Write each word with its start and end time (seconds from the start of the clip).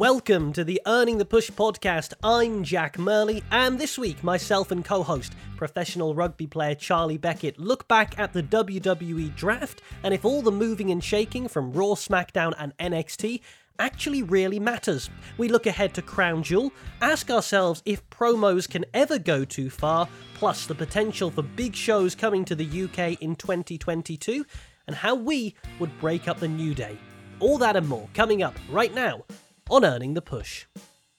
Welcome 0.00 0.54
to 0.54 0.64
the 0.64 0.80
Earning 0.86 1.18
the 1.18 1.24
Push 1.24 1.50
podcast. 1.50 2.12
I'm 2.22 2.64
Jack 2.64 2.98
Murley, 2.98 3.42
and 3.50 3.78
this 3.78 3.98
week, 3.98 4.22
myself 4.24 4.70
and 4.70 4.84
co 4.84 5.02
host, 5.02 5.34
professional 5.56 6.14
rugby 6.14 6.46
player 6.46 6.74
Charlie 6.74 7.18
Beckett, 7.18 7.58
look 7.58 7.86
back 7.86 8.18
at 8.18 8.32
the 8.32 8.42
WWE 8.42 9.34
draft 9.36 9.82
and 10.02 10.12
if 10.12 10.24
all 10.24 10.42
the 10.42 10.50
moving 10.50 10.90
and 10.90 11.04
shaking 11.04 11.48
from 11.48 11.72
Raw, 11.72 11.94
SmackDown, 11.94 12.54
and 12.58 12.76
NXT 12.78 13.40
actually 13.80 14.22
really 14.22 14.60
matters. 14.60 15.10
We 15.38 15.48
look 15.48 15.66
ahead 15.66 15.94
to 15.94 16.02
Crown 16.02 16.42
Jewel, 16.42 16.72
ask 17.00 17.30
ourselves 17.30 17.82
if 17.86 18.08
promos 18.10 18.68
can 18.68 18.84
ever 18.94 19.18
go 19.18 19.44
too 19.44 19.70
far, 19.70 20.08
plus 20.34 20.66
the 20.66 20.74
potential 20.74 21.30
for 21.30 21.42
big 21.42 21.74
shows 21.74 22.14
coming 22.14 22.44
to 22.44 22.54
the 22.54 22.84
UK 22.84 23.20
in 23.20 23.34
2022, 23.34 24.44
and 24.86 24.94
how 24.94 25.14
we 25.14 25.54
would 25.78 25.98
break 25.98 26.28
up 26.28 26.38
the 26.38 26.46
New 26.46 26.74
Day. 26.74 26.96
All 27.40 27.58
that 27.58 27.74
and 27.74 27.88
more 27.88 28.08
coming 28.14 28.42
up 28.42 28.54
right 28.70 28.94
now 28.94 29.24
on 29.70 29.84
Earning 29.84 30.14
the 30.14 30.22
Push. 30.22 30.66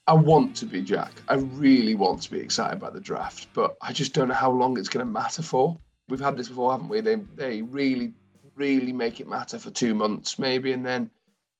I 0.07 0.13
want 0.13 0.55
to 0.57 0.65
be 0.65 0.81
Jack. 0.81 1.13
I 1.27 1.35
really 1.35 1.95
want 1.95 2.21
to 2.23 2.31
be 2.31 2.39
excited 2.39 2.77
about 2.77 2.93
the 2.93 2.99
draft, 2.99 3.47
but 3.53 3.75
I 3.81 3.93
just 3.93 4.13
don't 4.13 4.27
know 4.27 4.33
how 4.33 4.51
long 4.51 4.77
it's 4.77 4.89
going 4.89 5.05
to 5.05 5.11
matter 5.11 5.41
for. 5.41 5.77
We've 6.09 6.19
had 6.19 6.37
this 6.37 6.49
before, 6.49 6.71
haven't 6.71 6.89
we? 6.89 7.01
They 7.01 7.15
they 7.35 7.61
really 7.61 8.13
really 8.55 8.93
make 8.93 9.19
it 9.19 9.27
matter 9.27 9.57
for 9.57 9.71
two 9.71 9.95
months 9.95 10.37
maybe, 10.37 10.73
and 10.73 10.85
then 10.85 11.09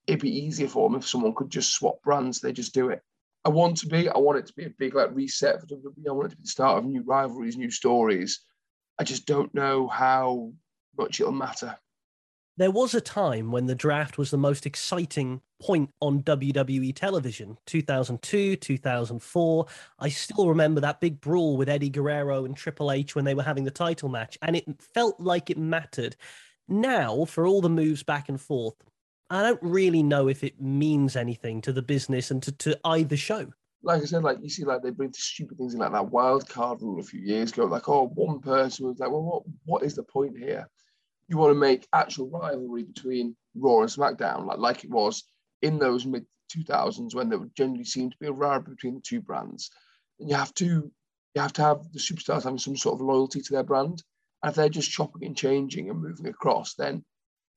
it'd 0.08 0.22
be 0.22 0.46
easier 0.46 0.68
for 0.68 0.90
them 0.90 0.98
if 0.98 1.08
someone 1.08 1.36
could 1.36 1.50
just 1.50 1.74
swap 1.74 2.02
brands. 2.04 2.42
They 2.42 2.52
just 2.52 2.74
do 2.74 2.90
it. 2.90 3.02
I 3.44 3.50
want 3.50 3.78
to 3.78 3.88
be. 3.88 4.10
I 4.10 4.18
want 4.18 4.38
it 4.38 4.46
to 4.48 4.54
be 4.54 4.66
a 4.66 4.70
big 4.70 4.94
like 4.96 5.14
reset 5.14 5.60
for 5.60 5.68
WWE. 5.68 6.08
I 6.08 6.12
want 6.12 6.28
it 6.28 6.32
to 6.32 6.38
be 6.38 6.44
the 6.44 6.50
start 6.50 6.78
of 6.78 6.86
new 6.86 7.02
rivalries, 7.04 7.58
new 7.58 7.72
stories. 7.72 8.42
I 9.00 9.04
just 9.04 9.26
don't 9.26 9.54
know 9.56 9.88
how 9.88 10.52
much 10.98 11.20
it'll 11.20 11.32
matter. 11.32 11.78
There 12.58 12.70
was 12.70 12.94
a 12.94 13.02
time 13.02 13.52
when 13.52 13.66
the 13.66 13.74
draft 13.74 14.18
was 14.18 14.30
the 14.30 14.38
most 14.38 14.66
exciting 14.66 15.42
point 15.62 15.90
on 16.02 16.22
WWE 16.22 16.94
television 16.94 17.58
2002, 17.66 18.58
2004. 18.58 19.66
I 19.98 20.10
still 20.10 20.50
remember 20.50 20.82
that 20.82 21.02
big 21.02 21.22
brawl 21.22 21.58
with 21.58 21.70
Eddie 21.70 21.90
Guerrero 21.90 22.46
and 22.46 22.56
Triple 22.56 22.92
H 22.92 23.16
when 23.16 23.26
they 23.26 23.34
were 23.34 23.42
having 23.42 23.64
the 23.64 23.72
title 23.72 24.10
match, 24.10 24.38
and 24.42 24.56
it 24.56 24.66
felt 24.94 25.20
like 25.20 25.50
it 25.50 25.58
mattered. 25.58 26.16
Now, 26.68 27.26
for 27.26 27.48
all 27.48 27.62
the 27.62 27.70
moves 27.70 28.04
back 28.04 28.30
and 28.30 28.40
forth, 28.40 28.76
I 29.32 29.42
don't 29.42 29.62
really 29.62 30.04
know 30.04 30.28
if 30.28 30.44
it 30.44 30.62
means 30.62 31.16
anything 31.16 31.62
to 31.62 31.74
the 31.74 31.82
business 31.82 32.32
and 32.32 32.44
to, 32.44 32.52
to 32.52 32.80
either 32.86 33.18
show 33.18 33.48
like 33.84 34.04
I 34.04 34.06
said, 34.06 34.22
like 34.22 34.38
you 34.44 34.50
see, 34.50 34.64
like 34.64 34.84
they 34.84 34.92
bring 34.92 35.12
stupid 35.12 35.58
things 35.58 35.74
in 35.74 35.80
like 35.80 35.92
that 35.92 36.12
wild 36.12 36.48
card 36.48 36.84
rule 36.84 37.00
a 37.00 37.04
few 37.04 37.20
years 37.20 37.52
ago. 37.52 37.66
Like, 37.66 37.90
oh, 37.90 38.10
one 38.14 38.40
person 38.40 38.86
was 38.86 39.00
like, 39.00 39.10
well, 39.10 39.24
what 39.24 39.44
what 39.66 39.82
is 39.82 39.96
the 39.96 40.04
point 40.04 40.38
here? 40.38 40.68
you 41.32 41.38
want 41.38 41.52
to 41.52 41.60
make 41.60 41.88
actual 41.94 42.30
rivalry 42.30 42.84
between 42.84 43.36
Raw 43.56 43.80
and 43.80 43.90
SmackDown, 43.90 44.46
like 44.46 44.58
like 44.58 44.84
it 44.84 44.90
was 44.90 45.24
in 45.62 45.80
those 45.80 46.06
mid 46.06 46.26
2000s 46.54 47.16
when 47.16 47.30
there 47.30 47.40
generally 47.56 47.86
seemed 47.86 48.12
to 48.12 48.18
be 48.20 48.28
a 48.28 48.32
rivalry 48.34 48.76
between 48.76 48.96
the 48.96 49.02
two 49.02 49.22
brands. 49.22 49.72
And 50.20 50.30
you 50.30 50.36
have 50.36 50.54
to 50.56 50.92
you 51.34 51.42
have 51.42 51.54
to 51.54 51.62
have 51.62 51.92
the 51.94 52.00
superstars 52.00 52.44
having 52.44 52.60
some 52.60 52.76
sort 52.76 52.96
of 52.96 53.08
loyalty 53.08 53.40
to 53.42 53.54
their 53.54 53.64
brand. 53.64 54.04
And 54.44 54.50
if 54.50 54.56
they're 54.56 54.68
just 54.68 54.92
chopping 54.92 55.26
and 55.26 55.38
changing 55.38 55.90
and 55.90 56.02
moving 56.02 56.28
across, 56.28 56.74
then 56.74 57.06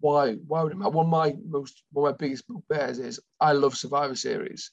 why 0.05 0.35
why 0.47 0.63
would 0.63 0.73
it 0.73 0.77
matter? 0.77 0.91
One 0.91 1.07
of 1.07 1.11
my 1.11 1.35
most 1.49 1.83
one 1.93 2.07
of 2.07 2.13
my 2.13 2.17
biggest 2.19 2.45
bugbears 2.47 2.99
is 2.99 3.19
I 3.41 3.53
love 3.53 3.75
Survivor 3.75 4.15
Series, 4.15 4.71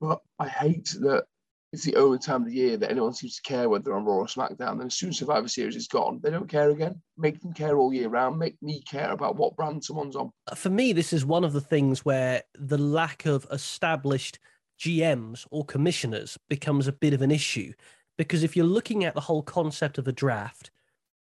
but 0.00 0.18
I 0.40 0.48
hate 0.48 0.96
that 1.02 1.26
it's 1.72 1.84
the 1.84 1.94
only 1.94 2.18
time 2.18 2.42
of 2.42 2.48
the 2.48 2.54
year 2.54 2.76
that 2.76 2.90
anyone 2.90 3.14
seems 3.14 3.36
to 3.36 3.42
care 3.42 3.68
whether 3.68 3.84
they're 3.84 3.94
on 3.94 4.04
Raw 4.04 4.14
or 4.14 4.26
SmackDown. 4.26 4.78
Then 4.78 4.88
as 4.88 4.96
soon 4.96 5.10
as 5.10 5.18
Survivor 5.18 5.46
Series 5.46 5.76
is 5.76 5.86
gone, 5.86 6.18
they 6.20 6.30
don't 6.30 6.48
care 6.48 6.70
again. 6.70 7.00
Make 7.16 7.40
them 7.40 7.52
care 7.52 7.78
all 7.78 7.94
year 7.94 8.08
round. 8.08 8.40
Make 8.40 8.60
me 8.60 8.82
care 8.82 9.12
about 9.12 9.36
what 9.36 9.54
brand 9.54 9.84
someone's 9.84 10.16
on. 10.16 10.32
For 10.56 10.68
me, 10.68 10.92
this 10.92 11.12
is 11.12 11.24
one 11.24 11.44
of 11.44 11.52
the 11.52 11.60
things 11.60 12.04
where 12.04 12.42
the 12.58 12.78
lack 12.78 13.26
of 13.26 13.46
established 13.52 14.40
GMs 14.80 15.46
or 15.52 15.64
commissioners 15.64 16.36
becomes 16.48 16.88
a 16.88 16.92
bit 16.92 17.14
of 17.14 17.22
an 17.22 17.30
issue. 17.30 17.72
Because 18.18 18.42
if 18.42 18.56
you're 18.56 18.66
looking 18.66 19.04
at 19.04 19.14
the 19.14 19.20
whole 19.20 19.44
concept 19.44 19.96
of 19.96 20.08
a 20.08 20.12
draft, 20.12 20.72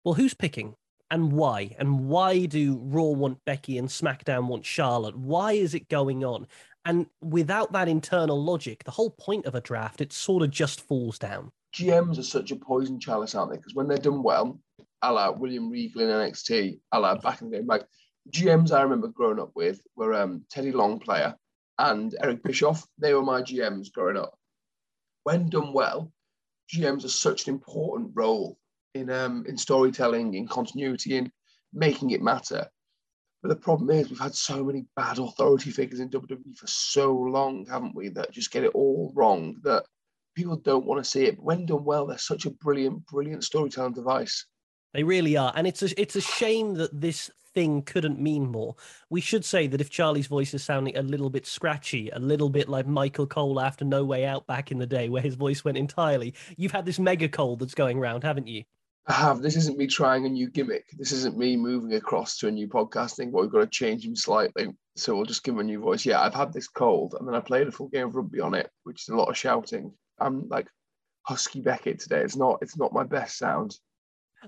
well, 0.03 0.15
who's 0.15 0.33
picking? 0.33 0.77
And 1.11 1.33
why? 1.33 1.75
And 1.79 2.09
why 2.09 2.47
do 2.47 2.79
Raw 2.83 3.11
want 3.11 3.45
Becky 3.45 3.79
and 3.79 3.89
SmackDown 3.89 4.49
want 4.49 4.65
Charlotte? 4.65 5.17
Why 5.17 5.53
is 5.53 5.75
it 5.75 5.89
going 5.89 6.25
on? 6.25 6.47
And 6.85 7.07
without 7.21 7.73
that 7.73 7.89
internal 7.89 8.43
logic, 8.43 8.85
the 8.85 8.91
whole 8.91 9.11
point 9.11 9.47
of 9.47 9.55
a 9.55 9.61
draft, 9.61 10.01
it 10.01 10.13
sort 10.13 10.43
of 10.43 10.51
just 10.51 10.81
falls 10.81 11.19
down. 11.19 11.51
GMs 11.75 12.19
are 12.19 12.23
such 12.23 12.51
a 12.51 12.57
poison 12.57 12.99
chalice, 12.99 13.35
aren't 13.35 13.53
they? 13.53 13.59
Because 13.59 13.75
when 13.75 13.89
they're 13.89 13.99
done 13.99 14.23
well, 14.23 14.59
a 15.03 15.13
la 15.13 15.31
William 15.31 15.71
Regal 15.71 16.03
in 16.03 16.09
NXT, 16.09 16.81
a 16.93 17.01
la 17.01 17.17
back 17.17 17.43
in 17.43 17.51
the 17.51 17.59
day, 17.59 17.65
like 17.65 17.87
GMs 18.31 18.73
I 18.73 18.83
remember 18.83 19.09
growing 19.09 19.41
up 19.41 19.53
with 19.55 19.81
were 19.97 20.15
um, 20.15 20.45
Teddy 20.51 20.73
Longplayer 20.73 21.35
and 21.79 22.15
Eric 22.23 22.43
Bischoff. 22.43 22.87
They 22.99 23.15
were 23.15 23.23
my 23.23 23.43
GMs 23.43 23.93
growing 23.93 24.17
up. 24.17 24.37
When 25.25 25.49
done 25.49 25.73
well, 25.73 26.13
GMs 26.73 27.05
are 27.05 27.09
such 27.09 27.47
an 27.47 27.55
important 27.55 28.13
role 28.15 28.59
in 28.95 29.11
um, 29.11 29.45
in 29.47 29.57
storytelling, 29.57 30.35
in 30.35 30.47
continuity, 30.49 31.17
in 31.17 31.31
making 31.73 32.11
it 32.11 32.23
matter. 32.23 32.69
But 33.43 33.51
the 33.51 33.57
problem 33.57 33.91
is, 33.91 34.11
we've 34.11 34.19
had 34.19 34.35
so 34.35 34.65
many 34.65 34.87
bad 34.97 35.19
authority 35.19 35.71
figures 35.71 36.01
in 36.01 36.11
WWE 36.11 36.57
for 36.57 36.67
so 36.67 37.13
long, 37.13 37.67
haven't 37.67 37.95
we, 37.95 38.09
that 38.11 38.33
just 38.33 38.51
get 38.51 38.65
it 38.65 38.73
all 38.75 39.13
wrong 39.15 39.57
that 39.63 39.85
people 40.35 40.57
don't 40.57 40.87
want 40.87 41.03
to 41.03 41.09
see 41.09 41.25
it. 41.25 41.37
But 41.37 41.45
when 41.45 41.67
done 41.67 41.85
well, 41.85 42.07
they're 42.07 42.19
such 42.19 42.47
a 42.47 42.51
brilliant, 42.51 43.07
brilliant 43.07 43.45
storytelling 43.45 43.93
device. 43.93 44.45
They 44.93 45.05
really 45.05 45.37
are. 45.37 45.53
And 45.55 45.67
it's 45.67 45.83
a, 45.83 46.01
it's 46.01 46.17
a 46.17 46.21
shame 46.21 46.75
that 46.75 47.01
this 47.01 47.31
thing 47.55 47.83
couldn't 47.83 48.21
mean 48.21 48.51
more. 48.51 48.75
We 49.11 49.21
should 49.21 49.45
say 49.45 49.67
that 49.69 49.81
if 49.81 49.91
Charlie's 49.91 50.27
voice 50.27 50.55
is 50.55 50.65
sounding 50.65 50.97
a 50.97 51.03
little 51.03 51.31
bit 51.31 51.47
scratchy, 51.47 52.09
a 52.11 52.19
little 52.19 52.49
bit 52.49 52.69
like 52.69 52.87
Michael 52.87 53.27
Cole 53.27 53.61
after 53.61 53.85
No 53.85 54.05
Way 54.05 54.25
Out 54.25 54.47
back 54.47 54.71
in 54.73 54.79
the 54.79 54.87
day, 54.87 55.09
where 55.09 55.23
his 55.23 55.35
voice 55.35 55.65
went 55.65 55.79
entirely, 55.79 56.35
you've 56.57 56.73
had 56.73 56.87
this 56.87 56.99
mega 56.99 57.29
cold 57.29 57.61
that's 57.61 57.75
going 57.75 57.99
around, 57.99 58.25
haven't 58.25 58.49
you? 58.49 58.65
I 59.09 59.15
have. 59.15 59.41
This 59.41 59.57
isn't 59.57 59.79
me 59.79 59.87
trying 59.87 60.27
a 60.27 60.29
new 60.29 60.51
gimmick. 60.51 60.85
This 60.99 61.13
isn't 61.13 61.39
me 61.39 61.57
moving 61.57 61.95
across 61.95 62.37
to 62.39 62.49
a 62.49 62.51
new 62.51 62.69
podcasting, 62.69 63.33
but 63.33 63.41
we've 63.41 63.51
got 63.51 63.61
to 63.61 63.67
change 63.67 64.05
him 64.05 64.15
slightly. 64.15 64.69
So 64.97 65.17
we'll 65.17 65.25
just 65.25 65.43
give 65.43 65.55
him 65.55 65.61
a 65.61 65.65
new 65.65 65.81
voice. 65.81 66.05
Yeah, 66.05 66.21
I've 66.21 66.35
had 66.35 66.53
this 66.53 66.69
cold, 66.69 67.15
and 67.19 67.27
then 67.27 67.35
I 67.35 67.41
played 67.41 67.67
a 67.69 67.73
full 67.73 67.89
game 67.89 68.09
of 68.09 68.15
rugby 68.15 68.41
on 68.41 68.53
it, 68.55 68.69
which 68.85 69.03
is 69.03 69.09
a 69.09 69.17
lot 69.17 69.31
of 69.31 69.37
shouting. 69.39 69.95
I'm 70.21 70.47
like 70.51 70.69
husky 71.23 71.63
Beckett 71.63 72.01
today. 72.01 72.21
It's 72.21 72.37
not. 72.37 72.59
It's 72.61 72.77
not 72.77 72.93
my 72.93 73.05
best 73.05 73.39
sound. 73.39 73.79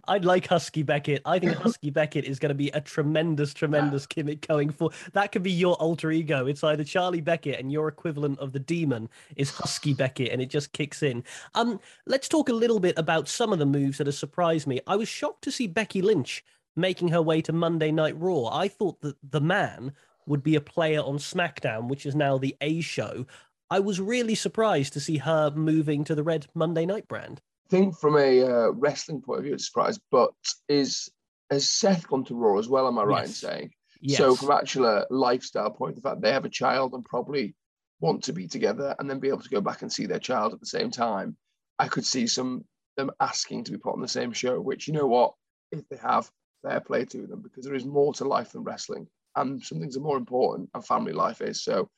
I'd 0.09 0.25
like 0.25 0.47
Husky 0.47 0.83
Beckett. 0.83 1.23
I 1.25 1.39
think 1.39 1.53
Husky 1.57 1.91
Beckett 1.91 2.25
is 2.25 2.39
going 2.39 2.51
to 2.51 2.55
be 2.55 2.69
a 2.71 2.81
tremendous, 2.81 3.53
tremendous 3.53 4.07
gimmick 4.07 4.47
going 4.47 4.71
for. 4.71 4.91
That 5.13 5.33
could 5.33 5.43
be 5.43 5.51
your 5.51 5.75
alter 5.77 6.11
ego. 6.11 6.47
It's 6.47 6.65
either 6.65 6.85
Charlie 6.85 7.21
Beckett 7.21 7.59
and 7.59 7.73
your 7.73 7.89
equivalent 7.89 8.39
of 8.39 8.53
the 8.53 8.59
demon 8.59 9.09
is 9.37 9.51
Husky 9.51 9.95
Beckett, 9.95 10.33
and 10.33 10.41
it 10.41 10.51
just 10.51 10.73
kicks 10.73 11.03
in. 11.03 11.25
Um, 11.55 11.81
let's 12.07 12.29
talk 12.29 12.49
a 12.49 12.55
little 12.55 12.81
bit 12.81 12.99
about 12.99 13.29
some 13.29 13.53
of 13.53 13.59
the 13.59 13.67
moves 13.67 13.99
that 13.99 14.07
have 14.07 14.15
surprised 14.15 14.67
me. 14.67 14.81
I 14.87 14.97
was 14.97 15.09
shocked 15.09 15.43
to 15.43 15.53
see 15.53 15.67
Becky 15.67 16.03
Lynch 16.03 16.45
making 16.77 17.09
her 17.09 17.23
way 17.23 17.43
to 17.43 17.53
Monday 17.53 17.91
Night 17.91 18.19
Raw. 18.19 18.49
I 18.53 18.69
thought 18.69 19.01
that 19.01 19.17
the 19.23 19.41
man 19.41 19.93
would 20.27 20.43
be 20.43 20.55
a 20.55 20.61
player 20.61 21.01
on 21.01 21.19
SmackDown, 21.19 21.89
which 21.89 22.07
is 22.07 22.15
now 22.15 22.39
the 22.39 22.57
A 22.61 22.81
show. 22.81 23.27
I 23.69 23.81
was 23.81 24.01
really 24.01 24.35
surprised 24.35 24.93
to 24.93 25.01
see 25.01 25.19
her 25.19 25.51
moving 25.51 26.05
to 26.05 26.15
the 26.15 26.23
Red 26.23 26.47
Monday 26.55 26.87
Night 26.87 27.09
brand 27.09 27.41
think 27.71 27.97
from 27.97 28.17
a 28.17 28.43
uh, 28.43 28.71
wrestling 28.71 29.23
point 29.23 29.39
of 29.39 29.45
view, 29.45 29.55
it's 29.55 29.65
a 29.65 29.67
surprise. 29.67 29.99
But 30.11 30.33
is 30.69 31.11
has 31.51 31.71
Seth 31.71 32.07
gone 32.07 32.25
to 32.25 32.35
Raw 32.35 32.59
as 32.59 32.69
well? 32.69 32.87
Am 32.87 32.99
I 32.99 33.05
right 33.05 33.21
yes. 33.27 33.43
in 33.43 33.49
saying? 33.49 33.71
Yes. 34.01 34.19
So 34.19 34.35
from 34.35 34.51
actual 34.53 34.87
a 34.87 35.07
lifestyle 35.11 35.71
point, 35.71 35.97
the 35.97 36.03
fact 36.03 36.21
they 36.21 36.33
have 36.33 36.45
a 36.45 36.51
child 36.51 36.93
and 36.95 37.05
probably 37.05 37.55
want 38.01 38.25
to 38.25 38.33
be 38.33 38.49
together 38.49 38.95
and 38.99 39.09
then 39.09 39.19
be 39.19 39.29
able 39.29 39.43
to 39.43 39.49
go 39.49 39.61
back 39.61 39.83
and 39.83 39.93
see 39.93 40.07
their 40.07 40.19
child 40.19 40.55
at 40.55 40.61
the 40.61 40.67
same 40.67 40.91
time, 40.91 41.37
I 41.79 41.89
could 41.89 42.07
see 42.07 42.27
some 42.27 42.65
them 42.97 43.11
asking 43.21 43.65
to 43.65 43.73
be 43.73 43.79
put 43.79 43.95
on 43.95 44.01
the 44.01 44.09
same 44.09 44.33
show. 44.33 44.61
Which 44.61 44.89
you 44.89 44.95
know 44.95 45.07
what, 45.07 45.35
if 45.73 45.89
they 45.89 45.97
have, 45.97 46.31
fair 46.63 46.81
play 46.81 47.05
to 47.07 47.27
them 47.27 47.41
because 47.41 47.65
there 47.65 47.75
is 47.75 47.85
more 47.85 48.13
to 48.15 48.25
life 48.25 48.53
than 48.53 48.65
wrestling, 48.65 49.07
and 49.37 49.63
some 49.63 49.81
things 49.81 49.97
are 49.97 50.01
more 50.01 50.17
important, 50.17 50.71
and 50.75 50.85
family 50.85 51.13
life 51.13 51.41
is. 51.41 51.63
So 51.63 51.89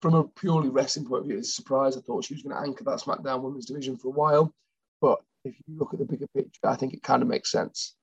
from 0.00 0.14
a 0.14 0.24
purely 0.24 0.70
wrestling 0.70 1.06
point 1.06 1.22
of 1.22 1.26
view, 1.28 1.38
it's 1.38 1.50
a 1.50 1.52
surprise. 1.52 1.96
I 1.96 2.00
thought 2.00 2.24
she 2.24 2.34
was 2.34 2.42
going 2.42 2.56
to 2.56 2.62
anchor 2.62 2.84
that 2.84 3.00
SmackDown 3.00 3.42
Women's 3.42 3.66
Division 3.66 3.96
for 3.96 4.08
a 4.08 4.12
while. 4.12 4.54
But 5.00 5.20
if 5.44 5.54
you 5.66 5.78
look 5.78 5.92
at 5.92 5.98
the 5.98 6.04
bigger 6.04 6.26
picture, 6.34 6.66
I 6.66 6.76
think 6.76 6.94
it 6.94 7.02
kind 7.02 7.22
of 7.22 7.28
makes 7.28 7.50
sense. 7.50 7.94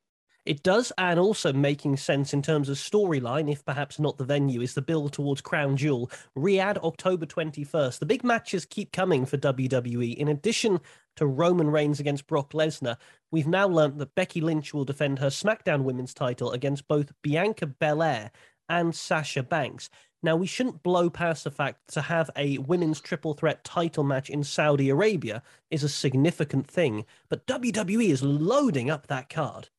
It 0.47 0.63
does, 0.63 0.93
and 0.97 1.19
also 1.19 1.51
making 1.51 1.97
sense 1.97 2.33
in 2.33 2.41
terms 2.41 2.69
of 2.69 2.77
storyline, 2.77 3.51
if 3.51 3.65
perhaps 3.65 3.99
not 3.99 4.17
the 4.17 4.23
venue, 4.23 4.61
is 4.61 4.73
the 4.73 4.81
build 4.81 5.11
towards 5.11 5.41
Crown 5.41 5.75
Jewel. 5.75 6.09
Riyadh, 6.37 6.77
October 6.77 7.25
21st. 7.25 7.99
The 7.99 8.05
big 8.05 8.23
matches 8.23 8.65
keep 8.65 8.93
coming 8.93 9.25
for 9.25 9.37
WWE. 9.37 10.15
In 10.15 10.29
addition 10.29 10.79
to 11.17 11.27
Roman 11.27 11.69
Reigns 11.69 11.99
against 11.99 12.27
Brock 12.27 12.53
Lesnar, 12.53 12.95
we've 13.29 13.45
now 13.45 13.67
learnt 13.67 13.97
that 13.97 14.15
Becky 14.15 14.39
Lynch 14.39 14.73
will 14.73 14.85
defend 14.85 15.19
her 15.19 15.27
SmackDown 15.27 15.83
Women's 15.83 16.13
title 16.13 16.53
against 16.53 16.87
both 16.87 17.11
Bianca 17.21 17.67
Belair 17.67 18.31
and 18.69 18.95
Sasha 18.95 19.43
Banks. 19.43 19.89
Now, 20.23 20.35
we 20.35 20.47
shouldn't 20.47 20.83
blow 20.83 21.09
past 21.09 21.43
the 21.43 21.51
fact 21.51 21.93
to 21.93 22.01
have 22.01 22.29
a 22.35 22.57
women's 22.57 22.99
triple 22.99 23.33
threat 23.33 23.63
title 23.63 24.03
match 24.03 24.29
in 24.29 24.43
Saudi 24.43 24.89
Arabia 24.89 25.43
is 25.69 25.83
a 25.83 25.89
significant 25.89 26.67
thing, 26.67 27.05
but 27.29 27.45
WWE 27.45 28.09
is 28.09 28.23
loading 28.23 28.89
up 28.89 29.07
that 29.07 29.29
card. 29.29 29.69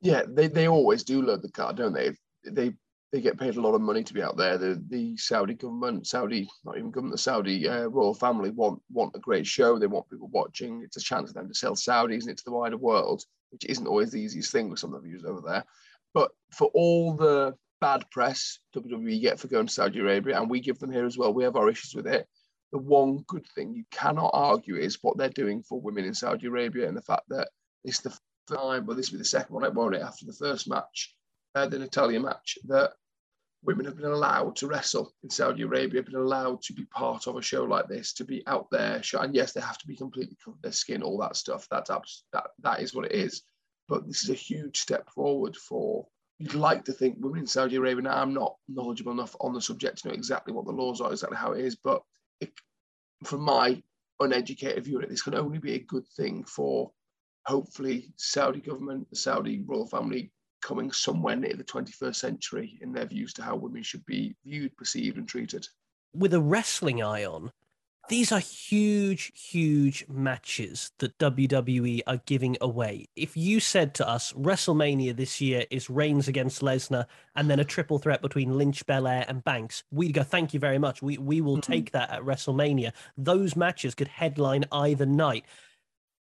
Yeah, 0.00 0.22
they, 0.26 0.48
they 0.48 0.68
always 0.68 1.04
do 1.04 1.22
load 1.22 1.42
the 1.42 1.50
card, 1.50 1.76
don't 1.76 1.92
they? 1.92 2.12
They 2.44 2.74
they 3.12 3.20
get 3.20 3.38
paid 3.38 3.56
a 3.56 3.60
lot 3.60 3.74
of 3.74 3.80
money 3.80 4.02
to 4.02 4.14
be 4.14 4.22
out 4.22 4.36
there. 4.36 4.58
The 4.58 4.82
the 4.88 5.16
Saudi 5.16 5.54
government, 5.54 6.06
Saudi 6.06 6.48
not 6.64 6.76
even 6.76 6.90
government, 6.90 7.14
the 7.14 7.18
Saudi 7.18 7.68
uh, 7.68 7.86
royal 7.86 8.14
family 8.14 8.50
want 8.50 8.82
want 8.90 9.14
a 9.14 9.20
great 9.20 9.46
show. 9.46 9.78
They 9.78 9.86
want 9.86 10.10
people 10.10 10.28
watching. 10.28 10.82
It's 10.82 10.96
a 10.96 11.00
chance 11.00 11.30
for 11.30 11.34
them 11.34 11.48
to 11.48 11.54
sell 11.54 11.74
Saudis 11.74 12.22
and 12.22 12.30
it 12.30 12.38
to 12.38 12.44
the 12.44 12.52
wider 12.52 12.76
world, 12.76 13.22
which 13.50 13.64
isn't 13.66 13.86
always 13.86 14.10
the 14.10 14.20
easiest 14.20 14.52
thing 14.52 14.68
with 14.68 14.80
some 14.80 14.92
of 14.92 15.02
the 15.02 15.08
views 15.08 15.24
over 15.24 15.40
there. 15.40 15.64
But 16.12 16.32
for 16.50 16.68
all 16.74 17.14
the 17.14 17.54
bad 17.80 18.04
press 18.10 18.58
WWE 18.74 19.20
get 19.20 19.38
for 19.38 19.48
going 19.48 19.66
to 19.66 19.72
Saudi 19.72 20.00
Arabia, 20.00 20.40
and 20.40 20.50
we 20.50 20.60
give 20.60 20.78
them 20.78 20.92
here 20.92 21.06
as 21.06 21.18
well, 21.18 21.32
we 21.32 21.44
have 21.44 21.56
our 21.56 21.68
issues 21.68 21.94
with 21.94 22.06
it. 22.06 22.26
The 22.72 22.78
one 22.78 23.24
good 23.26 23.46
thing 23.54 23.74
you 23.74 23.84
cannot 23.90 24.30
argue 24.32 24.76
is 24.76 24.98
what 25.02 25.16
they're 25.16 25.28
doing 25.28 25.62
for 25.62 25.80
women 25.80 26.04
in 26.04 26.14
Saudi 26.14 26.46
Arabia 26.46 26.88
and 26.88 26.96
the 26.96 27.02
fact 27.02 27.22
that 27.28 27.48
it's 27.84 28.00
the 28.00 28.16
time, 28.48 28.84
but 28.86 28.96
this 28.96 29.10
will 29.10 29.18
be 29.18 29.22
the 29.22 29.24
second 29.24 29.54
one, 29.54 29.74
won't 29.74 29.94
it, 29.94 30.02
after 30.02 30.26
the 30.26 30.32
first 30.32 30.68
match, 30.68 31.14
uh, 31.54 31.66
the 31.66 31.78
Natalya 31.78 32.20
match, 32.20 32.58
that 32.66 32.92
women 33.62 33.84
have 33.84 33.96
been 33.96 34.06
allowed 34.06 34.56
to 34.56 34.66
wrestle 34.66 35.12
in 35.22 35.30
Saudi 35.30 35.62
Arabia, 35.62 36.02
been 36.02 36.14
allowed 36.14 36.62
to 36.62 36.72
be 36.72 36.84
part 36.86 37.26
of 37.26 37.36
a 37.36 37.42
show 37.42 37.64
like 37.64 37.88
this, 37.88 38.12
to 38.14 38.24
be 38.24 38.42
out 38.46 38.68
there. 38.70 39.02
And 39.14 39.34
yes, 39.34 39.52
they 39.52 39.60
have 39.60 39.78
to 39.78 39.86
be 39.86 39.96
completely 39.96 40.36
covered 40.44 40.62
their 40.62 40.72
skin, 40.72 41.02
all 41.02 41.18
that 41.18 41.36
stuff. 41.36 41.66
That's 41.70 41.90
that 42.32 42.46
that 42.62 42.80
is 42.80 42.94
what 42.94 43.06
it 43.06 43.12
is. 43.12 43.42
But 43.88 44.06
this 44.06 44.22
is 44.24 44.30
a 44.30 44.34
huge 44.34 44.78
step 44.78 45.08
forward 45.10 45.56
for. 45.56 46.06
You'd 46.38 46.54
like 46.54 46.84
to 46.84 46.92
think 46.92 47.16
women 47.18 47.40
in 47.40 47.46
Saudi 47.46 47.76
Arabia. 47.76 48.02
Now, 48.02 48.22
I'm 48.22 48.34
not 48.34 48.56
knowledgeable 48.68 49.12
enough 49.12 49.34
on 49.40 49.54
the 49.54 49.60
subject 49.60 49.98
to 49.98 50.08
know 50.08 50.14
exactly 50.14 50.52
what 50.52 50.66
the 50.66 50.72
laws 50.72 51.00
are, 51.00 51.10
exactly 51.10 51.38
how 51.38 51.52
it 51.52 51.64
is. 51.64 51.76
But 51.76 52.02
it, 52.40 52.52
from 53.24 53.40
my 53.40 53.82
uneducated 54.20 54.84
view, 54.84 55.02
this 55.08 55.22
can 55.22 55.34
only 55.34 55.58
be 55.58 55.74
a 55.74 55.84
good 55.84 56.06
thing 56.16 56.44
for 56.44 56.90
hopefully 57.46 58.12
Saudi 58.16 58.60
government, 58.60 59.08
the 59.08 59.16
Saudi 59.16 59.62
royal 59.66 59.86
family 59.86 60.30
coming 60.62 60.90
somewhere 60.90 61.36
near 61.36 61.54
the 61.54 61.64
21st 61.64 62.16
century 62.16 62.78
in 62.82 62.92
their 62.92 63.06
views 63.06 63.32
to 63.34 63.42
how 63.42 63.56
women 63.56 63.82
should 63.82 64.04
be 64.04 64.34
viewed, 64.44 64.76
perceived, 64.76 65.16
and 65.16 65.28
treated. 65.28 65.66
With 66.12 66.34
a 66.34 66.40
wrestling 66.40 67.02
eye 67.02 67.24
on, 67.24 67.52
these 68.08 68.30
are 68.30 68.38
huge, 68.38 69.32
huge 69.34 70.04
matches 70.08 70.92
that 70.98 71.18
WWE 71.18 72.02
are 72.06 72.20
giving 72.26 72.56
away. 72.60 73.06
If 73.16 73.36
you 73.36 73.58
said 73.60 73.94
to 73.94 74.08
us, 74.08 74.32
WrestleMania 74.34 75.16
this 75.16 75.40
year 75.40 75.64
is 75.70 75.90
Reigns 75.90 76.28
against 76.28 76.62
Lesnar 76.62 77.06
and 77.34 77.50
then 77.50 77.60
a 77.60 77.64
triple 77.64 77.98
threat 77.98 78.22
between 78.22 78.56
Lynch, 78.56 78.86
Belair, 78.86 79.24
and 79.28 79.42
Banks, 79.42 79.82
we'd 79.90 80.12
go, 80.12 80.22
thank 80.22 80.54
you 80.54 80.60
very 80.60 80.78
much. 80.78 81.02
We, 81.02 81.18
we 81.18 81.40
will 81.40 81.58
mm-hmm. 81.58 81.72
take 81.72 81.90
that 81.92 82.10
at 82.10 82.22
WrestleMania. 82.22 82.92
Those 83.16 83.56
matches 83.56 83.94
could 83.94 84.08
headline 84.08 84.64
either 84.70 85.06
night. 85.06 85.44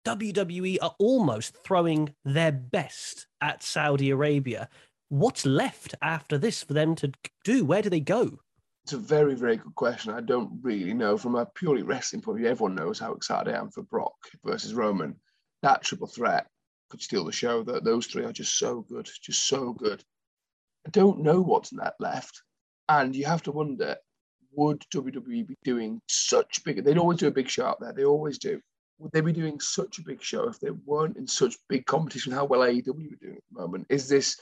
WWE 0.06 0.78
are 0.82 0.94
almost 0.98 1.56
throwing 1.64 2.14
their 2.24 2.52
best 2.52 3.26
at 3.40 3.62
Saudi 3.62 4.10
Arabia. 4.10 4.68
What's 5.08 5.46
left 5.46 5.94
after 6.02 6.38
this 6.38 6.62
for 6.62 6.72
them 6.72 6.94
to 6.96 7.12
do? 7.44 7.64
Where 7.64 7.82
do 7.82 7.90
they 7.90 8.00
go? 8.00 8.38
It's 8.84 8.92
a 8.92 8.98
very, 8.98 9.34
very 9.34 9.56
good 9.56 9.74
question. 9.74 10.12
I 10.12 10.20
don't 10.20 10.60
really 10.62 10.92
know. 10.92 11.16
From 11.16 11.36
a 11.36 11.46
purely 11.46 11.82
wrestling 11.82 12.20
point 12.20 12.36
of 12.36 12.40
view, 12.40 12.50
everyone 12.50 12.74
knows 12.74 12.98
how 12.98 13.14
excited 13.14 13.54
I 13.54 13.58
am 13.58 13.70
for 13.70 13.82
Brock 13.82 14.14
versus 14.44 14.74
Roman. 14.74 15.16
That 15.62 15.82
triple 15.82 16.06
threat 16.06 16.46
could 16.90 17.00
steal 17.00 17.24
the 17.24 17.32
show. 17.32 17.62
That 17.62 17.84
those 17.84 18.06
three 18.06 18.24
are 18.24 18.32
just 18.32 18.58
so 18.58 18.82
good, 18.82 19.08
just 19.22 19.48
so 19.48 19.72
good. 19.72 20.04
I 20.86 20.90
don't 20.90 21.22
know 21.22 21.40
what's 21.40 21.72
left, 21.98 22.42
and 22.88 23.16
you 23.16 23.24
have 23.24 23.42
to 23.44 23.52
wonder: 23.52 23.96
Would 24.52 24.84
WWE 24.92 25.46
be 25.46 25.56
doing 25.64 26.02
such 26.08 26.62
big? 26.62 26.84
They'd 26.84 26.98
always 26.98 27.20
do 27.20 27.28
a 27.28 27.30
big 27.30 27.48
show 27.48 27.64
out 27.64 27.80
there. 27.80 27.94
They 27.94 28.04
always 28.04 28.38
do 28.38 28.60
would 28.98 29.12
they 29.12 29.20
be 29.20 29.32
doing 29.32 29.60
such 29.60 29.98
a 29.98 30.02
big 30.02 30.22
show 30.22 30.48
if 30.48 30.60
they 30.60 30.70
weren't 30.70 31.16
in 31.16 31.26
such 31.26 31.56
big 31.68 31.84
competition? 31.86 32.32
How 32.32 32.44
well 32.44 32.60
AEW 32.60 32.88
are 32.88 33.16
doing 33.16 33.36
at 33.36 33.42
the 33.50 33.60
moment? 33.60 33.86
Is 33.88 34.08
this 34.08 34.38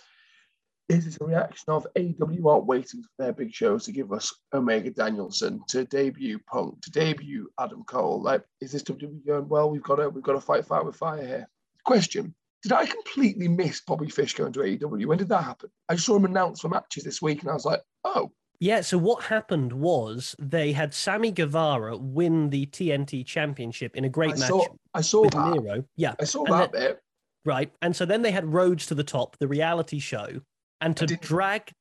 is 0.92 1.04
this 1.04 1.18
a 1.20 1.24
reaction 1.24 1.72
of 1.72 1.86
AEW 1.96 2.46
aren't 2.46 2.66
waiting 2.66 3.02
for 3.02 3.08
their 3.18 3.32
big 3.32 3.52
shows 3.52 3.84
to 3.84 3.92
give 3.92 4.12
us 4.12 4.34
Omega 4.52 4.90
Danielson 4.90 5.62
to 5.68 5.84
debut 5.84 6.38
Punk 6.50 6.80
to 6.82 6.90
debut 6.90 7.50
Adam 7.58 7.84
Cole? 7.84 8.22
Like, 8.22 8.44
is 8.60 8.72
this 8.72 8.82
WWE 8.82 9.26
going? 9.26 9.48
Well, 9.48 9.70
we've 9.70 9.82
got 9.82 9.96
to 9.96 10.08
we've 10.08 10.24
got 10.24 10.34
to 10.34 10.40
fight 10.40 10.66
fire 10.66 10.84
with 10.84 10.96
fire 10.96 11.26
here. 11.26 11.48
Question: 11.84 12.34
Did 12.62 12.72
I 12.72 12.86
completely 12.86 13.48
miss 13.48 13.80
Bobby 13.80 14.08
Fish 14.08 14.34
going 14.34 14.52
to 14.52 14.60
AEW? 14.60 15.06
When 15.06 15.18
did 15.18 15.28
that 15.30 15.44
happen? 15.44 15.70
I 15.88 15.96
saw 15.96 16.16
him 16.16 16.24
announce 16.24 16.60
for 16.60 16.68
matches 16.68 17.04
this 17.04 17.20
week, 17.20 17.42
and 17.42 17.50
I 17.50 17.54
was 17.54 17.64
like, 17.64 17.82
oh, 18.04 18.30
yeah, 18.62 18.80
so 18.80 18.96
what 18.96 19.24
happened 19.24 19.72
was 19.72 20.36
they 20.38 20.70
had 20.70 20.94
Sammy 20.94 21.32
Guevara 21.32 21.96
win 21.96 22.50
the 22.50 22.66
TNT 22.66 23.26
Championship 23.26 23.96
in 23.96 24.04
a 24.04 24.08
great 24.08 24.34
I 24.34 24.36
match. 24.36 24.48
Saw, 24.48 24.66
I 24.94 25.00
saw 25.00 25.22
with 25.22 25.32
that. 25.32 25.50
Miro. 25.50 25.84
Yeah, 25.96 26.14
I 26.20 26.22
saw 26.22 26.44
and 26.44 26.54
that 26.54 26.70
then, 26.70 26.80
bit. 26.80 27.00
Right, 27.44 27.72
and 27.82 27.96
so 27.96 28.04
then 28.06 28.22
they 28.22 28.30
had 28.30 28.52
Rhodes 28.52 28.86
to 28.86 28.94
the 28.94 29.02
Top, 29.02 29.36
the 29.38 29.48
reality 29.48 29.98
show, 29.98 30.42
and 30.82 30.96
to 30.98 31.06
drag. 31.06 31.72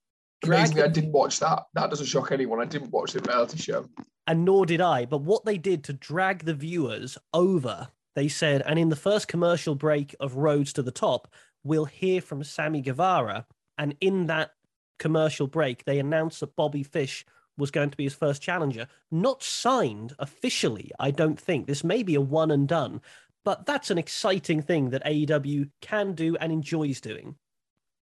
drag 0.41 0.59
Amazingly, 0.59 0.83
I 0.83 0.87
didn't 0.87 1.11
watch 1.11 1.39
that. 1.39 1.63
That 1.73 1.89
doesn't 1.89 2.05
shock 2.05 2.31
anyone. 2.31 2.61
I 2.61 2.65
didn't 2.65 2.91
watch 2.91 3.11
the 3.11 3.19
reality 3.19 3.57
show. 3.57 3.85
And 4.27 4.45
nor 4.45 4.65
did 4.65 4.79
I. 4.79 5.05
But 5.05 5.23
what 5.23 5.43
they 5.43 5.57
did 5.57 5.83
to 5.85 5.93
drag 5.93 6.45
the 6.45 6.53
viewers 6.53 7.17
over, 7.33 7.89
they 8.15 8.27
said, 8.27 8.61
and 8.65 8.79
in 8.79 8.89
the 8.89 8.95
first 8.95 9.27
commercial 9.27 9.75
break 9.75 10.15
of 10.19 10.35
Rhodes 10.35 10.71
to 10.73 10.83
the 10.83 10.91
Top, 10.91 11.27
we'll 11.63 11.85
hear 11.85 12.21
from 12.21 12.43
Sammy 12.43 12.81
Guevara. 12.81 13.45
And 13.77 13.95
in 13.99 14.27
that 14.27 14.51
commercial 14.99 15.47
break, 15.47 15.83
they 15.83 15.99
announced 15.99 16.39
that 16.39 16.55
Bobby 16.55 16.83
Fish 16.83 17.25
was 17.57 17.71
going 17.71 17.89
to 17.89 17.97
be 17.97 18.03
his 18.03 18.13
first 18.13 18.41
challenger. 18.41 18.87
Not 19.09 19.43
signed 19.43 20.13
officially, 20.19 20.91
I 20.99 21.11
don't 21.11 21.39
think. 21.39 21.67
This 21.67 21.83
may 21.83 22.03
be 22.03 22.15
a 22.15 22.21
one 22.21 22.51
and 22.51 22.67
done, 22.67 23.01
but 23.43 23.65
that's 23.65 23.89
an 23.91 23.97
exciting 23.97 24.61
thing 24.61 24.91
that 24.91 25.03
AEW 25.03 25.69
can 25.81 26.13
do 26.13 26.37
and 26.37 26.51
enjoys 26.51 27.01
doing. 27.01 27.35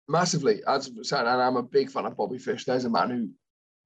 Massively, 0.09 0.61
as 0.67 0.87
and 0.87 1.27
I'm 1.27 1.55
a 1.55 1.61
big 1.63 1.91
fan 1.91 2.07
of 2.07 2.17
Bobby 2.17 2.39
Fish. 2.39 2.65
There's 2.65 2.85
a 2.85 2.89
man 2.89 3.11
who 3.11 3.29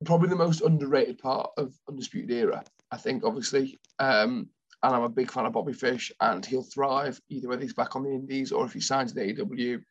probably 0.05 0.29
the 0.29 0.37
most 0.37 0.61
underrated 0.61 1.17
part 1.19 1.51
of 1.57 1.73
Undisputed 1.89 2.31
Era. 2.31 2.63
I 2.91 2.97
think, 2.97 3.25
obviously, 3.25 3.77
um, 3.99 4.47
and 4.81 4.95
I'm 4.95 5.03
a 5.03 5.09
big 5.09 5.29
fan 5.29 5.45
of 5.45 5.51
Bobby 5.51 5.73
Fish, 5.73 6.13
and 6.21 6.45
he'll 6.45 6.63
thrive 6.63 7.19
either 7.29 7.49
whether 7.49 7.61
he's 7.61 7.73
back 7.73 7.97
on 7.97 8.03
the 8.03 8.11
Indies 8.11 8.53
or 8.53 8.65
if 8.65 8.71
he 8.71 8.79
signs 8.79 9.13
the 9.13 9.21
AEW. 9.21 9.81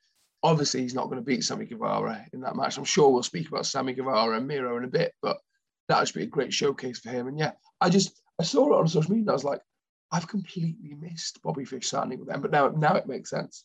Obviously, 0.42 0.80
he's 0.80 0.94
not 0.94 1.04
going 1.04 1.18
to 1.18 1.22
beat 1.22 1.44
Sammy 1.44 1.66
Guevara 1.66 2.26
in 2.32 2.40
that 2.40 2.56
match. 2.56 2.78
I'm 2.78 2.84
sure 2.84 3.10
we'll 3.10 3.22
speak 3.22 3.48
about 3.48 3.66
Sammy 3.66 3.92
Guevara 3.92 4.36
and 4.36 4.48
Miro 4.48 4.78
in 4.78 4.84
a 4.84 4.88
bit, 4.88 5.12
but 5.20 5.38
that 5.88 6.00
would 6.00 6.14
be 6.14 6.22
a 6.22 6.26
great 6.26 6.52
showcase 6.52 6.98
for 6.98 7.10
him. 7.10 7.28
And 7.28 7.38
yeah, 7.38 7.52
I 7.80 7.90
just 7.90 8.20
I 8.40 8.44
saw 8.44 8.72
it 8.72 8.78
on 8.78 8.88
social 8.88 9.12
media. 9.12 9.30
I 9.30 9.34
was 9.34 9.44
like, 9.44 9.60
I've 10.10 10.28
completely 10.28 10.94
missed 10.94 11.42
Bobby 11.42 11.64
Fish 11.64 11.88
signing 11.88 12.18
with 12.18 12.28
them, 12.28 12.40
but 12.40 12.50
now 12.50 12.68
now 12.68 12.94
it 12.94 13.06
makes 13.06 13.30
sense. 13.30 13.64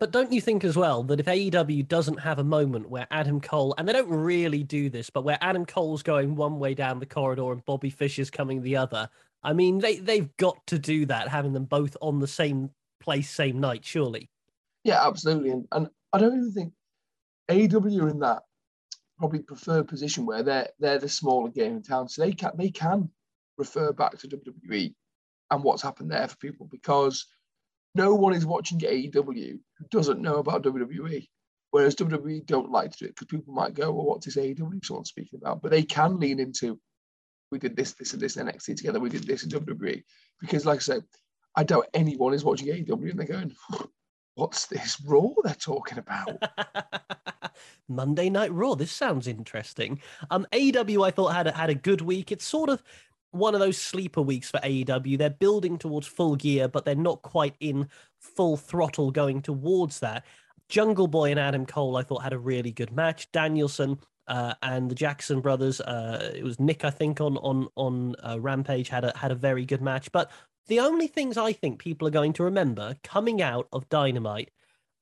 But 0.00 0.12
don't 0.12 0.32
you 0.32 0.40
think 0.40 0.64
as 0.64 0.78
well 0.78 1.02
that 1.04 1.20
if 1.20 1.26
AEW 1.26 1.86
doesn't 1.86 2.20
have 2.20 2.38
a 2.38 2.44
moment 2.44 2.88
where 2.88 3.06
Adam 3.10 3.38
Cole, 3.38 3.74
and 3.76 3.86
they 3.86 3.92
don't 3.92 4.08
really 4.08 4.62
do 4.62 4.88
this, 4.88 5.10
but 5.10 5.24
where 5.24 5.36
Adam 5.42 5.66
Cole's 5.66 6.02
going 6.02 6.34
one 6.34 6.58
way 6.58 6.72
down 6.72 6.98
the 6.98 7.06
corridor 7.06 7.52
and 7.52 7.62
Bobby 7.66 7.90
Fish 7.90 8.18
is 8.18 8.30
coming 8.30 8.62
the 8.62 8.78
other, 8.78 9.10
I 9.42 9.52
mean, 9.52 9.78
they, 9.78 9.96
they've 9.98 10.34
got 10.38 10.66
to 10.68 10.78
do 10.78 11.04
that, 11.06 11.28
having 11.28 11.52
them 11.52 11.66
both 11.66 11.98
on 12.00 12.18
the 12.18 12.26
same 12.26 12.70
place, 12.98 13.28
same 13.28 13.60
night, 13.60 13.84
surely. 13.84 14.30
Yeah, 14.84 15.06
absolutely. 15.06 15.50
And, 15.50 15.68
and 15.70 15.88
I 16.14 16.18
don't 16.18 16.38
even 16.38 16.52
think 16.52 16.72
AEW 17.50 18.10
in 18.10 18.20
that 18.20 18.44
probably 19.18 19.40
preferred 19.40 19.86
position 19.86 20.24
where 20.24 20.42
they're 20.42 20.68
they're 20.78 20.98
the 20.98 21.10
smaller 21.10 21.50
game 21.50 21.76
in 21.76 21.82
town, 21.82 22.08
so 22.08 22.22
they 22.22 22.32
can 22.32 22.52
they 22.56 22.70
can 22.70 23.10
refer 23.58 23.92
back 23.92 24.16
to 24.18 24.28
WWE 24.28 24.94
and 25.50 25.62
what's 25.62 25.82
happened 25.82 26.10
there 26.10 26.26
for 26.26 26.36
people 26.36 26.66
because 26.70 27.26
no 27.94 28.14
one 28.14 28.34
is 28.34 28.46
watching 28.46 28.78
AEW 28.80 29.58
who 29.78 29.86
doesn't 29.90 30.20
know 30.20 30.36
about 30.36 30.62
WWE. 30.62 31.26
Whereas 31.70 31.94
WWE 31.94 32.46
don't 32.46 32.70
like 32.70 32.90
to 32.92 32.98
do 32.98 33.04
it 33.06 33.14
because 33.14 33.28
people 33.28 33.54
might 33.54 33.74
go, 33.74 33.92
well, 33.92 34.06
what's 34.06 34.26
this 34.26 34.36
AEW 34.36 34.84
someone 34.84 35.04
speaking 35.04 35.38
about? 35.40 35.62
But 35.62 35.70
they 35.70 35.84
can 35.84 36.18
lean 36.18 36.40
into, 36.40 36.80
we 37.52 37.58
did 37.58 37.76
this, 37.76 37.92
this, 37.92 38.12
and 38.12 38.20
this 38.20 38.36
NXT 38.36 38.76
together. 38.76 38.98
We 38.98 39.08
did 39.08 39.24
this 39.24 39.44
in 39.44 39.50
WWE. 39.50 40.02
Because, 40.40 40.66
like 40.66 40.78
I 40.78 40.80
say, 40.80 41.00
I 41.56 41.62
doubt 41.62 41.86
anyone 41.94 42.34
is 42.34 42.44
watching 42.44 42.68
AEW 42.68 43.10
and 43.10 43.18
they're 43.18 43.26
going, 43.26 43.54
what's 44.34 44.66
this 44.66 45.00
Raw 45.04 45.28
they're 45.44 45.54
talking 45.54 45.98
about? 45.98 46.42
Monday 47.88 48.30
Night 48.30 48.52
Raw. 48.52 48.74
This 48.74 48.92
sounds 48.92 49.26
interesting. 49.26 50.00
Um, 50.30 50.46
AEW 50.52 51.06
I 51.06 51.10
thought 51.10 51.34
had 51.34 51.46
had 51.48 51.70
a 51.70 51.74
good 51.74 52.00
week. 52.00 52.32
It's 52.32 52.44
sort 52.44 52.70
of 52.70 52.82
one 53.32 53.54
of 53.54 53.60
those 53.60 53.78
sleeper 53.78 54.22
weeks 54.22 54.50
for 54.50 54.58
AEW. 54.60 55.18
They're 55.18 55.30
building 55.30 55.78
towards 55.78 56.06
full 56.06 56.36
gear, 56.36 56.68
but 56.68 56.84
they're 56.84 56.94
not 56.94 57.22
quite 57.22 57.54
in 57.60 57.88
full 58.18 58.56
throttle 58.56 59.10
going 59.10 59.42
towards 59.42 60.00
that. 60.00 60.24
Jungle 60.68 61.08
Boy 61.08 61.30
and 61.30 61.40
Adam 61.40 61.66
Cole, 61.66 61.96
I 61.96 62.02
thought, 62.02 62.22
had 62.22 62.32
a 62.32 62.38
really 62.38 62.70
good 62.70 62.92
match. 62.92 63.30
Danielson 63.32 63.98
uh, 64.28 64.54
and 64.62 64.90
the 64.90 64.94
Jackson 64.94 65.40
brothers, 65.40 65.80
uh, 65.80 66.32
it 66.34 66.44
was 66.44 66.60
Nick, 66.60 66.84
I 66.84 66.90
think, 66.90 67.20
on 67.20 67.36
on 67.38 67.68
on 67.74 68.14
uh, 68.22 68.38
Rampage 68.40 68.88
had 68.88 69.04
a 69.04 69.16
had 69.16 69.32
a 69.32 69.36
very 69.36 69.66
good 69.66 69.82
match. 69.82 70.12
But 70.12 70.30
the 70.68 70.80
only 70.80 71.08
things 71.08 71.36
I 71.36 71.52
think 71.52 71.80
people 71.80 72.06
are 72.06 72.12
going 72.12 72.32
to 72.34 72.44
remember 72.44 72.96
coming 73.02 73.42
out 73.42 73.66
of 73.72 73.88
Dynamite 73.88 74.50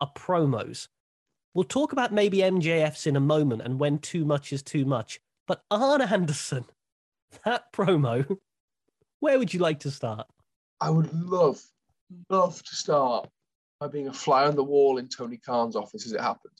are 0.01 0.11
promos. 0.17 0.89
We'll 1.53 1.65
talk 1.65 1.93
about 1.93 2.13
maybe 2.13 2.39
MJF's 2.39 3.07
in 3.07 3.17
a 3.17 3.21
moment 3.21 3.63
and 3.63 3.79
when 3.79 3.99
too 3.99 4.25
much 4.25 4.53
is 4.53 4.63
too 4.63 4.85
much. 4.85 5.21
But 5.47 5.63
Arn 5.71 6.01
Anderson, 6.01 6.65
that 7.45 7.73
promo, 7.73 8.39
where 9.21 9.39
would 9.39 9.53
you 9.53 9.61
like 9.61 9.81
to 9.81 9.91
start? 9.91 10.27
I 10.81 10.91
would 10.91 11.13
love, 11.13 11.61
love 12.31 12.63
to 12.63 12.75
start 12.75 13.29
by 13.81 13.89
being 13.89 14.09
a 14.09 14.13
fly 14.13 14.47
on 14.47 14.57
the 14.57 14.65
wall 14.65 14.99
in 14.99 15.09
Tony 15.09 15.39
Khan's 15.39 15.77
office 15.77 16.07
as 16.07 16.13
it 16.13 16.21
happened. 16.21 16.55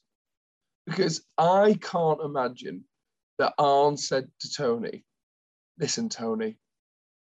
Because 0.87 1.23
I 1.37 1.79
can't 1.81 2.21
imagine 2.23 2.85
that 3.39 3.55
Arn 3.59 3.97
said 3.97 4.29
to 4.41 4.53
Tony, 4.53 5.05
listen, 5.79 6.09
Tony, 6.09 6.57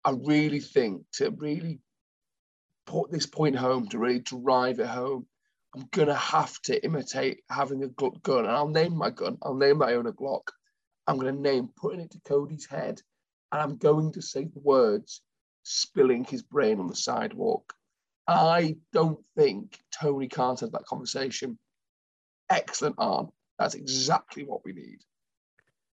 I 0.05 0.12
really 0.12 0.61
think 0.61 1.03
to 1.15 1.31
really 1.31 1.81
put 2.87 3.11
this 3.11 3.26
point 3.26 3.57
home, 3.57 3.88
to 3.88 3.99
really 3.99 4.21
drive 4.21 4.79
it 4.79 4.87
home, 4.87 5.26
I'm 5.75 5.88
gonna 5.91 6.15
have 6.15 6.59
to 6.62 6.83
imitate 6.85 7.41
having 7.50 7.83
a 7.83 7.88
gun, 7.88 8.45
and 8.45 8.49
I'll 8.49 8.69
name 8.69 8.97
my 8.97 9.11
gun. 9.11 9.37
I'll 9.43 9.55
name 9.55 9.79
my 9.79 9.95
own 9.95 10.07
a 10.07 10.12
Glock. 10.12 10.49
I'm 11.07 11.19
gonna 11.19 11.33
name 11.33 11.69
putting 11.76 12.00
it 12.00 12.12
to 12.12 12.21
Cody's 12.21 12.67
head, 12.67 13.03
and 13.53 13.62
I'm 13.62 13.76
going 13.76 14.12
to 14.12 14.23
say 14.23 14.45
the 14.45 14.61
words, 14.61 15.23
spilling 15.62 16.25
his 16.25 16.43
brain 16.43 16.81
on 16.81 16.87
the 16.87 16.97
sidewalk. 16.97 17.73
I 18.26 18.76
don't 18.93 19.21
think 19.37 19.79
Tony 19.93 20.29
Khan 20.29 20.57
had 20.57 20.73
that 20.73 20.87
conversation. 20.87 21.59
Excellent 22.50 22.97
Arn. 22.99 23.29
That's 23.59 23.75
exactly 23.75 24.45
what 24.45 24.65
we 24.65 24.73
need. 24.73 24.99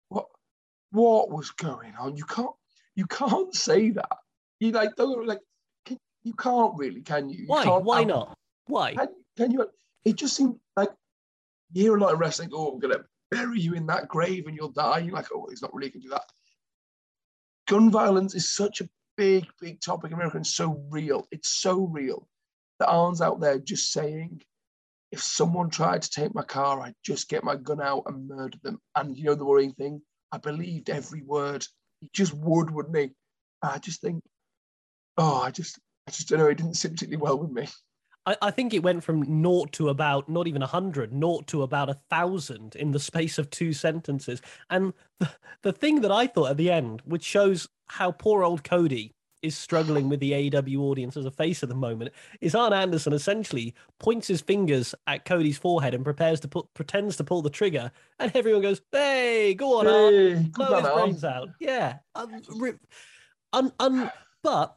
What 0.08 0.26
what 0.90 1.30
was 1.30 1.50
going 1.50 1.94
on? 1.98 2.16
You 2.16 2.24
can't 2.24 2.54
you 2.94 3.06
can't 3.06 3.54
say 3.54 3.90
that. 3.90 4.18
You 4.60 4.72
like 4.72 4.96
don't 4.96 5.26
like 5.26 5.40
can, 5.84 5.98
you 6.22 6.34
can't 6.34 6.74
really, 6.76 7.02
can 7.02 7.28
you? 7.28 7.40
you 7.40 7.46
Why? 7.46 7.64
Why 7.64 8.04
not? 8.04 8.36
Why? 8.66 8.94
Can, 8.94 9.08
can 9.36 9.50
you? 9.50 9.66
It 10.04 10.16
just 10.16 10.36
seems 10.36 10.56
like 10.76 10.90
you 11.72 11.82
hear 11.82 11.96
a 11.96 12.00
lot 12.00 12.12
of 12.12 12.18
wrestling. 12.18 12.50
Oh, 12.52 12.72
I'm 12.72 12.78
gonna 12.78 13.04
bury 13.30 13.60
you 13.60 13.74
in 13.74 13.86
that 13.86 14.08
grave 14.08 14.46
and 14.46 14.56
you'll 14.56 14.72
die. 14.72 14.98
You're 14.98 15.14
like, 15.14 15.28
oh, 15.32 15.46
he's 15.48 15.62
not 15.62 15.74
really 15.74 15.90
gonna 15.90 16.02
do 16.02 16.10
that. 16.10 16.24
Gun 17.72 17.90
violence 17.90 18.34
is 18.34 18.54
such 18.54 18.82
a 18.82 18.88
big, 19.16 19.46
big 19.58 19.80
topic 19.80 20.10
in 20.10 20.12
America 20.12 20.36
and 20.36 20.46
so 20.46 20.84
real. 20.90 21.26
It's 21.30 21.48
so 21.48 21.86
real. 21.86 22.28
The 22.78 22.86
Arn's 22.86 23.22
out 23.22 23.40
there 23.40 23.58
just 23.58 23.92
saying, 23.92 24.42
if 25.10 25.22
someone 25.22 25.70
tried 25.70 26.02
to 26.02 26.10
take 26.10 26.34
my 26.34 26.42
car, 26.42 26.82
I'd 26.82 26.94
just 27.02 27.30
get 27.30 27.44
my 27.44 27.56
gun 27.56 27.80
out 27.80 28.02
and 28.04 28.28
murder 28.28 28.58
them. 28.62 28.78
And 28.94 29.16
you 29.16 29.24
know 29.24 29.34
the 29.34 29.46
worrying 29.46 29.72
thing? 29.72 30.02
I 30.30 30.36
believed 30.36 30.90
every 30.90 31.22
word. 31.22 31.66
He 32.00 32.10
just 32.12 32.34
would, 32.34 32.70
wouldn't 32.70 32.94
he? 32.94 33.12
I 33.62 33.78
just 33.78 34.02
think, 34.02 34.22
oh, 35.16 35.40
I 35.40 35.50
just, 35.50 35.78
I 36.06 36.10
just 36.10 36.28
don't 36.28 36.40
know. 36.40 36.48
It 36.48 36.58
didn't 36.58 36.74
sit 36.74 36.92
particularly 36.92 37.22
well 37.22 37.38
with 37.38 37.52
me. 37.52 37.68
I, 38.26 38.36
I 38.42 38.50
think 38.50 38.72
it 38.72 38.82
went 38.82 39.02
from 39.04 39.42
naught 39.42 39.72
to 39.72 39.88
about 39.88 40.28
not 40.28 40.46
even 40.46 40.62
a 40.62 40.66
hundred, 40.66 41.12
naught 41.12 41.46
to 41.48 41.62
about 41.62 41.88
a 41.90 41.98
thousand 42.10 42.76
in 42.76 42.92
the 42.92 43.00
space 43.00 43.38
of 43.38 43.50
two 43.50 43.72
sentences. 43.72 44.40
And 44.70 44.92
the, 45.18 45.30
the 45.62 45.72
thing 45.72 46.00
that 46.02 46.12
I 46.12 46.26
thought 46.26 46.50
at 46.50 46.56
the 46.56 46.70
end, 46.70 47.02
which 47.04 47.24
shows 47.24 47.68
how 47.86 48.12
poor 48.12 48.44
old 48.44 48.64
Cody 48.64 49.14
is 49.42 49.56
struggling 49.56 50.08
with 50.08 50.20
the 50.20 50.30
AEW 50.30 50.78
audience 50.78 51.16
as 51.16 51.24
a 51.26 51.30
face 51.30 51.64
at 51.64 51.68
the 51.68 51.74
moment, 51.74 52.12
is 52.40 52.54
Arn 52.54 52.72
Anderson 52.72 53.12
essentially 53.12 53.74
points 53.98 54.28
his 54.28 54.40
fingers 54.40 54.94
at 55.08 55.24
Cody's 55.24 55.58
forehead 55.58 55.94
and 55.94 56.04
prepares 56.04 56.38
to 56.40 56.48
put 56.48 56.72
pretends 56.74 57.16
to 57.16 57.24
pull 57.24 57.42
the 57.42 57.50
trigger, 57.50 57.90
and 58.20 58.30
everyone 58.36 58.62
goes, 58.62 58.80
"Hey, 58.92 59.54
go 59.54 59.80
on, 59.80 59.86
Hey, 59.86 60.34
Arn, 60.34 60.42
blow 60.54 60.80
his 60.80 60.90
brains 60.92 61.24
out." 61.24 61.48
Yeah, 61.58 61.98
um, 62.14 62.40
rip, 62.56 62.78
un, 63.52 63.72
un, 63.80 64.12
but 64.44 64.76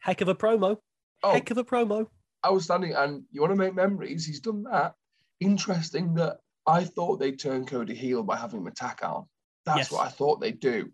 heck 0.00 0.22
of 0.22 0.28
a 0.28 0.34
promo, 0.34 0.78
Oh, 1.22 1.32
heck 1.32 1.52
of 1.52 1.58
a 1.58 1.64
promo. 1.64 2.08
Outstanding. 2.46 2.92
And 2.94 3.24
you 3.30 3.40
want 3.40 3.52
to 3.52 3.56
make 3.56 3.74
memories? 3.74 4.26
He's 4.26 4.40
done 4.40 4.62
that. 4.64 4.94
Interesting 5.40 6.14
that 6.14 6.38
I 6.66 6.84
thought 6.84 7.18
they'd 7.18 7.38
turn 7.38 7.66
Cody 7.66 7.94
heel 7.94 8.22
by 8.22 8.36
having 8.36 8.60
him 8.60 8.66
attack 8.66 9.00
Arn. 9.02 9.24
That's 9.64 9.78
Yes. 9.78 9.92
what 9.92 10.06
I 10.06 10.10
thought 10.10 10.40
they'd 10.40 10.60
do. 10.60 10.92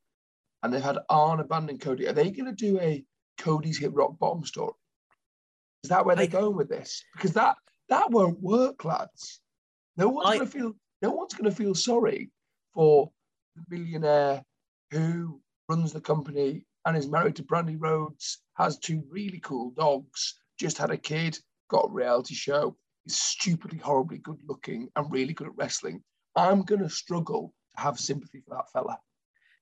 And 0.62 0.72
they've 0.72 0.82
had 0.82 0.98
Arn 1.08 1.40
abandon 1.40 1.78
Cody. 1.78 2.06
Are 2.08 2.12
they 2.12 2.30
going 2.30 2.46
to 2.46 2.52
do 2.52 2.78
a 2.80 3.04
Cody's 3.38 3.78
hit 3.78 3.92
rock 3.92 4.18
bottom 4.18 4.44
story? 4.44 4.72
Is 5.82 5.90
that 5.90 6.06
where 6.06 6.16
they're 6.16 6.24
I- 6.24 6.28
going 6.28 6.56
with 6.56 6.68
this? 6.68 7.02
Because 7.14 7.32
that 7.34 7.56
that 7.90 8.10
won't 8.10 8.40
work, 8.40 8.84
lads. 8.84 9.40
No 9.96 10.08
one's 10.08 10.28
I- 10.28 10.38
to 10.38 10.46
feel. 10.46 10.72
No 11.02 11.10
one's 11.10 11.34
going 11.34 11.50
to 11.50 11.54
feel 11.56 11.74
sorry 11.74 12.30
for 12.72 13.12
the 13.56 13.62
billionaire 13.68 14.42
who 14.90 15.42
runs 15.68 15.92
the 15.92 16.00
company 16.00 16.66
and 16.86 16.96
is 16.96 17.08
married 17.08 17.36
to 17.36 17.42
Brandi 17.42 17.76
Rhodes, 17.78 18.42
has 18.56 18.78
two 18.78 19.02
really 19.10 19.40
cool 19.40 19.70
dogs, 19.72 20.40
just 20.58 20.78
had 20.78 20.90
a 20.90 20.96
kid, 20.96 21.38
got 21.68 21.88
a 21.88 21.92
reality 21.92 22.34
show, 22.34 22.76
is 23.06 23.16
stupidly, 23.16 23.78
horribly 23.78 24.18
good 24.18 24.38
looking 24.46 24.88
and 24.96 25.12
really 25.12 25.34
good 25.34 25.48
at 25.48 25.56
wrestling. 25.56 26.02
I'm 26.36 26.62
going 26.62 26.82
to 26.82 26.90
struggle 26.90 27.54
to 27.76 27.82
have 27.82 27.98
sympathy 27.98 28.42
for 28.46 28.56
that 28.56 28.70
fella. 28.72 28.98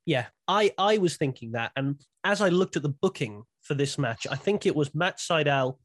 Yeah, 0.05 0.27
I 0.49 0.73
I 0.79 0.99
was 0.99 1.17
thinking 1.17 1.53
that, 1.53 1.71
and 1.77 2.01
as 2.25 2.41
I 2.41 2.49
looked 2.49 2.77
at 2.77 2.83
the 2.83 2.89
booking 2.89 3.45
for 3.63 3.75
this 3.75 3.99
match, 3.99 4.27
I 4.29 4.37
think 4.37 4.67
it 4.67 4.75
was 4.75 4.95
Matt 4.95 5.19
Sydal 5.19 5.79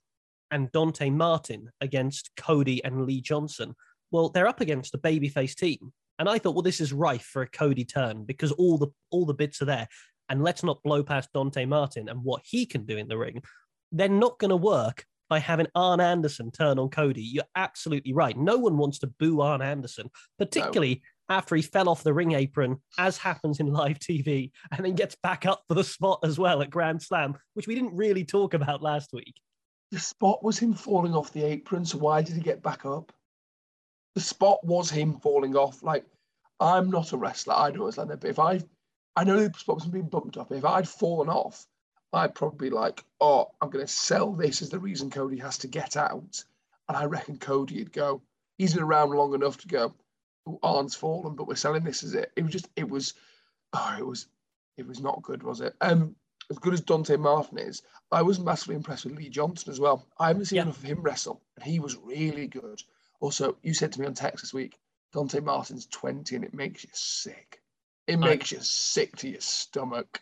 and 0.50 0.72
Dante 0.72 1.10
Martin 1.10 1.70
against 1.82 2.32
Cody 2.36 2.84
and 2.84 3.06
Lee 3.06 3.22
Johnson. 3.22 3.76
Well, 4.10 4.30
they're 4.30 4.48
up 4.48 4.62
against 4.62 4.96
a 4.96 5.00
babyface 5.00 5.56
team, 5.56 5.94
and 6.18 6.28
I 6.28 6.40
thought, 6.40 6.56
well, 6.56 6.64
this 6.64 6.82
is 6.82 6.94
rife 6.94 7.26
for 7.26 7.44
a 7.44 7.50
Cody 7.50 7.86
turn 7.86 8.24
because 8.24 8.52
all 8.54 8.78
the 8.80 8.88
all 9.12 9.26
the 9.26 9.36
bits 9.36 9.62
are 9.62 9.66
there, 9.66 9.88
and 10.30 10.44
let's 10.44 10.64
not 10.64 10.82
blow 10.82 11.04
past 11.04 11.30
Dante 11.34 11.66
Martin 11.66 12.10
and 12.10 12.24
what 12.24 12.42
he 12.44 12.66
can 12.66 12.86
do 12.86 12.98
in 12.98 13.08
the 13.08 13.18
ring. 13.18 13.44
They're 13.92 14.10
not 14.10 14.40
going 14.40 14.50
to 14.50 14.58
work 14.58 15.06
by 15.30 15.40
having 15.40 15.68
Arn 15.76 16.00
Anderson 16.00 16.52
turn 16.52 16.80
on 16.80 16.90
Cody. 16.90 17.24
You're 17.24 17.44
absolutely 17.56 18.14
right. 18.14 18.38
No 18.38 18.58
one 18.58 18.78
wants 18.78 19.00
to 19.00 19.08
boo 19.08 19.42
Arn 19.42 19.62
Anderson, 19.62 20.10
particularly 20.38 21.02
after 21.30 21.56
he 21.56 21.62
fell 21.62 21.90
off 21.90 22.04
the 22.04 22.14
ring 22.14 22.32
apron, 22.32 22.82
as 22.98 23.18
happens 23.18 23.60
in 23.60 23.68
live 23.68 24.00
TV, 24.00 24.52
and 24.72 24.86
then 24.86 24.96
gets 24.96 25.16
back 25.22 25.46
up 25.46 25.64
for 25.68 25.74
the 25.74 25.84
spot 25.84 26.20
as 26.24 26.40
well 26.40 26.62
at 26.62 26.70
Grand 26.70 27.02
Slam, 27.02 27.36
which 27.54 27.68
we 27.68 27.76
didn't 27.76 27.96
really 27.96 28.24
talk 28.24 28.54
about 28.54 28.82
last 28.82 29.12
week. 29.12 29.36
The 29.92 30.00
spot 30.00 30.44
was 30.44 30.58
him 30.58 30.74
falling 30.74 31.14
off 31.14 31.34
the 31.34 31.44
apron, 31.44 31.86
so 31.86 31.98
why 31.98 32.22
did 32.22 32.36
he 32.36 32.42
get 32.42 32.64
back 32.64 32.86
up? 32.86 33.12
The 34.16 34.22
spot 34.22 34.66
was 34.66 34.90
him 34.90 35.20
falling 35.20 35.56
off. 35.56 35.84
Like, 35.84 36.06
I'm 36.60 36.90
not 36.90 37.12
a 37.12 37.18
wrestler, 37.18 37.56
I 37.56 37.72
don't 37.72 37.86
wrestle, 37.86 38.06
but 38.06 38.24
if 38.24 38.40
I, 38.40 38.62
I 39.16 39.24
know 39.24 39.48
the 39.48 39.60
spot 39.60 39.76
was 39.76 39.86
being 39.88 40.10
bumped 40.10 40.38
up. 40.38 40.52
If 40.52 40.66
I'd 40.66 40.88
fallen 40.88 41.30
off, 41.30 41.66
I'd 42.14 42.36
probably 42.36 42.70
be 42.70 42.76
like, 42.76 43.04
oh, 43.20 43.52
I'm 43.62 43.70
going 43.70 43.86
to 43.86 43.92
sell 43.92 44.32
this 44.34 44.62
as 44.62 44.70
the 44.70 44.80
reason 44.80 45.10
Cody 45.10 45.38
has 45.40 45.58
to 45.60 45.68
get 45.68 45.98
out. 45.98 46.44
And 46.88 46.98
I 46.98 47.06
reckon 47.06 47.38
Cody 47.38 47.80
would 47.80 47.92
go, 47.92 48.22
he's 48.58 48.74
been 48.74 48.84
around 48.84 49.12
long 49.12 49.34
enough 49.34 49.58
to 49.58 49.68
go, 49.68 49.94
oh, 50.48 50.60
Arn's 50.64 50.96
fallen, 50.96 51.36
but 51.36 51.48
we're 51.48 51.56
selling 51.56 51.84
this 51.84 52.04
as 52.04 52.14
it. 52.14 52.32
It 52.36 52.44
was 52.44 52.52
just, 52.54 52.70
it 52.76 52.90
was, 52.90 53.14
oh, 53.74 53.96
it 54.00 54.06
was, 54.08 54.28
it 54.78 54.88
was 54.88 55.02
not 55.02 55.22
good, 55.22 55.44
was 55.44 55.60
it? 55.62 55.76
Um, 55.82 56.16
as 56.50 56.58
good 56.60 56.74
as 56.74 56.82
Dante 56.82 57.18
Martin 57.18 57.58
is, 57.58 57.82
I 58.10 58.22
was 58.22 58.40
massively 58.40 58.76
impressed 58.76 59.04
with 59.04 59.18
Lee 59.18 59.28
Johnson 59.30 59.70
as 59.72 59.82
well. 59.82 60.08
I 60.18 60.30
haven't 60.30 60.46
seen 60.46 60.58
Yeah. 60.58 60.62
enough 60.64 60.78
of 60.78 60.84
him 60.84 61.02
wrestle, 61.02 61.42
and 61.58 61.66
he 61.66 61.80
was 61.80 61.98
really 61.98 62.48
good. 62.48 62.82
Also, 63.20 63.58
you 63.64 63.74
said 63.74 63.92
to 63.92 64.00
me 64.00 64.06
on 64.08 64.14
text 64.14 64.44
this 64.44 64.54
week, 64.54 64.78
Dante 65.12 65.42
Martin's 65.42 65.88
20 65.88 66.36
and 66.38 66.46
it 66.46 66.54
makes 66.54 66.84
you 66.86 66.90
sick. 66.94 67.62
It 68.08 68.14
I- 68.14 68.30
makes 68.30 68.52
you 68.54 68.60
sick 68.62 69.18
to 69.18 69.30
your 69.30 69.42
stomach. 69.42 70.22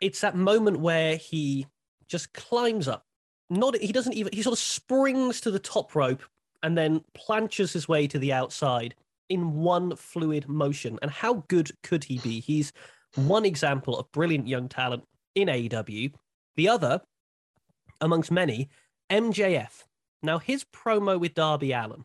It's 0.00 0.20
that 0.20 0.36
moment 0.36 0.80
where 0.80 1.16
he 1.16 1.66
just 2.08 2.32
climbs 2.32 2.88
up. 2.88 3.04
Not 3.48 3.76
he 3.76 3.92
doesn't 3.92 4.14
even 4.14 4.32
he 4.32 4.42
sort 4.42 4.54
of 4.54 4.58
springs 4.58 5.40
to 5.42 5.50
the 5.50 5.58
top 5.58 5.94
rope 5.94 6.22
and 6.62 6.76
then 6.76 7.02
planches 7.16 7.72
his 7.72 7.88
way 7.88 8.06
to 8.08 8.18
the 8.18 8.32
outside 8.32 8.94
in 9.28 9.54
one 9.54 9.94
fluid 9.96 10.48
motion. 10.48 10.98
And 11.02 11.10
how 11.10 11.44
good 11.48 11.70
could 11.82 12.04
he 12.04 12.18
be? 12.18 12.40
He's 12.40 12.72
one 13.14 13.44
example 13.44 13.98
of 13.98 14.10
brilliant 14.12 14.48
young 14.48 14.68
talent 14.68 15.04
in 15.34 15.48
AEW. 15.48 16.12
The 16.56 16.68
other, 16.68 17.00
amongst 18.00 18.30
many, 18.30 18.68
MJF. 19.10 19.84
Now, 20.22 20.38
his 20.38 20.64
promo 20.64 21.20
with 21.20 21.34
Darby 21.34 21.72
Allin. 21.72 22.04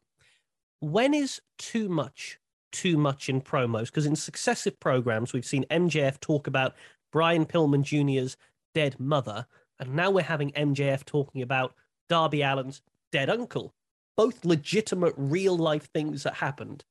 When 0.80 1.14
is 1.14 1.42
too 1.58 1.90
much 1.90 2.40
too 2.72 2.98
much 2.98 3.30
in 3.30 3.42
promos? 3.42 3.86
Because 3.86 4.06
in 4.06 4.16
successive 4.16 4.80
programs, 4.80 5.34
we've 5.34 5.46
seen 5.46 5.66
MJF 5.70 6.20
talk 6.20 6.48
about 6.48 6.76
Brian 7.12 7.46
Pillman 7.46 7.84
Jr.'s 7.84 8.38
dead 8.74 9.00
mother, 9.00 9.46
and 9.80 9.96
now 9.96 10.12
we're 10.12 10.24
having 10.24 10.52
MJF 10.52 11.06
talking 11.06 11.42
about 11.42 11.74
Darby 12.10 12.44
Allin's 12.44 12.82
dead 13.12 13.30
uncle. 13.30 13.74
Both 14.18 14.46
legitimate 14.46 15.14
real 15.18 15.58
life 15.58 15.90
things 15.94 16.24
that 16.24 16.36
happened. 16.36 16.84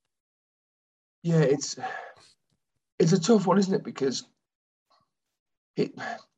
Yeah, 1.23 1.41
it's 1.41 1.79
it's 2.99 3.13
a 3.13 3.21
tough 3.21 3.47
one, 3.47 3.59
isn't 3.59 3.75
it? 3.75 3.85
Because 3.85 4.25
it 5.77 5.93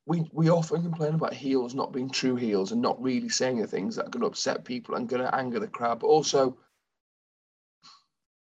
we 0.07 0.29
we 0.33 0.51
often 0.51 0.83
complain 0.83 1.15
about 1.15 1.35
heels 1.35 1.75
not 1.75 1.93
being 1.93 2.11
true 2.11 2.37
heels 2.37 2.73
and 2.73 2.83
not 2.83 3.01
really 3.01 3.29
saying 3.29 3.61
the 3.61 3.67
things 3.67 3.97
that 3.97 4.07
are 4.07 4.11
going 4.11 4.23
to 4.23 4.27
upset 4.27 4.65
people 4.65 4.97
and 4.97 5.09
going 5.09 5.23
to 5.23 5.35
anger 5.35 5.61
the 5.61 5.69
crowd. 5.69 6.01
But 6.01 6.09
also, 6.09 6.59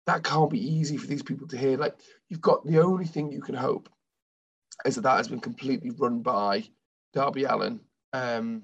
that 0.06 0.24
can't 0.24 0.50
be 0.50 0.58
easy 0.58 0.96
for 0.96 1.06
these 1.06 1.22
people 1.22 1.46
to 1.48 1.56
hear. 1.56 1.78
Like 1.78 1.96
you've 2.28 2.40
got 2.40 2.66
the 2.66 2.80
only 2.80 3.06
thing 3.06 3.30
you 3.30 3.40
can 3.40 3.54
hope 3.54 3.88
is 4.86 4.94
that 4.96 5.02
that 5.02 5.16
has 5.16 5.28
been 5.28 5.40
completely 5.40 5.90
run 5.90 6.20
by 6.20 6.64
Darby 7.12 7.44
Allin, 7.44 7.80
um, 8.12 8.62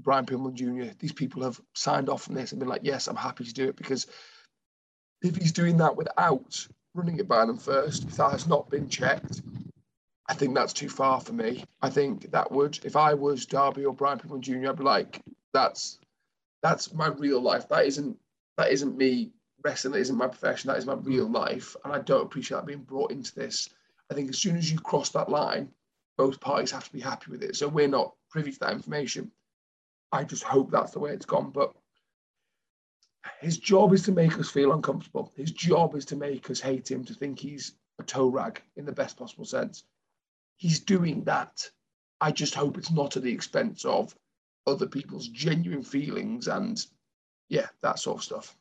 Brian 0.00 0.26
Pillman 0.26 0.54
Jr. 0.54 0.92
These 0.98 1.12
people 1.12 1.42
have 1.42 1.60
signed 1.74 2.08
off 2.08 2.28
on 2.28 2.34
this 2.34 2.52
and 2.52 2.58
been 2.58 2.68
like, 2.68 2.82
yes, 2.84 3.08
I'm 3.08 3.16
happy 3.16 3.44
to 3.44 3.54
do 3.54 3.68
it 3.68 3.76
because 3.76 4.06
if 5.22 5.36
he's 5.36 5.52
doing 5.52 5.78
that 5.78 5.96
without 5.96 6.66
running 6.94 7.18
it 7.18 7.28
by 7.28 7.46
them 7.46 7.58
first, 7.58 8.04
if 8.04 8.16
that 8.16 8.32
has 8.32 8.46
not 8.46 8.70
been 8.70 8.88
checked, 8.88 9.42
I 10.28 10.34
think 10.34 10.54
that's 10.54 10.72
too 10.72 10.88
far 10.88 11.20
for 11.20 11.32
me. 11.32 11.64
I 11.82 11.90
think 11.90 12.30
that 12.32 12.50
would, 12.52 12.78
if 12.84 12.96
I 12.96 13.14
was 13.14 13.46
Darby 13.46 13.84
or 13.84 13.94
Brian 13.94 14.18
Pillman 14.18 14.40
Jr., 14.40 14.70
I'd 14.70 14.76
be 14.76 14.84
like, 14.84 15.22
that's 15.54 15.98
That's 16.62 16.92
my 16.92 17.08
real 17.08 17.40
life. 17.40 17.68
That 17.68 17.86
isn't 17.86 18.18
that 18.56 18.72
isn't 18.72 18.96
me 18.96 19.32
wrestling. 19.64 19.92
That 19.92 20.00
isn't 20.00 20.16
my 20.16 20.26
profession. 20.28 20.68
That 20.68 20.78
is 20.78 20.86
my 20.86 20.94
real 20.94 21.28
life, 21.30 21.76
and 21.84 21.92
I 21.92 22.00
don't 22.00 22.24
appreciate 22.24 22.56
that 22.58 22.66
being 22.66 22.82
brought 22.84 23.12
into 23.12 23.34
this. 23.34 23.68
I 24.10 24.14
think 24.14 24.30
as 24.30 24.38
soon 24.38 24.56
as 24.56 24.70
you 24.70 24.78
cross 24.78 25.10
that 25.10 25.28
line, 25.28 25.68
both 26.16 26.40
parties 26.40 26.70
have 26.70 26.84
to 26.84 26.92
be 26.92 27.00
happy 27.00 27.30
with 27.30 27.42
it. 27.42 27.56
So 27.56 27.68
we're 27.68 27.88
not 27.88 28.14
privy 28.30 28.52
to 28.52 28.58
that 28.60 28.72
information. 28.72 29.30
I 30.12 30.24
just 30.24 30.44
hope 30.44 30.70
that's 30.70 30.92
the 30.92 31.00
way 31.00 31.12
it's 31.12 31.26
gone. 31.26 31.50
But 31.50 31.74
his 33.40 33.58
job 33.58 33.92
is 33.92 34.02
to 34.04 34.12
make 34.12 34.38
us 34.38 34.50
feel 34.50 34.72
uncomfortable. 34.72 35.32
His 35.36 35.50
job 35.50 35.94
is 35.94 36.04
to 36.06 36.16
make 36.16 36.50
us 36.50 36.60
hate 36.60 36.90
him, 36.90 37.04
to 37.04 37.14
think 37.14 37.38
he's 37.38 37.72
a 37.98 38.02
toe 38.02 38.28
rag 38.28 38.62
in 38.76 38.86
the 38.86 38.92
best 38.92 39.16
possible 39.16 39.44
sense. 39.44 39.84
He's 40.56 40.80
doing 40.80 41.24
that. 41.24 41.68
I 42.20 42.32
just 42.32 42.54
hope 42.54 42.78
it's 42.78 42.90
not 42.90 43.16
at 43.16 43.22
the 43.22 43.32
expense 43.32 43.84
of 43.84 44.14
other 44.66 44.86
people's 44.86 45.28
genuine 45.28 45.82
feelings 45.82 46.48
and, 46.48 46.82
yeah, 47.48 47.66
that 47.82 47.98
sort 47.98 48.18
of 48.18 48.24
stuff. 48.24 48.56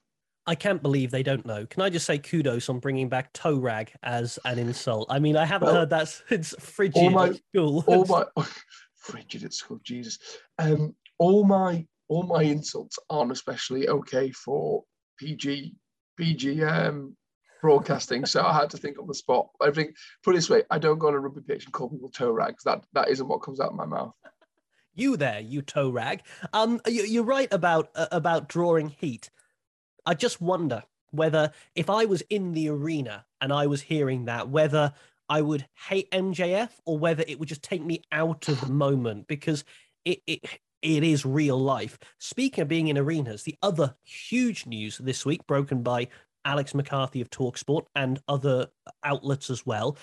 I 0.47 0.55
can't 0.55 0.81
believe 0.81 1.09
they 1.09 1.23
don't 1.23 1.45
know. 1.45 1.65
Can 1.65 1.81
I 1.81 1.89
just 1.89 2.05
say 2.05 2.19
kudos 2.19 2.69
on 2.69 2.79
bringing 2.79 3.09
back 3.09 3.33
toe 3.33 3.55
rag 3.55 3.91
as 4.03 4.37
an 4.45 4.59
insult? 4.59 5.07
I 5.09 5.17
mean, 5.17 5.35
I 5.35 5.45
haven't 5.45 5.67
well, 5.67 5.75
heard 5.75 5.89
that 5.89 6.07
since 6.29 6.53
frigid 6.59 7.01
all 7.01 7.09
my, 7.09 7.29
at 7.29 7.35
school. 7.35 7.83
All 7.87 8.05
my 8.35 8.45
frigid 8.95 9.43
at 9.43 9.53
school, 9.53 9.79
Jesus. 9.83 10.19
Um, 10.59 10.95
all 11.17 11.43
my 11.43 11.85
all 12.07 12.23
my 12.23 12.43
insults 12.43 12.99
aren't 13.09 13.31
especially 13.31 13.87
okay 13.89 14.29
for 14.31 14.83
PG 15.17 15.73
PG 16.17 16.63
um, 16.63 17.15
broadcasting, 17.61 18.25
so 18.25 18.43
I 18.43 18.53
had 18.53 18.69
to 18.71 18.77
think 18.77 18.99
on 18.99 19.07
the 19.07 19.15
spot. 19.15 19.47
I 19.59 19.71
think 19.71 19.95
put 20.23 20.35
it 20.35 20.37
this 20.37 20.49
way, 20.49 20.63
I 20.69 20.77
don't 20.77 20.99
go 20.99 21.07
on 21.07 21.15
a 21.15 21.19
rugby 21.19 21.41
pitch 21.41 21.65
and 21.65 21.73
call 21.73 21.89
people 21.89 22.09
toe 22.09 22.31
rags. 22.31 22.63
That 22.63 22.83
that 22.93 23.09
isn't 23.09 23.27
what 23.27 23.41
comes 23.41 23.59
out 23.59 23.69
of 23.69 23.75
my 23.75 23.85
mouth. 23.85 24.13
You 24.93 25.17
there, 25.17 25.39
you 25.39 25.61
toe 25.61 25.89
rag. 25.89 26.21
Um, 26.53 26.79
you, 26.87 27.21
are 27.21 27.25
right 27.25 27.51
about 27.51 27.89
uh, 27.95 28.07
about 28.11 28.47
drawing 28.47 28.89
heat. 28.89 29.29
I 30.05 30.13
just 30.13 30.41
wonder 30.41 30.83
whether 31.11 31.51
if 31.75 31.89
I 31.89 32.05
was 32.05 32.21
in 32.29 32.53
the 32.53 32.69
arena 32.69 33.25
and 33.41 33.53
I 33.53 33.67
was 33.67 33.81
hearing 33.81 34.25
that, 34.25 34.49
whether 34.49 34.93
I 35.29 35.41
would 35.41 35.67
hate 35.87 36.11
MJF 36.11 36.69
or 36.85 36.97
whether 36.97 37.23
it 37.27 37.39
would 37.39 37.49
just 37.49 37.63
take 37.63 37.83
me 37.83 38.01
out 38.11 38.47
of 38.47 38.61
the 38.61 38.71
moment 38.71 39.27
because 39.27 39.63
it, 40.03 40.21
it 40.27 40.59
it 40.81 41.03
is 41.03 41.25
real 41.25 41.59
life. 41.59 41.97
Speaking 42.19 42.61
of 42.61 42.67
being 42.67 42.89
in 42.89 42.97
arenas, 42.97 43.41
the 43.41 43.57
other 43.63 43.95
huge 44.03 44.67
news 44.67 44.99
this 44.99 45.25
week, 45.25 45.47
broken 45.47 45.81
by 45.81 46.09
Alex 46.45 46.75
McCarthy 46.75 47.21
of 47.21 47.29
Talksport 47.31 47.87
and 47.95 48.19
other 48.27 48.67
outlets 49.03 49.49
as 49.49 49.65
well, 49.65 49.97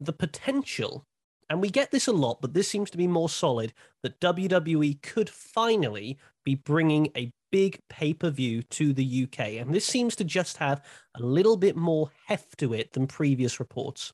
the 0.00 0.12
potential, 0.12 1.06
and 1.48 1.60
we 1.60 1.70
get 1.70 1.92
this 1.92 2.08
a 2.08 2.12
lot, 2.12 2.40
but 2.40 2.52
this 2.52 2.68
seems 2.68 2.90
to 2.90 2.98
be 2.98 3.06
more 3.06 3.28
solid, 3.28 3.72
that 4.02 4.18
WWE 4.20 5.00
could 5.02 5.30
finally 5.30 6.18
be 6.44 6.56
bringing 6.56 7.12
a 7.16 7.30
big 7.54 7.78
pay 7.88 8.12
per 8.12 8.30
view 8.30 8.62
to 8.64 8.92
the 8.92 9.28
UK. 9.28 9.60
And 9.60 9.72
this 9.72 9.86
seems 9.86 10.16
to 10.16 10.24
just 10.24 10.56
have 10.56 10.84
a 11.14 11.22
little 11.22 11.56
bit 11.56 11.76
more 11.76 12.10
heft 12.26 12.58
to 12.58 12.74
it 12.74 12.92
than 12.92 13.06
previous 13.06 13.60
reports. 13.60 14.12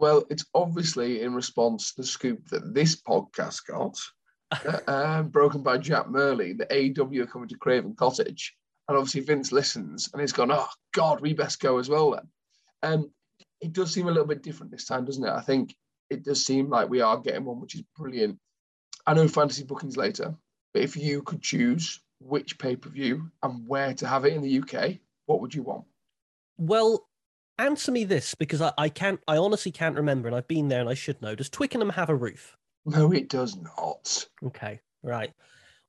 Well, 0.00 0.24
it's 0.30 0.44
obviously 0.52 1.22
in 1.22 1.32
response 1.32 1.92
to 1.94 2.00
the 2.02 2.06
scoop 2.08 2.48
that 2.48 2.74
this 2.74 3.00
podcast 3.00 3.60
got, 3.68 3.96
uh, 4.66 4.80
um, 4.88 5.28
broken 5.28 5.62
by 5.62 5.78
Jack 5.78 6.10
Murley, 6.10 6.54
the 6.54 6.66
AW 6.66 7.22
are 7.22 7.26
coming 7.26 7.46
to 7.50 7.56
Craven 7.56 7.94
Cottage. 7.94 8.52
And 8.88 8.98
obviously 8.98 9.20
Vince 9.20 9.52
listens 9.52 10.10
and 10.12 10.20
he's 10.20 10.32
gone, 10.32 10.50
oh, 10.50 10.66
God, 10.92 11.20
we 11.20 11.34
best 11.34 11.60
go 11.60 11.78
as 11.78 11.88
well 11.88 12.10
then. 12.10 12.28
Um, 12.82 13.12
it 13.60 13.72
does 13.72 13.92
seem 13.92 14.08
a 14.08 14.10
little 14.10 14.26
bit 14.26 14.42
different 14.42 14.72
this 14.72 14.86
time, 14.86 15.04
doesn't 15.04 15.24
it? 15.24 15.30
I 15.30 15.40
think 15.40 15.72
it 16.10 16.24
does 16.24 16.44
seem 16.44 16.68
like 16.68 16.88
we 16.88 17.00
are 17.00 17.16
getting 17.16 17.44
one, 17.44 17.60
which 17.60 17.76
is 17.76 17.84
brilliant. 17.96 18.40
I 19.06 19.14
know 19.14 19.28
fantasy 19.28 19.62
bookings 19.62 19.96
later, 19.96 20.34
but 20.74 20.82
if 20.82 20.96
you 20.96 21.22
could 21.22 21.42
choose 21.42 22.00
which 22.24 22.58
pay 22.58 22.76
per 22.76 22.90
view 22.90 23.30
and 23.42 23.66
where 23.66 23.94
to 23.94 24.06
have 24.06 24.24
it 24.24 24.32
in 24.32 24.42
the 24.42 24.58
UK, 24.60 24.98
what 25.26 25.40
would 25.40 25.54
you 25.54 25.62
want? 25.62 25.84
Well, 26.58 27.06
answer 27.58 27.92
me 27.92 28.04
this 28.04 28.34
because 28.34 28.60
I, 28.60 28.72
I 28.78 28.88
can't, 28.88 29.20
I 29.26 29.36
honestly 29.36 29.72
can't 29.72 29.96
remember, 29.96 30.28
and 30.28 30.36
I've 30.36 30.48
been 30.48 30.68
there 30.68 30.80
and 30.80 30.88
I 30.88 30.94
should 30.94 31.20
know. 31.22 31.34
Does 31.34 31.50
Twickenham 31.50 31.90
have 31.90 32.08
a 32.08 32.14
roof? 32.14 32.56
No, 32.84 33.12
it 33.12 33.28
does 33.28 33.56
not. 33.56 34.26
Okay, 34.44 34.80
right. 35.02 35.32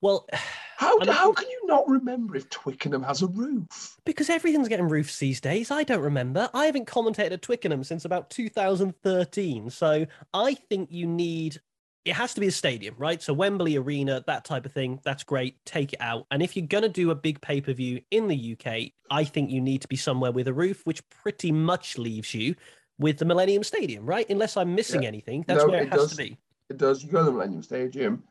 Well, 0.01 0.27
how, 0.77 0.99
how 1.11 1.31
can 1.31 1.49
you 1.49 1.61
not 1.65 1.87
remember 1.87 2.35
if 2.35 2.49
Twickenham 2.49 3.03
has 3.03 3.21
a 3.21 3.27
roof? 3.27 3.97
Because 4.05 4.29
everything's 4.29 4.67
getting 4.67 4.89
roofs 4.89 5.17
these 5.17 5.39
days. 5.39 5.71
I 5.71 5.83
don't 5.83 6.01
remember. 6.01 6.49
I 6.53 6.65
haven't 6.65 6.87
commentated 6.87 7.31
at 7.31 7.41
Twickenham 7.41 7.83
since 7.83 8.05
about 8.05 8.29
2013. 8.29 9.69
So 9.69 10.05
I 10.33 10.55
think 10.55 10.91
you 10.91 11.07
need 11.07 11.61
it 12.05 12.13
has 12.13 12.33
to 12.33 12.41
be 12.41 12.47
a 12.47 12.51
stadium, 12.51 12.95
right? 12.97 13.21
So 13.21 13.33
Wembley 13.33 13.77
Arena, 13.77 14.23
that 14.27 14.43
type 14.43 14.65
of 14.65 14.73
thing, 14.73 14.99
that's 15.03 15.23
great. 15.23 15.63
Take 15.65 15.93
it 15.93 16.01
out. 16.01 16.25
And 16.31 16.43
if 16.43 16.55
you're 16.55 16.67
going 16.67 16.83
to 16.83 16.89
do 16.89 17.11
a 17.11 17.15
big 17.15 17.39
pay 17.39 17.61
per 17.61 17.73
view 17.73 18.01
in 18.11 18.27
the 18.27 18.57
UK, 18.57 18.91
I 19.09 19.23
think 19.23 19.49
you 19.49 19.61
need 19.61 19.81
to 19.81 19.87
be 19.87 19.95
somewhere 19.95 20.31
with 20.31 20.47
a 20.47 20.53
roof, 20.53 20.81
which 20.85 21.07
pretty 21.09 21.51
much 21.51 21.97
leaves 21.97 22.33
you 22.33 22.55
with 22.99 23.17
the 23.17 23.25
Millennium 23.25 23.63
Stadium, 23.63 24.05
right? 24.05 24.29
Unless 24.29 24.57
I'm 24.57 24.75
missing 24.75 25.03
yeah. 25.03 25.07
anything, 25.07 25.45
that's 25.47 25.63
no, 25.63 25.69
where 25.69 25.81
it, 25.81 25.87
it 25.87 25.91
has 25.91 26.01
does, 26.01 26.11
to 26.11 26.17
be. 26.17 26.37
It 26.69 26.77
does. 26.77 27.03
You 27.03 27.09
go 27.09 27.19
to 27.19 27.25
the 27.25 27.31
Millennium 27.31 27.63
Stadium, 27.63 28.23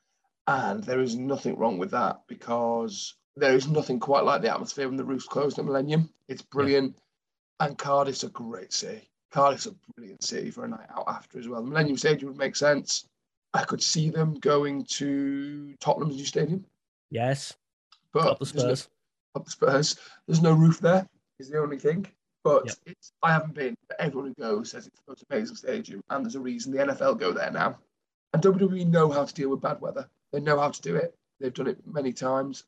and 0.46 0.84
there 0.84 1.00
is 1.00 1.16
nothing 1.16 1.56
wrong 1.56 1.78
with 1.78 1.90
that 1.92 2.22
because 2.28 3.14
there 3.36 3.54
is 3.54 3.68
nothing 3.68 3.98
quite 3.98 4.24
like 4.24 4.42
the 4.42 4.52
atmosphere 4.52 4.86
when 4.86 4.96
the 4.96 5.04
roof's 5.04 5.26
closed 5.26 5.58
at 5.58 5.64
Millennium. 5.64 6.10
It's 6.28 6.42
brilliant. 6.42 6.94
Yeah. 6.94 7.66
And 7.68 7.78
Cardiff's 7.78 8.24
a 8.24 8.28
great 8.28 8.72
city. 8.72 9.08
Cardiff's 9.30 9.66
a 9.66 9.74
brilliant 9.94 10.22
city 10.22 10.50
for 10.50 10.64
a 10.64 10.68
night 10.68 10.88
out 10.94 11.04
after 11.08 11.38
as 11.38 11.48
well. 11.48 11.62
The 11.62 11.70
Millennium 11.70 11.96
Stadium 11.96 12.28
would 12.28 12.38
make 12.38 12.56
sense 12.56 13.06
I 13.54 13.64
could 13.64 13.82
see 13.82 14.10
them 14.10 14.34
going 14.34 14.84
to 14.84 15.74
Tottenham's 15.80 16.16
new 16.16 16.24
stadium. 16.24 16.64
Yes. 17.10 17.54
But 18.12 18.26
up 18.26 18.38
the 18.38 18.46
Spurs. 18.46 18.88
No, 19.34 19.40
up 19.40 19.44
the 19.44 19.50
Spurs. 19.50 19.96
There's 20.26 20.42
no 20.42 20.52
roof 20.52 20.80
there, 20.80 21.06
is 21.38 21.50
the 21.50 21.58
only 21.58 21.78
thing. 21.78 22.06
But 22.44 22.66
yep. 22.66 22.74
it's, 22.86 23.12
I 23.22 23.32
haven't 23.32 23.54
been, 23.54 23.76
but 23.88 24.00
everyone 24.00 24.34
who 24.36 24.42
goes 24.42 24.70
says 24.70 24.86
it's 24.86 24.98
the 25.00 25.12
most 25.12 25.24
amazing 25.30 25.56
stadium. 25.56 26.02
And 26.10 26.24
there's 26.24 26.34
a 26.34 26.40
reason 26.40 26.72
the 26.72 26.78
NFL 26.78 27.18
go 27.18 27.32
there 27.32 27.50
now. 27.50 27.78
And 28.32 28.42
WWE 28.42 28.86
know 28.86 29.10
how 29.10 29.24
to 29.24 29.34
deal 29.34 29.50
with 29.50 29.60
bad 29.60 29.80
weather. 29.80 30.08
They 30.32 30.40
know 30.40 30.58
how 30.58 30.70
to 30.70 30.82
do 30.82 30.96
it. 30.96 31.14
They've 31.38 31.52
done 31.52 31.66
it 31.68 31.78
many 31.86 32.12
times. 32.12 32.64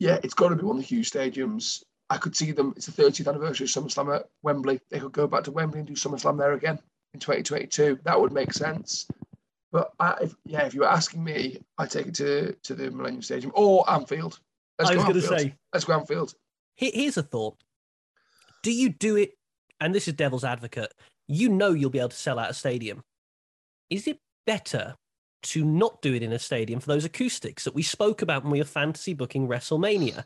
Yeah, 0.00 0.18
it's 0.24 0.34
got 0.34 0.48
to 0.48 0.56
be 0.56 0.64
one 0.64 0.76
of 0.76 0.82
the 0.82 0.88
huge 0.88 1.10
stadiums. 1.10 1.84
I 2.10 2.16
could 2.16 2.36
see 2.36 2.52
them. 2.52 2.74
It's 2.76 2.86
the 2.86 3.02
30th 3.02 3.28
anniversary 3.28 3.64
of 3.64 3.70
SummerSlam 3.70 4.14
at 4.14 4.28
Wembley. 4.42 4.80
They 4.90 4.98
could 4.98 5.12
go 5.12 5.26
back 5.26 5.44
to 5.44 5.52
Wembley 5.52 5.78
and 5.78 5.88
do 5.88 5.94
SummerSlam 5.94 6.36
there 6.36 6.52
again 6.52 6.78
in 7.14 7.20
2022. 7.20 8.00
That 8.04 8.20
would 8.20 8.32
make 8.32 8.52
sense. 8.52 9.06
But 9.74 9.90
I, 9.98 10.14
if, 10.22 10.36
yeah, 10.44 10.62
if 10.66 10.72
you 10.72 10.82
were 10.82 10.88
asking 10.88 11.24
me, 11.24 11.58
I 11.78 11.86
take 11.86 12.06
it 12.06 12.14
to 12.14 12.52
to 12.62 12.74
the 12.76 12.92
Millennium 12.92 13.22
Stadium 13.22 13.50
or 13.56 13.84
Anfield. 13.90 14.38
Let's 14.78 14.92
I 14.92 14.94
was 14.94 15.02
going 15.02 15.14
to 15.16 15.22
say, 15.22 15.56
let's 15.72 15.84
go 15.84 15.94
Anfield. 15.94 16.32
Here's 16.76 17.16
a 17.16 17.24
thought: 17.24 17.56
Do 18.62 18.70
you 18.70 18.90
do 18.90 19.16
it? 19.16 19.32
And 19.80 19.92
this 19.92 20.06
is 20.06 20.14
devil's 20.14 20.44
advocate. 20.44 20.94
You 21.26 21.48
know 21.48 21.72
you'll 21.72 21.90
be 21.90 21.98
able 21.98 22.10
to 22.10 22.16
sell 22.16 22.38
out 22.38 22.50
a 22.50 22.54
stadium. 22.54 23.02
Is 23.90 24.06
it 24.06 24.20
better 24.46 24.94
to 25.42 25.64
not 25.64 26.00
do 26.02 26.14
it 26.14 26.22
in 26.22 26.32
a 26.32 26.38
stadium 26.38 26.78
for 26.78 26.86
those 26.86 27.04
acoustics 27.04 27.64
that 27.64 27.74
we 27.74 27.82
spoke 27.82 28.22
about 28.22 28.44
when 28.44 28.52
we 28.52 28.60
were 28.60 28.64
fantasy 28.64 29.12
booking 29.12 29.48
WrestleMania? 29.48 30.22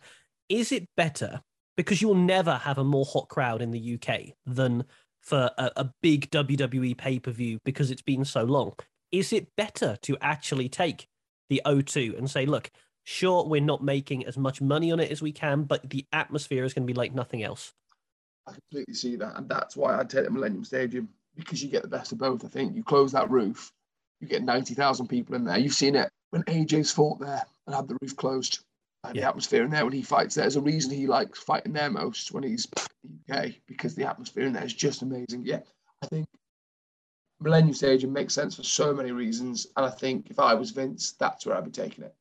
Is 0.50 0.72
it 0.72 0.86
better 0.94 1.40
because 1.74 2.02
you'll 2.02 2.14
never 2.14 2.56
have 2.56 2.76
a 2.76 2.84
more 2.84 3.06
hot 3.06 3.28
crowd 3.28 3.62
in 3.62 3.70
the 3.70 3.94
UK 3.94 4.34
than 4.44 4.84
for 5.22 5.50
a, 5.56 5.70
a 5.76 5.90
big 6.02 6.30
WWE 6.30 6.98
pay 6.98 7.18
per 7.18 7.30
view 7.30 7.58
because 7.64 7.90
it's 7.90 8.02
been 8.02 8.26
so 8.26 8.44
long? 8.44 8.74
Is 9.12 9.32
it 9.32 9.54
better 9.56 9.96
to 10.02 10.16
actually 10.20 10.68
take 10.68 11.08
the 11.48 11.62
O2 11.64 12.16
and 12.16 12.30
say, 12.30 12.46
look, 12.46 12.70
sure, 13.04 13.44
we're 13.44 13.60
not 13.60 13.82
making 13.82 14.26
as 14.26 14.36
much 14.36 14.60
money 14.60 14.92
on 14.92 15.00
it 15.00 15.10
as 15.10 15.22
we 15.22 15.32
can, 15.32 15.64
but 15.64 15.88
the 15.90 16.06
atmosphere 16.12 16.64
is 16.64 16.74
going 16.74 16.86
to 16.86 16.92
be 16.92 16.96
like 16.98 17.14
nothing 17.14 17.42
else? 17.42 17.72
I 18.46 18.52
completely 18.52 18.94
see 18.94 19.16
that. 19.16 19.36
And 19.36 19.48
that's 19.48 19.76
why 19.76 19.98
I'd 19.98 20.10
take 20.10 20.24
the 20.24 20.30
Millennium 20.30 20.64
Stadium 20.64 21.08
because 21.36 21.62
you 21.62 21.70
get 21.70 21.82
the 21.82 21.88
best 21.88 22.12
of 22.12 22.18
both. 22.18 22.44
I 22.44 22.48
think 22.48 22.74
you 22.74 22.82
close 22.82 23.12
that 23.12 23.30
roof, 23.30 23.70
you 24.20 24.28
get 24.28 24.42
90,000 24.42 25.06
people 25.06 25.34
in 25.36 25.44
there. 25.44 25.58
You've 25.58 25.72
seen 25.72 25.94
it 25.94 26.10
when 26.30 26.42
AJ's 26.44 26.90
fought 26.90 27.20
there 27.20 27.42
and 27.66 27.74
had 27.74 27.88
the 27.88 27.96
roof 28.02 28.16
closed. 28.16 28.60
And 29.04 29.14
yeah. 29.14 29.22
the 29.22 29.28
atmosphere 29.28 29.64
in 29.64 29.70
there 29.70 29.84
when 29.84 29.92
he 29.92 30.02
fights 30.02 30.34
there's 30.34 30.56
a 30.56 30.60
reason 30.60 30.90
he 30.90 31.06
likes 31.06 31.38
fighting 31.38 31.72
there 31.72 31.88
most 31.88 32.32
when 32.32 32.42
he's 32.42 32.66
in 33.04 33.20
the 33.28 33.32
UK 33.32 33.52
because 33.68 33.94
the 33.94 34.04
atmosphere 34.04 34.44
in 34.44 34.52
there 34.52 34.64
is 34.64 34.74
just 34.74 35.02
amazing. 35.02 35.42
Yeah, 35.44 35.60
I 36.02 36.08
think 36.08 36.26
Millennium 37.40 37.74
Stadium 37.74 38.12
makes 38.12 38.34
sense 38.34 38.56
for 38.56 38.64
so 38.64 38.92
many 38.92 39.12
reasons. 39.12 39.66
And 39.76 39.86
I 39.86 39.90
think 39.90 40.30
if 40.30 40.38
I 40.38 40.54
was 40.54 40.70
Vince, 40.70 41.12
that's 41.12 41.46
where 41.46 41.56
I'd 41.56 41.64
be 41.64 41.70
taking 41.70 42.04
it. 42.04 42.14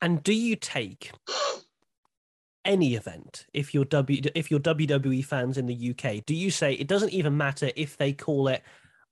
And 0.00 0.22
do 0.22 0.32
you 0.32 0.56
take 0.56 1.12
any 2.64 2.94
event 2.94 3.46
if 3.52 3.74
you're 3.74 3.84
W 3.86 4.22
if 4.34 4.50
you're 4.50 4.60
WWE 4.60 5.24
fans 5.24 5.58
in 5.58 5.66
the 5.66 5.90
UK? 5.90 6.24
Do 6.24 6.34
you 6.34 6.50
say 6.50 6.74
it 6.74 6.88
doesn't 6.88 7.12
even 7.12 7.36
matter 7.36 7.70
if 7.76 7.96
they 7.96 8.12
call 8.12 8.48
it 8.48 8.62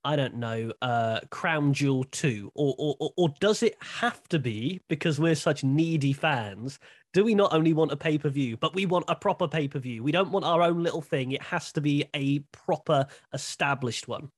I 0.05 0.17
don't 0.17 0.37
know, 0.37 0.73
uh, 0.83 1.21
Crown 1.31 1.73
Jewel 1.73 2.05
2? 2.11 2.51
Or, 2.55 2.75
or, 2.77 3.13
or 3.17 3.29
does 3.41 3.63
it 3.63 3.77
have 3.81 4.23
to 4.29 4.39
be, 4.39 4.81
because 4.89 5.21
we're 5.21 5.37
such 5.37 5.63
needy 5.63 6.13
fans, 6.13 6.81
do 7.13 7.25
we 7.25 7.35
not 7.35 7.53
only 7.53 7.73
want 7.73 7.93
a 7.93 7.97
pay 7.97 8.19
per 8.19 8.29
view, 8.29 8.57
but 8.57 8.75
we 8.75 8.87
want 8.87 9.05
a 9.09 9.15
proper 9.15 9.47
pay 9.47 9.69
per 9.69 9.79
view? 9.79 10.03
We 10.03 10.13
don't 10.13 10.33
want 10.33 10.45
our 10.45 10.63
own 10.63 10.83
little 10.83 11.03
thing. 11.03 11.33
It 11.33 11.43
has 11.43 11.73
to 11.73 11.81
be 11.81 12.05
a 12.15 12.41
proper 12.51 13.07
established 13.33 14.09
one. 14.09 14.31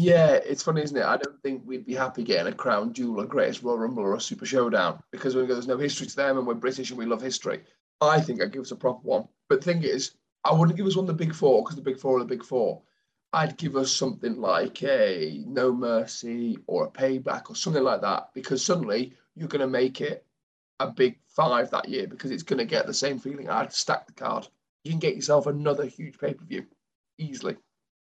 Yeah, 0.00 0.34
it's 0.34 0.62
funny, 0.62 0.82
isn't 0.82 0.96
it? 0.96 1.04
I 1.04 1.16
don't 1.16 1.42
think 1.42 1.64
we'd 1.66 1.84
be 1.84 1.94
happy 1.96 2.22
getting 2.22 2.52
a 2.52 2.54
crown 2.54 2.92
jewel, 2.92 3.18
a 3.18 3.26
greatest 3.26 3.64
Royal 3.64 3.78
Rumble, 3.78 4.04
or 4.04 4.14
a 4.14 4.20
Super 4.20 4.46
Showdown 4.46 5.02
because 5.10 5.34
we 5.34 5.44
go, 5.44 5.54
there's 5.54 5.66
no 5.66 5.76
history 5.76 6.06
to 6.06 6.14
them, 6.14 6.38
and 6.38 6.46
we're 6.46 6.54
British 6.54 6.90
and 6.90 6.98
we 7.00 7.04
love 7.04 7.20
history. 7.20 7.64
I 8.00 8.20
think 8.20 8.40
I'd 8.40 8.52
give 8.52 8.62
us 8.62 8.70
a 8.70 8.76
proper 8.76 9.00
one. 9.02 9.26
But 9.48 9.60
the 9.60 9.72
thing 9.72 9.82
is, 9.82 10.12
I 10.44 10.52
wouldn't 10.52 10.76
give 10.76 10.86
us 10.86 10.94
one 10.94 11.06
the 11.06 11.12
big 11.14 11.34
four 11.34 11.64
because 11.64 11.74
the 11.74 11.82
big 11.82 11.98
four 11.98 12.16
are 12.16 12.20
the 12.20 12.26
big 12.26 12.44
four. 12.44 12.80
I'd 13.32 13.56
give 13.56 13.74
us 13.74 13.90
something 13.90 14.36
like 14.36 14.84
a 14.84 15.42
No 15.48 15.72
Mercy 15.72 16.58
or 16.68 16.84
a 16.84 16.90
Payback 16.90 17.50
or 17.50 17.56
something 17.56 17.82
like 17.82 18.02
that 18.02 18.28
because 18.34 18.64
suddenly 18.64 19.14
you're 19.34 19.48
going 19.48 19.62
to 19.62 19.66
make 19.66 20.00
it 20.00 20.24
a 20.78 20.88
big 20.88 21.18
five 21.26 21.72
that 21.72 21.88
year 21.88 22.06
because 22.06 22.30
it's 22.30 22.44
going 22.44 22.60
to 22.60 22.64
get 22.64 22.86
the 22.86 22.94
same 22.94 23.18
feeling. 23.18 23.50
I'd 23.50 23.72
stack 23.72 24.06
the 24.06 24.12
card. 24.12 24.46
You 24.84 24.92
can 24.92 25.00
get 25.00 25.16
yourself 25.16 25.48
another 25.48 25.86
huge 25.86 26.20
pay 26.20 26.34
per 26.34 26.44
view 26.44 26.66
easily. 27.18 27.56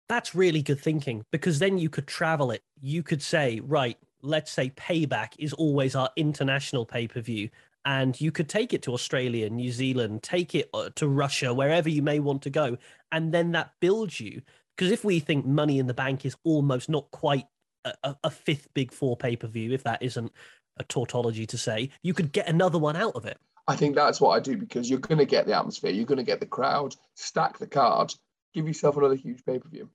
That's 0.10 0.34
really 0.34 0.64
good 0.64 0.80
thinking 0.80 1.24
because 1.32 1.60
then 1.60 1.78
you 1.78 1.90
could 1.90 2.08
travel 2.08 2.52
it. 2.52 2.64
You 2.82 3.04
could 3.04 3.22
say, 3.22 3.60
right, 3.60 3.98
let's 4.22 4.52
say 4.52 4.72
Payback 4.72 5.34
is 5.38 5.54
always 5.54 5.96
our 5.96 6.10
international 6.16 6.86
pay 6.86 7.08
per 7.08 7.22
view. 7.22 7.50
And 7.86 8.20
you 8.20 8.32
could 8.32 8.50
take 8.50 8.74
it 8.74 8.82
to 8.84 8.94
Australia, 8.94 9.50
New 9.50 9.72
Zealand, 9.72 10.22
take 10.22 10.54
it 10.54 10.70
uh, 10.74 10.90
to 10.96 11.08
Russia, 11.08 11.54
wherever 11.54 11.88
you 11.88 12.02
may 12.02 12.20
want 12.20 12.42
to 12.42 12.50
go. 12.50 12.78
And 13.12 13.32
then 13.34 13.54
that 13.54 13.72
builds 13.80 14.20
you. 14.20 14.42
Because 14.76 14.92
if 14.92 15.06
we 15.06 15.20
think 15.20 15.46
Money 15.46 15.80
in 15.80 15.88
the 15.88 15.94
Bank 15.94 16.26
is 16.26 16.36
almost 16.44 16.90
not 16.90 17.10
quite 17.12 17.46
a, 17.86 18.16
a 18.24 18.30
fifth 18.30 18.68
big 18.74 18.92
four 18.92 19.16
pay 19.16 19.36
per 19.36 19.48
view, 19.48 19.72
if 19.72 19.84
that 19.84 20.02
isn't 20.02 20.32
a 20.78 20.84
tautology 20.84 21.46
to 21.46 21.58
say, 21.58 21.90
you 22.02 22.14
could 22.14 22.32
get 22.32 22.48
another 22.48 22.78
one 22.78 22.96
out 22.96 23.16
of 23.16 23.26
it. 23.26 23.38
I 23.68 23.76
think 23.76 23.96
that's 23.96 24.20
what 24.20 24.32
I 24.32 24.40
do 24.40 24.58
because 24.58 24.90
you're 24.90 25.00
going 25.00 25.20
to 25.20 25.26
get 25.26 25.46
the 25.46 25.54
atmosphere, 25.54 25.92
you're 25.92 26.06
going 26.06 26.18
to 26.18 26.24
get 26.24 26.40
the 26.40 26.46
crowd, 26.46 26.96
stack 27.16 27.60
the 27.60 27.68
card, 27.68 28.14
give 28.54 28.68
yourself 28.68 28.98
another 28.98 29.16
huge 29.16 29.46
pay 29.46 29.60
per 29.60 29.70
view, 29.70 29.90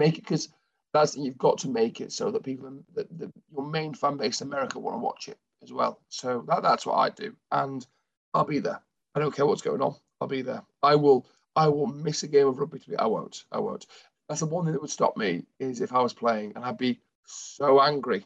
make 0.00 0.18
it 0.18 0.22
because 0.22 0.48
that's 0.92 1.16
you've 1.16 1.38
got 1.38 1.58
to 1.58 1.68
make 1.68 2.00
it 2.00 2.10
so 2.10 2.32
that 2.32 2.42
people, 2.42 2.82
that 2.94 3.06
the, 3.16 3.30
your 3.52 3.64
main 3.64 3.94
fan 3.94 4.16
base 4.16 4.40
in 4.40 4.48
America 4.48 4.80
want 4.80 4.96
to 4.96 4.98
watch 4.98 5.28
it 5.28 5.38
as 5.62 5.72
well. 5.72 6.00
So 6.08 6.44
that, 6.48 6.62
that's 6.62 6.84
what 6.84 6.94
I 6.96 7.10
do, 7.10 7.36
and 7.52 7.86
I'll 8.34 8.44
be 8.44 8.58
there. 8.58 8.80
I 9.14 9.20
don't 9.20 9.34
care 9.34 9.46
what's 9.46 9.62
going 9.62 9.82
on. 9.82 9.94
I'll 10.20 10.28
be 10.28 10.42
there. 10.42 10.62
I 10.82 10.96
will. 10.96 11.26
I 11.56 11.68
will 11.68 11.86
miss 11.86 12.22
a 12.22 12.28
game 12.28 12.46
of 12.46 12.58
rugby. 12.58 12.78
To 12.80 12.90
be. 12.90 12.96
I 12.96 13.06
won't. 13.06 13.44
I 13.52 13.58
won't. 13.58 13.86
That's 14.28 14.40
the 14.40 14.46
one 14.46 14.64
thing 14.64 14.72
that 14.72 14.80
would 14.80 14.90
stop 14.90 15.16
me 15.16 15.44
is 15.58 15.80
if 15.80 15.92
I 15.92 16.00
was 16.00 16.14
playing 16.14 16.52
and 16.54 16.64
I'd 16.64 16.78
be 16.78 17.00
so 17.26 17.80
angry, 17.80 18.24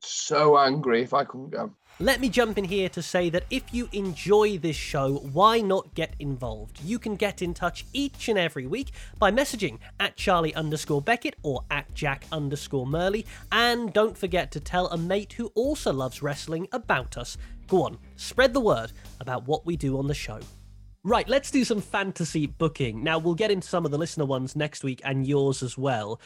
so 0.00 0.58
angry 0.58 1.02
if 1.02 1.14
I 1.14 1.24
couldn't 1.24 1.50
go. 1.50 1.70
Let 2.00 2.20
me 2.20 2.28
jump 2.28 2.58
in 2.58 2.64
here 2.64 2.88
to 2.90 3.02
say 3.02 3.28
that 3.30 3.44
if 3.50 3.74
you 3.74 3.88
enjoy 3.92 4.58
this 4.58 4.76
show, 4.76 5.16
why 5.32 5.60
not 5.60 5.94
get 5.94 6.14
involved? 6.20 6.80
You 6.80 6.96
can 6.96 7.16
get 7.16 7.42
in 7.42 7.54
touch 7.54 7.84
each 7.92 8.28
and 8.28 8.38
every 8.38 8.68
week 8.68 8.92
by 9.18 9.32
messaging 9.32 9.80
at 9.98 10.14
Charlie 10.14 10.54
underscore 10.54 11.02
Beckett 11.02 11.34
or 11.42 11.64
at 11.72 11.92
Jack 11.94 12.24
underscore 12.30 12.86
Murley. 12.86 13.26
And 13.50 13.92
don't 13.92 14.16
forget 14.16 14.52
to 14.52 14.60
tell 14.60 14.86
a 14.88 14.96
mate 14.96 15.32
who 15.32 15.46
also 15.56 15.92
loves 15.92 16.22
wrestling 16.22 16.68
about 16.70 17.16
us. 17.16 17.36
Go 17.66 17.82
on, 17.82 17.98
spread 18.14 18.54
the 18.54 18.60
word 18.60 18.92
about 19.20 19.48
what 19.48 19.66
we 19.66 19.76
do 19.76 19.98
on 19.98 20.06
the 20.06 20.14
show. 20.14 20.38
Right, 21.02 21.28
let's 21.28 21.50
do 21.50 21.64
some 21.64 21.80
fantasy 21.80 22.46
booking. 22.46 23.02
Now, 23.02 23.18
we'll 23.18 23.34
get 23.34 23.50
into 23.50 23.66
some 23.66 23.84
of 23.84 23.90
the 23.90 23.98
listener 23.98 24.24
ones 24.24 24.54
next 24.54 24.84
week 24.84 25.00
and 25.04 25.26
yours 25.26 25.64
as 25.64 25.76
well. 25.76 26.20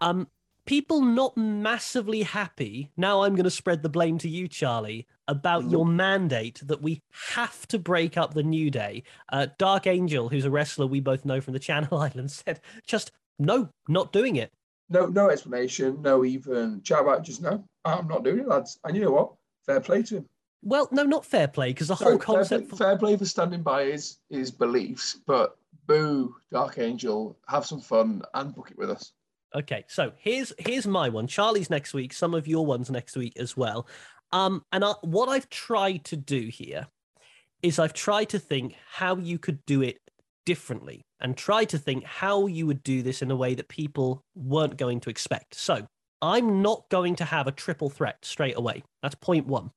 Um, 0.00 0.28
people 0.66 1.00
not 1.00 1.36
massively 1.36 2.22
happy. 2.22 2.90
Now 2.96 3.22
I'm 3.22 3.34
going 3.34 3.44
to 3.44 3.50
spread 3.50 3.82
the 3.82 3.88
blame 3.88 4.18
to 4.18 4.28
you, 4.28 4.48
Charlie, 4.48 5.06
about 5.28 5.62
mm-hmm. 5.62 5.70
your 5.70 5.86
mandate 5.86 6.60
that 6.64 6.82
we 6.82 7.02
have 7.34 7.66
to 7.68 7.78
break 7.78 8.16
up 8.16 8.34
the 8.34 8.42
New 8.42 8.70
Day. 8.70 9.04
Uh, 9.32 9.46
Dark 9.58 9.86
Angel, 9.86 10.28
who's 10.28 10.44
a 10.44 10.50
wrestler 10.50 10.86
we 10.86 11.00
both 11.00 11.24
know 11.24 11.40
from 11.40 11.54
the 11.54 11.58
Channel 11.66 11.98
Islands, 11.98 12.42
said 12.46 12.60
just 12.86 13.12
no, 13.38 13.70
not 13.88 14.12
doing 14.12 14.36
it. 14.36 14.52
No, 14.88 15.06
no 15.06 15.30
explanation, 15.30 16.00
no 16.02 16.24
even 16.24 16.80
chat 16.82 17.00
about 17.00 17.24
just 17.24 17.42
no. 17.42 17.64
I'm 17.84 18.06
not 18.06 18.24
doing 18.24 18.40
it, 18.40 18.48
lads. 18.48 18.78
And 18.84 18.96
you 18.96 19.02
know 19.02 19.10
what? 19.10 19.32
Fair 19.64 19.80
play 19.80 20.02
to 20.04 20.18
him. 20.18 20.26
Well, 20.62 20.88
no, 20.90 21.02
not 21.04 21.24
fair 21.24 21.48
play 21.48 21.70
because 21.70 21.88
the 21.88 21.96
Sorry, 21.96 22.12
whole 22.12 22.18
concept. 22.18 22.68
Fair 22.68 22.68
play, 22.68 22.78
fair 22.78 22.98
play 22.98 23.16
for 23.16 23.24
standing 23.24 23.62
by 23.62 23.84
his 23.86 24.18
his 24.30 24.50
beliefs, 24.50 25.18
but 25.26 25.56
boo, 25.86 26.36
Dark 26.52 26.78
Angel, 26.78 27.36
have 27.48 27.66
some 27.66 27.80
fun 27.80 28.22
and 28.34 28.54
book 28.54 28.70
it 28.70 28.78
with 28.78 28.90
us. 28.90 29.12
Okay, 29.56 29.84
so 29.88 30.12
here's 30.18 30.52
here's 30.58 30.86
my 30.86 31.08
one. 31.08 31.26
Charlie's 31.26 31.70
next 31.70 31.94
week. 31.94 32.12
Some 32.12 32.34
of 32.34 32.46
your 32.46 32.66
ones 32.66 32.90
next 32.90 33.16
week 33.16 33.32
as 33.38 33.56
well. 33.56 33.88
Um, 34.30 34.62
and 34.70 34.84
I, 34.84 34.92
what 35.00 35.30
I've 35.30 35.48
tried 35.48 36.04
to 36.06 36.16
do 36.16 36.48
here 36.48 36.86
is 37.62 37.78
I've 37.78 37.94
tried 37.94 38.28
to 38.30 38.38
think 38.38 38.74
how 38.86 39.16
you 39.16 39.38
could 39.38 39.64
do 39.64 39.80
it 39.82 39.98
differently 40.44 41.06
and 41.20 41.36
try 41.36 41.64
to 41.64 41.78
think 41.78 42.04
how 42.04 42.46
you 42.46 42.66
would 42.66 42.82
do 42.82 43.02
this 43.02 43.22
in 43.22 43.30
a 43.30 43.36
way 43.36 43.54
that 43.54 43.68
people 43.68 44.22
weren't 44.34 44.76
going 44.76 45.00
to 45.00 45.10
expect. 45.10 45.54
So 45.54 45.86
I'm 46.20 46.60
not 46.60 46.88
going 46.90 47.16
to 47.16 47.24
have 47.24 47.46
a 47.46 47.52
triple 47.52 47.88
threat 47.88 48.18
straight 48.22 48.58
away. 48.58 48.82
That's 49.02 49.14
point 49.14 49.46
one. 49.46 49.70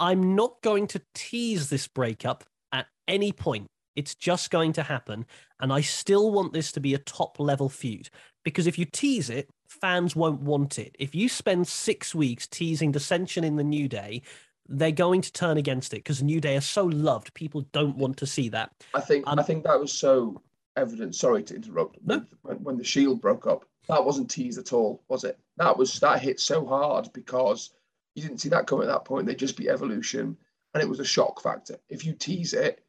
I'm 0.00 0.34
not 0.34 0.60
going 0.62 0.86
to 0.88 1.02
tease 1.14 1.70
this 1.70 1.88
breakup 1.88 2.44
at 2.72 2.86
any 3.08 3.32
point. 3.32 3.68
It's 3.96 4.14
just 4.14 4.50
going 4.50 4.72
to 4.74 4.82
happen. 4.82 5.26
And 5.60 5.72
I 5.72 5.80
still 5.80 6.32
want 6.32 6.52
this 6.52 6.72
to 6.72 6.80
be 6.80 6.94
a 6.94 6.98
top 6.98 7.38
level 7.38 7.68
feud 7.68 8.08
because 8.44 8.66
if 8.66 8.78
you 8.78 8.84
tease 8.84 9.30
it, 9.30 9.48
fans 9.66 10.14
won't 10.16 10.42
want 10.42 10.78
it. 10.78 10.94
If 10.98 11.14
you 11.14 11.28
spend 11.28 11.66
six 11.68 12.14
weeks 12.14 12.46
teasing 12.46 12.92
dissension 12.92 13.44
in 13.44 13.56
the 13.56 13.64
New 13.64 13.88
Day, 13.88 14.22
they're 14.68 14.92
going 14.92 15.20
to 15.22 15.32
turn 15.32 15.58
against 15.58 15.92
it 15.92 15.98
because 15.98 16.22
New 16.22 16.40
Day 16.40 16.56
are 16.56 16.62
so 16.62 16.84
loved. 16.84 17.34
People 17.34 17.62
don't 17.72 17.96
want 17.96 18.16
to 18.18 18.26
see 18.26 18.48
that. 18.50 18.72
I 18.94 19.00
think 19.00 19.26
um, 19.26 19.38
I 19.38 19.42
think 19.42 19.64
that 19.64 19.78
was 19.78 19.92
so 19.92 20.40
evident. 20.76 21.14
Sorry 21.14 21.42
to 21.44 21.54
interrupt. 21.54 21.98
No. 22.04 22.24
When, 22.42 22.56
when 22.62 22.76
the 22.78 22.84
Shield 22.84 23.20
broke 23.20 23.46
up, 23.46 23.64
that 23.88 24.04
wasn't 24.04 24.30
teased 24.30 24.58
at 24.58 24.72
all, 24.72 25.02
was 25.08 25.24
it? 25.24 25.38
That 25.56 25.76
was 25.76 25.98
that 26.00 26.22
hit 26.22 26.40
so 26.40 26.64
hard 26.64 27.08
because 27.12 27.70
you 28.14 28.22
didn't 28.22 28.38
see 28.38 28.48
that 28.50 28.66
coming 28.66 28.88
at 28.88 28.92
that 28.92 29.04
point. 29.04 29.26
They'd 29.26 29.38
just 29.38 29.56
be 29.56 29.68
evolution, 29.68 30.36
and 30.74 30.82
it 30.82 30.88
was 30.88 31.00
a 31.00 31.04
shock 31.04 31.42
factor. 31.42 31.76
If 31.88 32.04
you 32.04 32.12
tease 32.12 32.54
it, 32.54 32.84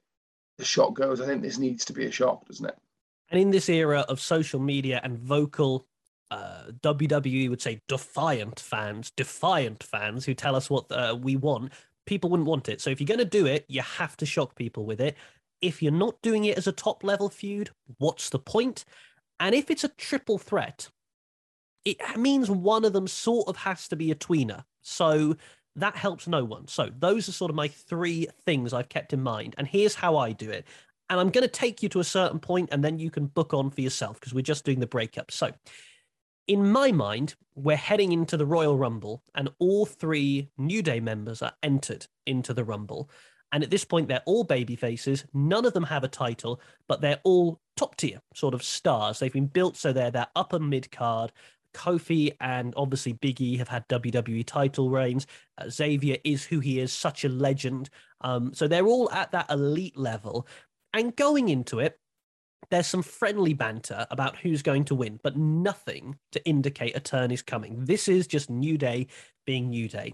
the 0.58 0.66
shock 0.66 0.94
goes. 0.94 1.20
I 1.20 1.26
think 1.26 1.42
this 1.42 1.58
needs 1.58 1.86
to 1.86 1.94
be 1.94 2.06
a 2.06 2.12
shock, 2.12 2.46
doesn't 2.46 2.66
it? 2.66 2.78
And 3.34 3.42
in 3.42 3.50
this 3.50 3.68
era 3.68 4.02
of 4.02 4.22
social 4.22 4.60
media 4.60 5.02
and 5.04 5.18
vocal, 5.18 5.88
uh, 6.30 6.66
WWE 6.82 7.50
would 7.50 7.64
say 7.64 7.82
defiant 7.88 8.60
fans, 8.60 9.12
defiant 9.18 9.82
fans 9.82 10.24
who 10.24 10.36
tell 10.36 10.56
us 10.56 10.70
what 10.70 10.86
uh, 10.92 11.18
we 11.20 11.36
want, 11.36 11.74
people 12.06 12.30
wouldn't 12.30 12.48
want 12.48 12.70
it. 12.70 12.80
So 12.80 12.92
if 12.92 13.02
you're 13.02 13.08
going 13.08 13.18
to 13.18 13.26
do 13.26 13.48
it, 13.48 13.66
you 13.68 13.82
have 13.82 14.16
to 14.18 14.28
shock 14.28 14.54
people 14.54 14.86
with 14.86 15.02
it. 15.02 15.18
If 15.62 15.82
you're 15.82 15.92
not 15.92 16.22
doing 16.22 16.46
it 16.46 16.60
as 16.60 16.68
a 16.68 16.72
top 16.72 17.04
level 17.04 17.28
feud, 17.28 17.72
what's 17.98 18.30
the 18.30 18.38
point? 18.38 18.86
And 19.40 19.56
if 19.56 19.72
it's 19.72 19.84
a 19.84 19.90
triple 19.90 20.38
threat, 20.38 20.90
it 21.86 21.98
means 22.16 22.52
one 22.52 22.86
of 22.86 22.94
them 22.94 23.08
sort 23.08 23.48
of 23.48 23.58
has 23.58 23.88
to 23.88 23.96
be 23.96 24.12
a 24.12 24.16
tweener. 24.16 24.64
So 24.84 25.38
that 25.76 25.96
helps 25.96 26.28
no 26.28 26.44
one. 26.44 26.68
So 26.68 26.92
those 27.00 27.28
are 27.28 27.32
sort 27.32 27.50
of 27.50 27.56
my 27.56 27.68
three 27.68 28.28
things 28.46 28.74
I've 28.74 28.90
kept 28.90 29.12
in 29.12 29.24
mind. 29.24 29.56
And 29.58 29.68
here's 29.68 29.96
how 29.96 30.18
I 30.18 30.34
do 30.34 30.52
it. 30.52 30.68
And 31.10 31.20
I'm 31.20 31.30
going 31.30 31.44
to 31.44 31.48
take 31.48 31.84
you 31.84 31.90
to 31.90 32.00
a 32.00 32.04
certain 32.04 32.40
point 32.40 32.70
and 32.72 32.84
then 32.84 33.00
you 33.00 33.12
can 33.12 33.28
book 33.28 33.54
on 33.54 33.70
for 33.70 33.82
yourself 33.82 34.20
because 34.20 34.34
we're 34.34 34.42
just 34.42 34.66
doing 34.66 34.80
the 34.80 34.88
breakup. 34.88 35.32
So, 35.32 35.52
in 36.48 36.70
my 36.72 36.92
mind, 36.92 37.36
we're 37.56 37.78
heading 37.78 38.12
into 38.12 38.36
the 38.36 38.46
Royal 38.46 38.78
Rumble 38.78 39.24
and 39.36 39.50
all 39.60 39.86
three 39.86 40.50
New 40.58 40.82
Day 40.82 41.00
members 41.00 41.42
are 41.42 41.54
entered 41.62 42.08
into 42.26 42.54
the 42.54 42.64
Rumble. 42.64 43.10
And 43.54 43.64
at 43.64 43.70
this 43.70 43.86
point, 43.86 44.08
they're 44.08 44.24
all 44.26 44.44
baby 44.44 44.76
faces. 44.76 45.26
None 45.34 45.66
of 45.66 45.74
them 45.74 45.84
have 45.84 46.04
a 46.04 46.08
title, 46.08 46.60
but 46.88 47.02
they're 47.02 47.22
all 47.24 47.62
top 47.78 47.96
tier 47.96 48.20
sort 48.34 48.56
of 48.56 48.64
stars. 48.64 49.20
They've 49.20 49.32
been 49.32 49.46
built 49.46 49.78
so 49.78 49.94
they're 49.94 50.12
that 50.12 50.32
upper 50.36 50.60
mid 50.60 50.92
card. 50.92 51.32
Kofi 51.74 52.36
and 52.40 52.74
obviously 52.78 53.14
Big 53.14 53.42
E 53.42 53.58
have 53.58 53.68
had 53.68 53.88
WWE 53.90 54.46
title 54.46 54.90
reigns. 54.90 55.28
Uh, 55.58 55.70
Xavier 55.70 56.18
is 56.24 56.44
who 56.44 56.60
he 56.60 56.80
is, 56.80 56.94
such 56.94 57.26
a 57.26 57.30
legend. 57.30 57.90
Um, 58.22 58.54
so 58.54 58.68
they're 58.68 58.86
all 58.88 59.12
at 59.12 59.32
that 59.32 59.50
elite 59.50 59.98
level. 59.98 60.48
And 60.94 61.16
going 61.16 61.50
into 61.50 61.80
it, 61.80 62.00
there's 62.70 62.88
some 62.88 63.04
friendly 63.04 63.54
banter 63.54 64.08
about 64.10 64.38
who's 64.38 64.62
going 64.62 64.86
to 64.86 64.96
win, 64.96 65.20
but 65.24 65.38
nothing 65.38 66.18
to 66.32 66.44
indicate 66.46 66.96
a 66.96 67.00
turn 67.00 67.32
is 67.32 67.42
coming. 67.42 67.86
This 67.86 68.08
is 68.08 68.28
just 68.28 68.50
New 68.50 68.78
Day 68.78 69.08
being 69.46 69.70
New 69.70 69.88
Day. 69.88 70.14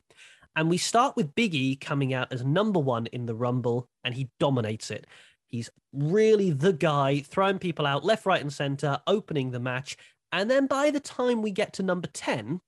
And 0.56 0.70
we 0.70 0.78
start 0.78 1.15
with 1.15 1.36
Big 1.36 1.54
E 1.56 1.76
coming 1.76 2.13
out 2.13 2.34
as 2.34 2.44
number 2.44 2.80
one 2.80 3.06
in 3.08 3.26
the 3.26 3.36
Rumble, 3.36 3.88
and 4.04 4.13
he 4.13 4.30
dominates 4.39 4.92
it. 4.92 5.08
He's 5.46 5.70
really 5.94 6.52
the 6.52 6.74
guy 6.74 7.22
throwing 7.22 7.60
people 7.60 7.86
out 7.86 8.04
left, 8.04 8.26
right, 8.26 8.42
and 8.42 8.52
center, 8.52 9.00
opening 9.08 9.52
the 9.52 9.60
match. 9.60 9.96
And 10.32 10.50
then 10.50 10.68
by 10.68 10.92
the 10.92 11.00
time 11.00 11.42
we 11.42 11.52
get 11.52 11.74
to 11.74 11.84
number 11.84 12.08
10, 12.08 12.62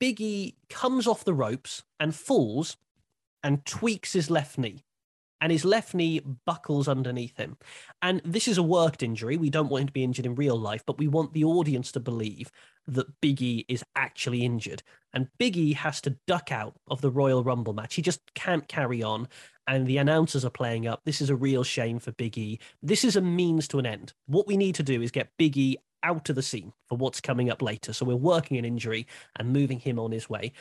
Big 0.00 0.20
E 0.20 0.56
comes 0.70 1.06
off 1.06 1.24
the 1.24 1.34
ropes 1.34 1.82
and 2.00 2.14
falls 2.14 2.76
and 3.42 3.64
tweaks 3.64 4.12
his 4.12 4.30
left 4.30 4.56
knee 4.56 4.85
and 5.40 5.52
his 5.52 5.64
left 5.64 5.94
knee 5.94 6.20
buckles 6.44 6.88
underneath 6.88 7.36
him. 7.36 7.56
And 8.02 8.22
this 8.24 8.48
is 8.48 8.58
a 8.58 8.62
worked 8.62 9.02
injury. 9.02 9.36
We 9.36 9.50
don't 9.50 9.68
want 9.68 9.82
him 9.82 9.86
to 9.88 9.92
be 9.92 10.04
injured 10.04 10.26
in 10.26 10.34
real 10.34 10.58
life, 10.58 10.82
but 10.86 10.98
we 10.98 11.08
want 11.08 11.32
the 11.32 11.44
audience 11.44 11.92
to 11.92 12.00
believe 12.00 12.50
that 12.86 13.20
Biggie 13.20 13.64
is 13.68 13.84
actually 13.96 14.44
injured. 14.44 14.82
And 15.12 15.28
Biggie 15.38 15.74
has 15.74 16.00
to 16.02 16.16
duck 16.26 16.52
out 16.52 16.74
of 16.88 17.00
the 17.00 17.10
Royal 17.10 17.42
Rumble 17.44 17.74
match. 17.74 17.94
He 17.94 18.02
just 18.02 18.20
can't 18.34 18.66
carry 18.68 19.02
on. 19.02 19.28
And 19.68 19.86
the 19.86 19.98
announcers 19.98 20.44
are 20.44 20.50
playing 20.50 20.86
up. 20.86 21.02
This 21.04 21.20
is 21.20 21.28
a 21.28 21.36
real 21.36 21.64
shame 21.64 21.98
for 21.98 22.12
Biggie. 22.12 22.60
This 22.82 23.04
is 23.04 23.16
a 23.16 23.20
means 23.20 23.66
to 23.68 23.78
an 23.78 23.86
end. 23.86 24.12
What 24.26 24.46
we 24.46 24.56
need 24.56 24.76
to 24.76 24.84
do 24.84 25.02
is 25.02 25.10
get 25.10 25.36
Biggie 25.38 25.76
out 26.02 26.28
of 26.28 26.36
the 26.36 26.42
scene 26.42 26.72
for 26.88 26.96
what's 26.96 27.20
coming 27.20 27.50
up 27.50 27.60
later. 27.60 27.92
So 27.92 28.06
we're 28.06 28.14
working 28.14 28.58
an 28.58 28.64
injury 28.64 29.08
and 29.36 29.52
moving 29.52 29.80
him 29.80 29.98
on 29.98 30.12
his 30.12 30.30
way. 30.30 30.52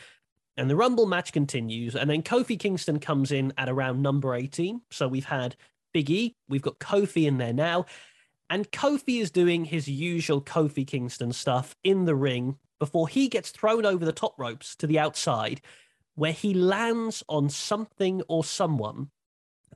And 0.57 0.69
the 0.69 0.75
Rumble 0.75 1.05
match 1.05 1.33
continues. 1.33 1.95
And 1.95 2.09
then 2.09 2.23
Kofi 2.23 2.57
Kingston 2.57 2.99
comes 2.99 3.31
in 3.31 3.53
at 3.57 3.69
around 3.69 4.01
number 4.01 4.33
18. 4.33 4.81
So 4.89 5.07
we've 5.07 5.25
had 5.25 5.55
Big 5.93 6.09
E. 6.09 6.35
We've 6.47 6.61
got 6.61 6.79
Kofi 6.79 7.27
in 7.27 7.37
there 7.37 7.53
now. 7.53 7.85
And 8.49 8.69
Kofi 8.71 9.21
is 9.21 9.31
doing 9.31 9.65
his 9.65 9.87
usual 9.87 10.41
Kofi 10.41 10.85
Kingston 10.85 11.33
stuff 11.33 11.75
in 11.83 12.05
the 12.05 12.15
ring 12.15 12.57
before 12.79 13.07
he 13.07 13.27
gets 13.27 13.51
thrown 13.51 13.85
over 13.85 14.05
the 14.05 14.11
top 14.11 14.37
ropes 14.37 14.75
to 14.77 14.87
the 14.87 14.99
outside, 14.99 15.61
where 16.15 16.31
he 16.31 16.53
lands 16.53 17.23
on 17.27 17.49
something 17.49 18.21
or 18.27 18.43
someone 18.43 19.09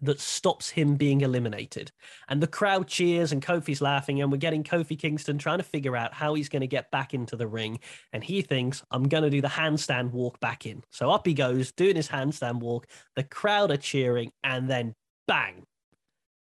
that 0.02 0.20
stops 0.20 0.70
him 0.70 0.96
being 0.96 1.22
eliminated. 1.22 1.92
And 2.28 2.42
the 2.42 2.48
crowd 2.48 2.88
cheers 2.88 3.32
and 3.32 3.44
Kofi's 3.44 3.82
laughing, 3.82 4.22
and 4.22 4.32
we're 4.32 4.38
getting 4.38 4.64
Kofi 4.64 4.98
Kingston 4.98 5.38
trying 5.38 5.60
to 5.60 5.64
figure 5.64 5.96
out 5.96 6.14
how 6.14 6.34
he's 6.34 6.50
going 6.50 6.62
to 6.62 6.68
get 6.68 6.92
back 6.92 7.14
into 7.14 7.36
the 7.36 7.48
ring. 7.48 7.80
And 8.14 8.24
he 8.24 8.42
thinks, 8.42 8.84
I'm 8.92 9.08
going 9.08 9.24
to 9.24 9.30
do 9.30 9.42
the 9.42 9.48
handstand 9.48 10.12
walk 10.12 10.40
back 10.40 10.66
in. 10.66 10.84
So 10.90 11.12
up 11.12 11.26
he 11.26 11.34
goes, 11.34 11.72
doing 11.72 11.96
his 11.96 12.08
handstand 12.08 12.60
walk. 12.60 12.88
The 13.16 13.24
crowd 13.24 13.72
are 13.72 13.78
cheering, 13.78 14.32
and 14.44 14.70
then 14.70 14.96
bang, 15.28 15.66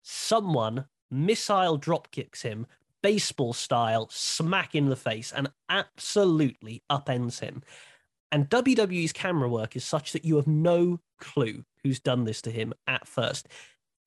someone 0.04 0.86
missile 1.10 1.78
drop 1.78 2.12
kicks 2.12 2.42
him, 2.42 2.68
baseball 3.02 3.54
style, 3.54 4.10
smack 4.12 4.76
in 4.76 4.90
the 4.90 4.96
face, 4.96 5.32
and 5.32 5.50
absolutely 5.70 6.84
upends 6.92 7.40
him. 7.40 7.62
And 8.32 8.50
WWE's 8.50 9.14
camera 9.14 9.50
work 9.50 9.76
is 9.76 9.84
such 9.84 10.14
that 10.14 10.26
you 10.26 10.36
have 10.36 10.48
no 10.48 11.00
clue 11.20 11.64
who's 11.84 12.00
done 12.00 12.24
this 12.24 12.42
to 12.44 12.52
him 12.52 12.74
at 12.88 13.08
first. 13.08 13.48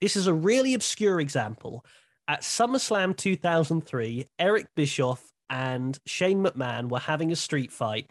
This 0.01 0.17
is 0.17 0.27
a 0.27 0.35
really 0.35 0.75
obscure 0.75 1.21
example. 1.21 1.85
At 2.27 2.43
SummerSlam 2.43 3.17
2003, 3.17 4.27
Eric 4.39 4.67
Bischoff 4.75 5.33
and 5.49 5.99
Shane 6.05 6.43
McMahon 6.45 6.89
were 6.91 6.99
having 6.99 7.33
a 7.33 7.37
street 7.37 7.73
fight, 7.73 8.11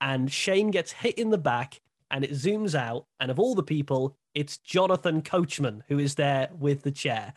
and 0.00 0.30
Shane 0.32 0.70
gets 0.70 0.90
hit 0.90 1.18
in 1.18 1.30
the 1.30 1.38
back, 1.38 1.80
and 2.10 2.24
it 2.24 2.32
zooms 2.32 2.74
out, 2.74 3.06
and 3.20 3.30
of 3.30 3.38
all 3.38 3.54
the 3.54 3.62
people, 3.62 4.16
it's 4.34 4.58
Jonathan 4.58 5.22
Coachman 5.22 5.84
who 5.88 5.98
is 5.98 6.16
there 6.16 6.48
with 6.58 6.82
the 6.82 6.90
chair. 6.90 7.32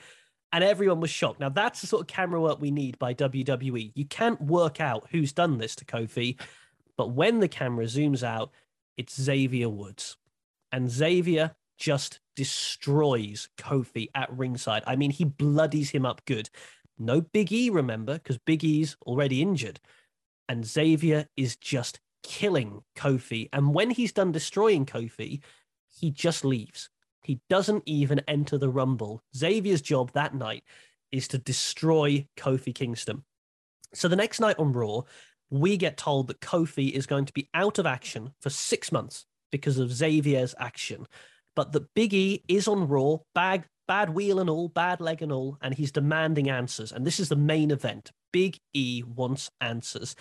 And 0.52 0.64
everyone 0.64 1.02
was 1.02 1.10
shocked. 1.10 1.40
Now, 1.40 1.50
that's 1.50 1.82
the 1.82 1.88
sort 1.88 2.02
of 2.02 2.08
camera 2.08 2.42
work 2.42 2.60
we 2.60 2.72
need 2.72 2.98
by 2.98 3.14
WWE. 3.14 3.92
You 3.94 4.06
can't 4.06 4.42
work 4.42 4.80
out 4.80 5.08
who's 5.12 5.34
done 5.34 5.58
this 5.58 5.76
to 5.76 5.86
Kofi, 5.86 6.40
but 6.98 7.12
when 7.12 7.40
the 7.40 7.48
camera 7.48 7.86
zooms 7.86 8.24
out, 8.24 8.52
it's 8.98 9.20
Xavier 9.20 9.70
Woods. 9.70 10.18
And 10.72 10.90
Xavier 10.90 11.56
just 11.78 12.20
destroys 12.36 13.50
Kofi 13.58 14.08
at 14.16 14.36
ringside. 14.36 14.84
I 14.88 14.96
mean, 14.96 15.12
he 15.12 15.24
bloodies 15.24 15.90
him 15.90 16.06
up 16.06 16.26
good. 16.26 16.50
No 16.98 17.22
Big 17.22 17.52
E, 17.52 17.70
remember, 17.70 18.14
because 18.16 18.40
Big 18.40 18.64
E's 18.64 18.98
already 19.06 19.42
injured. 19.42 19.80
And 20.50 20.66
Xavier 20.66 21.28
is 21.38 21.56
just 21.56 22.00
killing 22.24 22.82
Kofi. 22.96 23.50
And 23.54 23.74
when 23.74 23.92
he's 23.92 24.12
done 24.12 24.32
destroying 24.32 24.86
Kofi, 24.86 25.42
he 25.88 26.12
just 26.12 26.44
leaves. 26.44 26.90
He 27.24 27.40
doesn't 27.50 27.84
even 27.86 28.22
enter 28.28 28.58
the 28.58 28.70
Rumble. 28.70 29.22
Xavier's 29.36 29.82
job 29.82 30.12
that 30.14 30.34
night 30.34 30.64
is 31.12 31.28
to 31.30 31.38
destroy 31.38 32.28
Kofi 32.38 32.74
Kingston. 32.74 33.24
So 33.94 34.08
the 34.08 34.16
next 34.16 34.40
night 34.40 34.60
on 34.60 34.74
Raw, 34.74 35.02
we 35.50 35.78
get 35.78 35.98
told 35.98 36.28
that 36.28 36.42
Kofi 36.42 36.92
is 36.92 37.06
going 37.06 37.26
to 37.26 37.34
be 37.34 37.50
out 37.54 37.80
of 37.80 37.86
action 37.86 38.34
for 38.42 38.50
six 38.50 38.92
months 38.92 39.26
because 39.52 39.78
of 39.78 39.92
Xavier's 39.92 40.56
action. 40.60 41.08
But 41.56 41.72
that 41.72 41.94
Big 41.94 42.14
E 42.14 42.44
is 42.48 42.68
on 42.68 42.88
Raw, 42.88 43.18
bag, 43.34 43.66
bad 43.88 44.10
wheel 44.10 44.40
and 44.40 44.50
all, 44.50 44.70
bad 44.70 45.02
leg 45.02 45.22
and 45.22 45.32
all, 45.32 45.58
and 45.62 45.74
he's 45.74 45.92
demanding 45.92 46.50
answers. 46.50 46.92
And 46.92 47.06
this 47.06 47.20
is 47.20 47.30
the 47.30 47.36
main 47.36 47.72
event. 47.72 48.12
Big 48.32 48.60
E 48.74 49.04
wants 49.06 49.50
answers. 49.62 50.16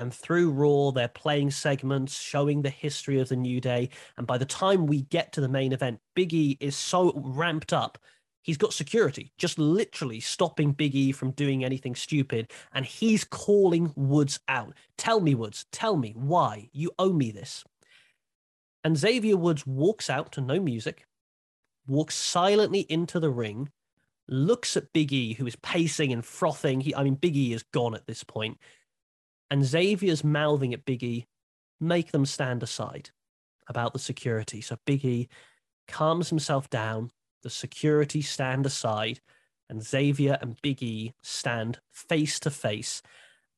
And 0.00 0.12
through 0.14 0.50
Raw, 0.50 0.90
they're 0.90 1.08
playing 1.08 1.50
segments 1.50 2.20
showing 2.20 2.62
the 2.62 2.70
history 2.70 3.20
of 3.20 3.28
the 3.28 3.36
New 3.36 3.60
Day. 3.60 3.90
And 4.16 4.26
by 4.26 4.38
the 4.38 4.44
time 4.44 4.86
we 4.86 5.02
get 5.02 5.32
to 5.32 5.40
the 5.40 5.48
main 5.48 5.72
event, 5.72 6.00
Big 6.14 6.32
E 6.34 6.56
is 6.60 6.76
so 6.76 7.12
ramped 7.16 7.72
up. 7.72 7.98
He's 8.48 8.56
got 8.56 8.72
security, 8.72 9.30
just 9.38 9.58
literally 9.58 10.20
stopping 10.20 10.72
Big 10.72 10.94
E 10.94 11.12
from 11.12 11.30
doing 11.32 11.64
anything 11.64 11.94
stupid. 11.94 12.50
And 12.72 12.84
he's 12.84 13.22
calling 13.22 13.92
Woods 13.94 14.40
out. 14.48 14.74
Tell 14.96 15.20
me, 15.20 15.34
Woods, 15.34 15.66
tell 15.70 15.96
me 15.96 16.14
why. 16.16 16.70
You 16.72 16.90
owe 16.98 17.12
me 17.12 17.30
this. 17.30 17.62
And 18.82 18.96
Xavier 18.96 19.36
Woods 19.36 19.66
walks 19.66 20.08
out 20.08 20.32
to 20.32 20.40
no 20.40 20.60
music, 20.60 21.06
walks 21.86 22.14
silently 22.14 22.80
into 22.88 23.20
the 23.20 23.30
ring, 23.30 23.68
looks 24.28 24.76
at 24.76 24.92
Big 24.92 25.12
E, 25.12 25.34
who 25.34 25.46
is 25.46 25.56
pacing 25.56 26.12
and 26.12 26.24
frothing. 26.24 26.80
He, 26.80 26.94
I 26.94 27.04
mean, 27.04 27.16
Big 27.16 27.36
E 27.36 27.52
is 27.52 27.62
gone 27.62 27.94
at 27.94 28.06
this 28.06 28.24
point 28.24 28.58
and 29.50 29.64
Xavier's 29.64 30.24
mouthing 30.24 30.74
at 30.74 30.84
Big 30.84 31.02
E, 31.02 31.26
make 31.80 32.12
them 32.12 32.26
stand 32.26 32.62
aside 32.62 33.10
about 33.68 33.92
the 33.92 33.98
security. 33.98 34.60
So 34.60 34.76
Big 34.84 35.04
E 35.04 35.28
calms 35.86 36.28
himself 36.28 36.68
down, 36.70 37.10
the 37.42 37.50
security 37.50 38.22
stand 38.22 38.66
aside, 38.66 39.20
and 39.70 39.82
Xavier 39.82 40.38
and 40.40 40.56
Biggie 40.62 41.12
stand 41.22 41.78
face 41.92 42.40
to 42.40 42.50
face. 42.50 43.02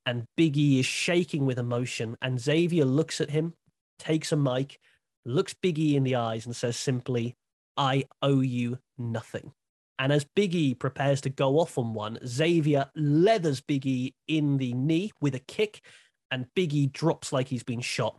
And 0.07 0.25
Biggie 0.39 0.81
is 0.81 0.87
shaking 0.87 1.47
with 1.47 1.59
emotion, 1.59 2.17
and 2.23 2.41
Xavier 2.41 2.85
looks 2.85 3.21
at 3.21 3.31
him, 3.31 3.55
takes 3.99 4.33
a 4.33 4.37
mic, 4.37 4.79
looks 5.25 5.55
Biggie 5.55 5.95
in 5.95 6.03
the 6.03 6.17
eyes, 6.17 6.47
and 6.47 6.57
says 6.57 6.77
simply, 6.77 7.37
I 7.77 8.05
owe 8.23 8.41
you 8.41 8.79
nothing. 8.99 9.53
And 9.99 10.13
as 10.13 10.25
Biggie 10.25 10.79
prepares 10.79 11.21
to 11.23 11.31
go 11.31 11.59
off 11.59 11.77
on 11.77 11.93
one, 11.93 12.19
Xavier 12.27 12.91
leathers 12.97 13.61
Biggie 13.61 14.15
in 14.27 14.57
the 14.57 14.73
knee 14.73 15.13
with 15.21 15.35
a 15.35 15.41
kick, 15.41 15.83
and 16.31 16.47
Biggie 16.57 16.91
drops 16.91 17.33
like 17.33 17.49
he's 17.49 17.63
been 17.63 17.83
shot. 17.83 18.19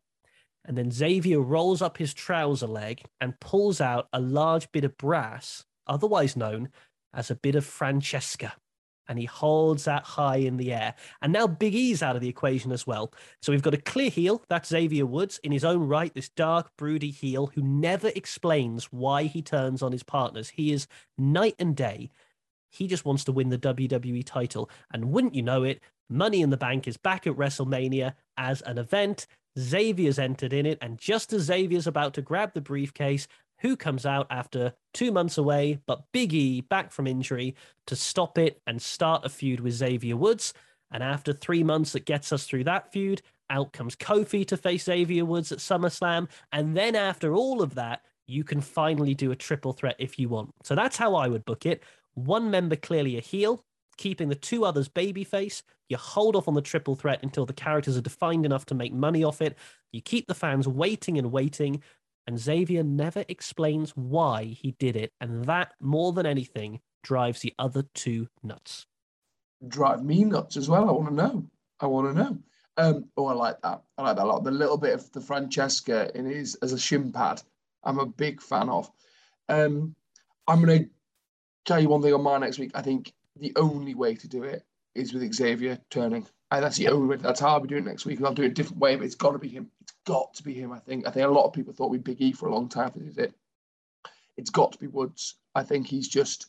And 0.65 0.77
then 0.77 0.91
Xavier 0.91 1.39
rolls 1.39 1.81
up 1.81 1.97
his 1.97 2.13
trouser 2.13 2.67
leg 2.67 3.03
and 3.19 3.39
pulls 3.39 3.81
out 3.81 4.07
a 4.13 4.19
large 4.19 4.71
bit 4.71 4.83
of 4.83 4.97
brass, 4.97 5.65
otherwise 5.87 6.35
known 6.35 6.69
as 7.13 7.31
a 7.31 7.35
bit 7.35 7.55
of 7.55 7.65
Francesca 7.65 8.53
and 9.11 9.19
he 9.19 9.25
holds 9.25 9.83
that 9.83 10.05
high 10.05 10.37
in 10.37 10.55
the 10.55 10.71
air. 10.71 10.95
And 11.21 11.33
now 11.33 11.45
Big 11.45 11.75
E's 11.75 12.01
out 12.01 12.15
of 12.15 12.21
the 12.21 12.29
equation 12.29 12.71
as 12.71 12.87
well. 12.87 13.11
So 13.41 13.51
we've 13.51 13.61
got 13.61 13.73
a 13.73 13.81
clear 13.81 14.09
heel, 14.09 14.41
that's 14.47 14.69
Xavier 14.69 15.05
Woods, 15.05 15.37
in 15.43 15.51
his 15.51 15.65
own 15.65 15.85
right, 15.85 16.13
this 16.13 16.29
dark, 16.29 16.71
broody 16.77 17.11
heel 17.11 17.47
who 17.47 17.61
never 17.61 18.09
explains 18.15 18.85
why 18.85 19.23
he 19.23 19.41
turns 19.41 19.81
on 19.81 19.91
his 19.91 20.03
partners. 20.03 20.49
He 20.49 20.71
is 20.71 20.87
night 21.17 21.55
and 21.59 21.75
day. 21.75 22.09
He 22.69 22.87
just 22.87 23.03
wants 23.03 23.25
to 23.25 23.33
win 23.33 23.49
the 23.49 23.57
WWE 23.57 24.23
title. 24.25 24.69
And 24.93 25.11
wouldn't 25.11 25.35
you 25.35 25.41
know 25.41 25.63
it, 25.63 25.81
Money 26.09 26.41
in 26.41 26.49
the 26.49 26.55
Bank 26.55 26.87
is 26.87 26.95
back 26.95 27.27
at 27.27 27.33
WrestleMania 27.33 28.13
as 28.37 28.61
an 28.61 28.77
event. 28.77 29.27
Xavier's 29.59 30.19
entered 30.19 30.53
in 30.53 30.65
it, 30.65 30.77
and 30.81 30.97
just 30.97 31.33
as 31.33 31.43
Xavier's 31.43 31.87
about 31.87 32.13
to 32.15 32.21
grab 32.21 32.53
the 32.53 32.61
briefcase, 32.61 33.27
who 33.59 33.75
comes 33.75 34.05
out 34.05 34.27
after 34.31 34.73
two 34.93 35.11
months 35.11 35.37
away, 35.37 35.79
but 35.85 36.03
Big 36.11 36.33
E 36.33 36.61
back 36.61 36.91
from 36.91 37.05
injury 37.07 37.55
to 37.87 37.95
stop 37.95 38.37
it 38.37 38.59
and 38.65 38.81
start 38.81 39.23
a 39.23 39.29
feud 39.29 39.59
with 39.59 39.73
Xavier 39.73 40.17
Woods. 40.17 40.53
And 40.91 41.03
after 41.03 41.31
three 41.31 41.63
months 41.63 41.93
that 41.93 42.05
gets 42.05 42.33
us 42.33 42.45
through 42.45 42.63
that 42.65 42.91
feud, 42.91 43.21
out 43.49 43.71
comes 43.71 43.95
Kofi 43.95 44.47
to 44.47 44.57
face 44.57 44.85
Xavier 44.85 45.25
Woods 45.25 45.51
at 45.51 45.59
SummerSlam. 45.59 46.27
And 46.51 46.75
then 46.75 46.95
after 46.95 47.35
all 47.35 47.61
of 47.61 47.75
that, 47.75 48.01
you 48.25 48.43
can 48.43 48.61
finally 48.61 49.13
do 49.13 49.31
a 49.31 49.35
triple 49.35 49.73
threat 49.73 49.95
if 49.99 50.17
you 50.17 50.27
want. 50.27 50.51
So 50.63 50.73
that's 50.73 50.97
how 50.97 51.15
I 51.15 51.27
would 51.27 51.45
book 51.45 51.65
it. 51.65 51.83
One 52.13 52.49
member 52.49 52.75
clearly 52.75 53.17
a 53.17 53.21
heel, 53.21 53.63
keeping 53.97 54.29
the 54.29 54.35
two 54.35 54.65
others 54.65 54.89
babyface. 54.89 55.61
You 55.89 55.97
hold 55.97 56.35
off 56.35 56.47
on 56.47 56.53
the 56.53 56.61
triple 56.61 56.95
threat 56.95 57.19
until 57.23 57.45
the 57.45 57.53
characters 57.53 57.97
are 57.97 58.01
defined 58.01 58.45
enough 58.45 58.65
to 58.67 58.75
make 58.75 58.93
money 58.93 59.23
off 59.23 59.41
it. 59.41 59.57
You 59.91 60.01
keep 60.01 60.27
the 60.27 60.33
fans 60.33 60.67
waiting 60.67 61.17
and 61.17 61.31
waiting 61.31 61.81
and 62.27 62.39
Xavier 62.39 62.83
never 62.83 63.25
explains 63.27 63.91
why 63.91 64.45
he 64.45 64.71
did 64.79 64.95
it, 64.95 65.11
and 65.19 65.45
that 65.45 65.73
more 65.79 66.13
than 66.13 66.25
anything 66.25 66.79
drives 67.03 67.41
the 67.41 67.53
other 67.57 67.83
two 67.93 68.27
nuts. 68.43 68.85
Drive 69.67 70.03
me 70.03 70.23
nuts 70.23 70.57
as 70.57 70.69
well. 70.69 70.87
I 70.87 70.91
want 70.91 71.09
to 71.09 71.15
know. 71.15 71.45
I 71.79 71.87
want 71.87 72.15
to 72.15 72.23
know. 72.23 72.37
Um, 72.77 73.05
oh, 73.17 73.25
I 73.25 73.33
like 73.33 73.61
that. 73.61 73.81
I 73.97 74.01
like 74.03 74.15
that 74.15 74.23
a 74.23 74.25
lot. 74.25 74.43
The 74.43 74.51
little 74.51 74.77
bit 74.77 74.93
of 74.93 75.11
the 75.11 75.21
Francesca 75.21 76.11
in 76.15 76.25
his 76.25 76.55
as 76.55 76.73
a 76.73 76.79
shin 76.79 77.11
pad, 77.11 77.41
I'm 77.83 77.99
a 77.99 78.05
big 78.05 78.41
fan 78.41 78.69
of. 78.69 78.89
Um, 79.49 79.95
I'm 80.47 80.63
going 80.63 80.83
to 80.83 80.89
tell 81.65 81.79
you 81.79 81.89
one 81.89 82.01
thing 82.01 82.13
on 82.13 82.23
my 82.23 82.37
next 82.37 82.59
week. 82.59 82.71
I 82.73 82.81
think 82.81 83.13
the 83.41 83.53
only 83.55 83.95
way 83.95 84.15
to 84.15 84.27
do 84.27 84.43
it 84.43 84.63
is 84.95 85.13
with 85.13 85.33
Xavier 85.33 85.79
turning. 85.89 86.27
And 86.51 86.63
that's 86.63 86.77
the 86.77 86.89
only 86.89 87.07
way. 87.07 87.15
That's 87.15 87.39
how 87.39 87.49
I'll 87.49 87.59
be 87.61 87.67
doing 87.67 87.85
it 87.85 87.89
next 87.89 88.05
week. 88.05 88.21
I'll 88.21 88.33
do 88.33 88.43
it 88.43 88.51
a 88.51 88.53
different 88.53 88.79
way, 88.79 88.95
but 88.95 89.05
it's 89.05 89.15
got 89.15 89.31
to 89.31 89.39
be 89.39 89.47
him. 89.47 89.71
It's 89.81 89.93
got 90.05 90.33
to 90.35 90.43
be 90.43 90.53
him. 90.53 90.71
I 90.71 90.79
think. 90.79 91.07
I 91.07 91.11
think 91.11 91.25
a 91.25 91.31
lot 91.31 91.45
of 91.45 91.53
people 91.53 91.73
thought 91.73 91.89
we'd 91.89 92.03
Big 92.03 92.21
E 92.21 92.33
for 92.33 92.49
a 92.49 92.53
long 92.53 92.67
time. 92.67 92.91
Is 92.95 93.17
it? 93.17 93.33
It's 94.37 94.49
got 94.49 94.73
to 94.73 94.77
be 94.77 94.87
Woods. 94.87 95.35
I 95.55 95.63
think 95.63 95.87
he's 95.87 96.07
just. 96.07 96.47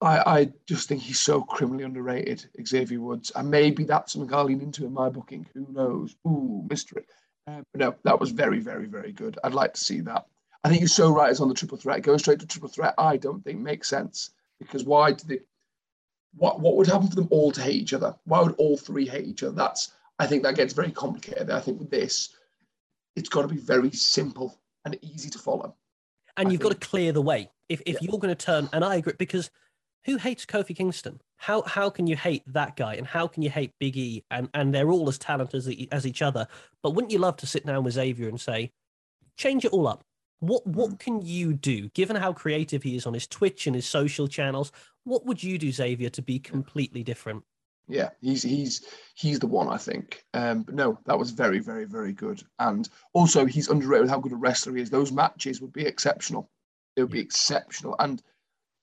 I, 0.00 0.40
I 0.40 0.52
just 0.66 0.88
think 0.88 1.00
he's 1.00 1.20
so 1.20 1.42
criminally 1.42 1.84
underrated, 1.84 2.44
Xavier 2.66 3.00
Woods, 3.00 3.30
and 3.36 3.48
maybe 3.48 3.84
that's 3.84 4.12
something 4.12 4.34
I'll 4.34 4.44
lean 4.44 4.60
into 4.60 4.84
in 4.84 4.92
my 4.92 5.08
booking. 5.08 5.46
Who 5.54 5.68
knows? 5.70 6.16
Ooh, 6.26 6.66
mystery. 6.68 7.04
Uh, 7.46 7.62
but 7.72 7.78
no, 7.80 7.94
that 8.02 8.18
was 8.18 8.32
very, 8.32 8.58
very, 8.58 8.86
very 8.86 9.12
good. 9.12 9.38
I'd 9.44 9.54
like 9.54 9.74
to 9.74 9.80
see 9.80 10.00
that. 10.00 10.26
I 10.64 10.68
think 10.68 10.80
you're 10.80 10.88
so 10.88 11.12
right. 11.12 11.30
It's 11.30 11.40
on 11.40 11.48
the 11.48 11.54
triple 11.54 11.78
threat. 11.78 12.02
Going 12.02 12.18
straight 12.18 12.40
to 12.40 12.46
triple 12.46 12.68
threat, 12.68 12.94
I 12.98 13.16
don't 13.16 13.44
think 13.44 13.60
makes 13.60 13.88
sense 13.88 14.30
because 14.58 14.84
why 14.84 15.12
do 15.12 15.24
they? 15.26 15.40
What 16.34 16.60
what 16.60 16.76
would 16.76 16.86
happen 16.86 17.08
for 17.08 17.16
them 17.16 17.28
all 17.30 17.52
to 17.52 17.62
hate 17.62 17.76
each 17.76 17.92
other? 17.92 18.14
Why 18.24 18.40
would 18.40 18.54
all 18.56 18.76
three 18.76 19.06
hate 19.06 19.26
each 19.26 19.42
other? 19.42 19.54
That's 19.54 19.92
I 20.18 20.26
think 20.26 20.42
that 20.42 20.56
gets 20.56 20.72
very 20.72 20.90
complicated. 20.90 21.50
I 21.50 21.60
think 21.60 21.78
with 21.78 21.90
this, 21.90 22.34
it's 23.16 23.28
got 23.28 23.42
to 23.42 23.48
be 23.48 23.58
very 23.58 23.90
simple 23.90 24.60
and 24.84 24.98
easy 25.02 25.30
to 25.30 25.38
follow. 25.38 25.74
And 26.36 26.48
I 26.48 26.50
you've 26.50 26.60
think. 26.60 26.72
got 26.72 26.80
to 26.80 26.88
clear 26.88 27.12
the 27.12 27.22
way. 27.22 27.50
If 27.68 27.82
if 27.86 28.00
you're 28.00 28.18
going 28.18 28.34
to 28.34 28.44
turn, 28.44 28.68
and 28.72 28.84
I 28.84 28.96
agree 28.96 29.14
because 29.18 29.50
who 30.04 30.16
hates 30.16 30.44
Kofi 30.44 30.74
Kingston? 30.76 31.20
How 31.36 31.62
how 31.62 31.90
can 31.90 32.06
you 32.06 32.16
hate 32.16 32.42
that 32.46 32.76
guy, 32.76 32.94
and 32.94 33.06
how 33.06 33.26
can 33.26 33.42
you 33.42 33.50
hate 33.50 33.72
Big 33.78 33.96
E? 33.96 34.24
And 34.30 34.48
and 34.54 34.74
they're 34.74 34.90
all 34.90 35.08
as 35.08 35.18
talented 35.18 35.56
as, 35.58 35.74
as 35.90 36.06
each 36.06 36.22
other. 36.22 36.46
But 36.82 36.90
wouldn't 36.90 37.12
you 37.12 37.18
love 37.18 37.36
to 37.38 37.46
sit 37.46 37.66
down 37.66 37.84
with 37.84 37.94
Xavier 37.94 38.28
and 38.28 38.40
say, 38.40 38.72
change 39.36 39.64
it 39.64 39.72
all 39.72 39.86
up? 39.86 40.04
What 40.42 40.66
what 40.66 40.98
can 40.98 41.22
you 41.22 41.52
do, 41.52 41.88
given 41.90 42.16
how 42.16 42.32
creative 42.32 42.82
he 42.82 42.96
is 42.96 43.06
on 43.06 43.14
his 43.14 43.28
Twitch 43.28 43.68
and 43.68 43.76
his 43.76 43.86
social 43.86 44.26
channels? 44.26 44.72
What 45.04 45.24
would 45.24 45.40
you 45.40 45.56
do, 45.56 45.70
Xavier, 45.70 46.10
to 46.10 46.20
be 46.20 46.40
completely 46.40 47.04
different? 47.04 47.44
Yeah, 47.86 48.10
he's 48.20 48.42
he's 48.42 48.84
he's 49.14 49.38
the 49.38 49.46
one 49.46 49.68
I 49.68 49.76
think. 49.76 50.24
Um, 50.34 50.64
but 50.64 50.74
no, 50.74 50.98
that 51.04 51.16
was 51.16 51.30
very 51.30 51.60
very 51.60 51.84
very 51.84 52.12
good, 52.12 52.42
and 52.58 52.88
also 53.12 53.44
he's 53.44 53.68
underrated 53.68 54.02
with 54.02 54.10
how 54.10 54.18
good 54.18 54.32
a 54.32 54.36
wrestler 54.36 54.74
he 54.74 54.82
is. 54.82 54.90
Those 54.90 55.12
matches 55.12 55.60
would 55.60 55.72
be 55.72 55.86
exceptional. 55.86 56.50
They 56.96 57.02
would 57.02 57.12
be 57.12 57.20
exceptional, 57.20 57.94
and 58.00 58.20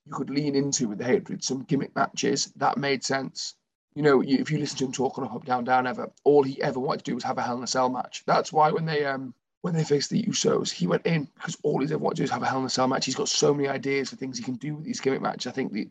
you 0.05 0.13
could 0.13 0.29
lean 0.29 0.55
into 0.55 0.87
with 0.87 0.99
the 0.99 1.03
hatred 1.03 1.43
some 1.43 1.63
gimmick 1.63 1.93
matches 1.93 2.53
that 2.55 2.77
made 2.77 3.03
sense. 3.03 3.55
You 3.95 4.03
know, 4.03 4.21
you, 4.21 4.37
if 4.37 4.49
you 4.49 4.59
listen 4.59 4.77
to 4.77 4.85
him 4.85 4.91
talk 4.93 5.17
on 5.17 5.25
up, 5.25 5.35
up, 5.35 5.43
down, 5.43 5.65
down, 5.65 5.87
ever, 5.87 6.09
all 6.23 6.41
he 6.41 6.61
ever 6.61 6.79
wanted 6.79 6.99
to 6.99 7.11
do 7.11 7.15
was 7.15 7.25
have 7.25 7.37
a 7.37 7.41
Hell 7.41 7.57
in 7.57 7.63
a 7.63 7.67
Cell 7.67 7.89
match. 7.89 8.23
That's 8.25 8.53
why 8.53 8.71
when 8.71 8.85
they 8.85 9.03
um 9.03 9.33
when 9.61 9.73
they 9.73 9.83
faced 9.83 10.09
the 10.09 10.23
Usos, 10.23 10.71
he 10.71 10.87
went 10.87 11.05
in 11.05 11.25
because 11.35 11.57
all 11.63 11.79
he's 11.79 11.91
ever 11.91 11.99
wanted 11.99 12.15
to 12.15 12.21
do 12.21 12.23
is 12.25 12.31
have 12.31 12.41
a 12.41 12.45
Hell 12.45 12.59
in 12.59 12.65
a 12.65 12.69
Cell 12.69 12.87
match. 12.87 13.05
He's 13.05 13.15
got 13.15 13.27
so 13.27 13.53
many 13.53 13.67
ideas 13.67 14.09
for 14.09 14.15
things 14.15 14.37
he 14.37 14.43
can 14.43 14.55
do 14.55 14.75
with 14.75 14.85
these 14.85 14.99
gimmick 14.99 15.21
matches. 15.21 15.47
I 15.47 15.51
think 15.51 15.73
the 15.73 15.89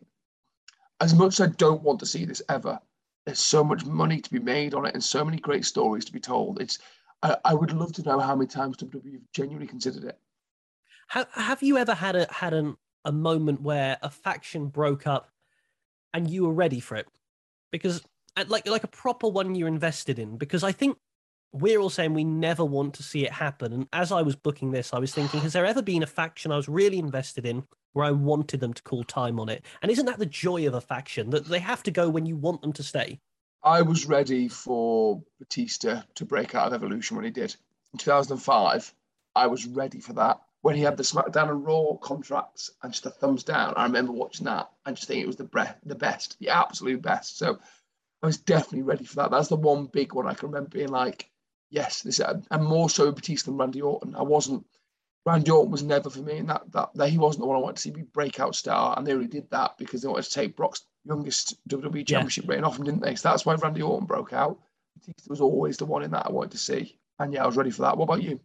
as 1.01 1.13
much 1.13 1.39
as 1.39 1.47
I 1.47 1.51
don't 1.53 1.83
want 1.83 1.99
to 1.99 2.05
see 2.05 2.25
this 2.25 2.41
ever, 2.49 2.79
there's 3.25 3.39
so 3.39 3.63
much 3.63 3.85
money 3.85 4.19
to 4.19 4.31
be 4.31 4.39
made 4.39 4.73
on 4.73 4.85
it 4.85 4.93
and 4.93 5.03
so 5.03 5.23
many 5.23 5.37
great 5.37 5.65
stories 5.65 6.03
to 6.05 6.11
be 6.11 6.19
told. 6.19 6.61
It's 6.61 6.79
I, 7.21 7.37
I 7.45 7.53
would 7.53 7.71
love 7.71 7.93
to 7.93 8.03
know 8.03 8.19
how 8.19 8.35
many 8.35 8.47
times 8.47 8.77
WWE 8.77 9.21
genuinely 9.33 9.67
considered 9.67 10.03
it. 10.03 10.17
Have 11.09 11.27
Have 11.33 11.63
you 11.63 11.77
ever 11.77 11.93
had 11.93 12.15
a 12.15 12.31
had 12.31 12.53
an 12.53 12.75
a 13.05 13.11
moment 13.11 13.61
where 13.61 13.97
a 14.01 14.09
faction 14.09 14.67
broke 14.67 15.05
up 15.05 15.31
and 16.13 16.29
you 16.29 16.45
were 16.45 16.53
ready 16.53 16.79
for 16.79 16.95
it? 16.95 17.07
Because 17.71 18.01
uh, 18.35 18.45
like 18.47 18.67
like 18.67 18.83
a 18.83 18.87
proper 18.87 19.27
one 19.27 19.53
you're 19.53 19.67
invested 19.67 20.17
in. 20.17 20.37
Because 20.37 20.63
I 20.63 20.71
think 20.71 20.97
we're 21.51 21.79
all 21.79 21.89
saying 21.89 22.13
we 22.13 22.23
never 22.23 22.63
want 22.63 22.93
to 22.95 23.03
see 23.03 23.25
it 23.25 23.31
happen. 23.31 23.73
And 23.73 23.87
as 23.93 24.11
I 24.11 24.21
was 24.21 24.35
booking 24.35 24.71
this, 24.71 24.93
I 24.93 24.99
was 24.99 25.13
thinking, 25.13 25.39
has 25.41 25.53
there 25.53 25.65
ever 25.65 25.81
been 25.81 26.03
a 26.03 26.07
faction 26.07 26.51
I 26.51 26.57
was 26.57 26.69
really 26.69 26.99
invested 26.99 27.45
in 27.45 27.63
where 27.93 28.05
I 28.05 28.11
wanted 28.11 28.59
them 28.59 28.73
to 28.73 28.83
call 28.83 29.03
time 29.03 29.39
on 29.39 29.49
it? 29.49 29.65
And 29.81 29.91
isn't 29.91 30.05
that 30.05 30.19
the 30.19 30.25
joy 30.25 30.67
of 30.67 30.75
a 30.75 30.81
faction 30.81 31.31
that 31.31 31.45
they 31.45 31.59
have 31.59 31.83
to 31.83 31.91
go 31.91 32.09
when 32.09 32.25
you 32.25 32.35
want 32.35 32.61
them 32.61 32.73
to 32.73 32.83
stay? 32.83 33.19
I 33.63 33.81
was 33.81 34.05
ready 34.05 34.47
for 34.47 35.21
Batista 35.39 36.03
to 36.15 36.25
break 36.25 36.55
out 36.55 36.67
of 36.67 36.73
Evolution 36.73 37.17
when 37.17 37.25
he 37.25 37.31
did. 37.31 37.55
In 37.93 37.99
2005, 37.99 38.93
I 39.35 39.47
was 39.47 39.65
ready 39.65 39.99
for 39.99 40.13
that. 40.13 40.39
When 40.61 40.75
he 40.75 40.81
had 40.81 40.97
the 40.97 41.03
SmackDown 41.03 41.49
and 41.49 41.65
Raw 41.65 41.93
contracts 42.01 42.71
and 42.83 42.91
just 42.91 43.05
a 43.05 43.09
thumbs 43.09 43.43
down, 43.43 43.73
I 43.75 43.83
remember 43.83 44.11
watching 44.11 44.45
that 44.45 44.69
and 44.85 44.95
just 44.95 45.07
thinking 45.07 45.23
it 45.23 45.27
was 45.27 45.37
the, 45.37 45.75
the 45.85 45.95
best, 45.95 46.37
the 46.39 46.49
absolute 46.49 47.01
best. 47.01 47.37
So 47.37 47.57
I 48.21 48.25
was 48.25 48.37
definitely 48.37 48.83
ready 48.83 49.05
for 49.05 49.15
that. 49.15 49.31
That's 49.31 49.47
the 49.47 49.55
one 49.55 49.85
big 49.85 50.13
one 50.13 50.27
I 50.27 50.33
can 50.33 50.49
remember 50.49 50.69
being 50.69 50.89
like, 50.89 51.29
yes, 51.69 52.01
this 52.01 52.19
and 52.19 52.63
more 52.63 52.89
so 52.89 53.11
Batista 53.11 53.51
than 53.51 53.57
Randy 53.57 53.81
Orton. 53.81 54.15
I 54.15 54.23
wasn't 54.23 54.65
Randy 55.25 55.51
Orton 55.51 55.71
was 55.71 55.83
never 55.83 56.09
for 56.09 56.21
me, 56.21 56.37
and 56.37 56.49
that 56.49 56.71
that, 56.71 56.89
that 56.95 57.09
he 57.09 57.17
wasn't 57.17 57.41
the 57.41 57.47
one 57.47 57.57
I 57.57 57.59
wanted 57.59 57.75
to 57.77 57.81
see 57.81 57.91
be 57.91 58.01
breakout 58.01 58.55
star, 58.55 58.97
and 58.97 59.05
they 59.05 59.11
already 59.11 59.27
did 59.27 59.49
that 59.51 59.77
because 59.77 60.01
they 60.01 60.07
wanted 60.07 60.25
to 60.25 60.31
take 60.31 60.55
Brock's 60.55 60.85
youngest 61.05 61.55
WWE 61.67 62.07
Championship 62.07 62.45
yeah. 62.45 62.55
reign 62.55 62.63
off 62.63 62.77
him, 62.77 62.85
didn't 62.85 63.01
they? 63.01 63.15
So 63.15 63.29
that's 63.29 63.45
why 63.45 63.55
Randy 63.55 63.81
Orton 63.81 64.07
broke 64.07 64.33
out. 64.33 64.57
Batista 64.95 65.29
was 65.29 65.41
always 65.41 65.77
the 65.77 65.85
one 65.85 66.03
in 66.03 66.11
that 66.11 66.25
I 66.25 66.31
wanted 66.31 66.51
to 66.51 66.57
see, 66.57 66.97
and 67.19 67.33
yeah, 67.33 67.43
I 67.43 67.47
was 67.47 67.57
ready 67.57 67.71
for 67.71 67.83
that. 67.83 67.97
What 67.97 68.05
about 68.05 68.23
you? 68.23 68.39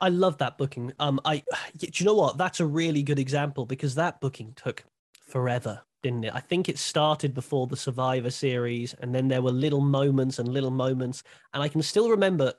I 0.00 0.10
love 0.10 0.36
that 0.38 0.58
booking. 0.58 0.92
Um, 0.98 1.20
I 1.24 1.42
do 1.76 1.88
you 1.92 2.04
know 2.06 2.14
what? 2.14 2.38
That's 2.38 2.60
a 2.60 2.66
really 2.66 3.02
good 3.02 3.18
example 3.18 3.64
because 3.64 3.94
that 3.94 4.20
booking 4.20 4.52
took 4.56 4.84
forever, 5.22 5.80
didn't 6.02 6.24
it? 6.24 6.34
I 6.34 6.40
think 6.40 6.68
it 6.68 6.78
started 6.78 7.34
before 7.34 7.66
the 7.66 7.76
Survivor 7.76 8.30
Series, 8.30 8.94
and 8.94 9.14
then 9.14 9.28
there 9.28 9.42
were 9.42 9.52
little 9.52 9.80
moments 9.80 10.38
and 10.38 10.48
little 10.48 10.70
moments, 10.70 11.22
and 11.54 11.62
I 11.62 11.68
can 11.68 11.82
still 11.82 12.10
remember 12.10 12.52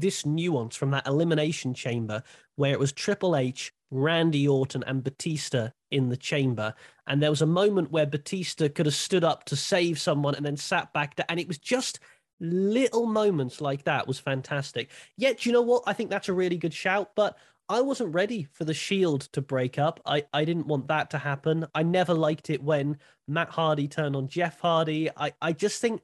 this 0.00 0.26
nuance 0.26 0.76
from 0.76 0.90
that 0.90 1.06
elimination 1.06 1.74
chamber 1.74 2.22
where 2.56 2.72
it 2.72 2.78
was 2.78 2.92
Triple 2.92 3.36
H, 3.36 3.72
Randy 3.90 4.46
Orton, 4.46 4.84
and 4.86 5.04
Batista 5.04 5.70
in 5.90 6.08
the 6.08 6.16
chamber. 6.16 6.74
And 7.06 7.22
there 7.22 7.30
was 7.30 7.42
a 7.42 7.46
moment 7.46 7.90
where 7.90 8.06
Batista 8.06 8.68
could 8.68 8.86
have 8.86 8.94
stood 8.94 9.24
up 9.24 9.44
to 9.44 9.56
save 9.56 9.98
someone 9.98 10.34
and 10.34 10.44
then 10.44 10.56
sat 10.56 10.92
back 10.92 11.16
down. 11.16 11.26
And 11.28 11.40
it 11.40 11.48
was 11.48 11.58
just 11.58 12.00
little 12.40 13.06
moments 13.06 13.60
like 13.60 13.84
that 13.84 14.06
was 14.06 14.18
fantastic. 14.18 14.90
Yet, 15.16 15.46
you 15.46 15.52
know 15.52 15.62
what? 15.62 15.84
I 15.86 15.92
think 15.92 16.10
that's 16.10 16.28
a 16.28 16.34
really 16.34 16.58
good 16.58 16.74
shout, 16.74 17.12
but 17.14 17.36
I 17.68 17.80
wasn't 17.80 18.14
ready 18.14 18.46
for 18.52 18.64
the 18.64 18.74
Shield 18.74 19.22
to 19.32 19.40
break 19.40 19.78
up. 19.78 20.00
I, 20.04 20.24
I 20.32 20.44
didn't 20.44 20.66
want 20.66 20.88
that 20.88 21.10
to 21.10 21.18
happen. 21.18 21.66
I 21.74 21.82
never 21.82 22.12
liked 22.12 22.50
it 22.50 22.62
when 22.62 22.98
Matt 23.26 23.48
Hardy 23.48 23.88
turned 23.88 24.16
on 24.16 24.28
Jeff 24.28 24.60
Hardy. 24.60 25.08
I, 25.16 25.32
I 25.40 25.52
just 25.52 25.80
think 25.80 26.02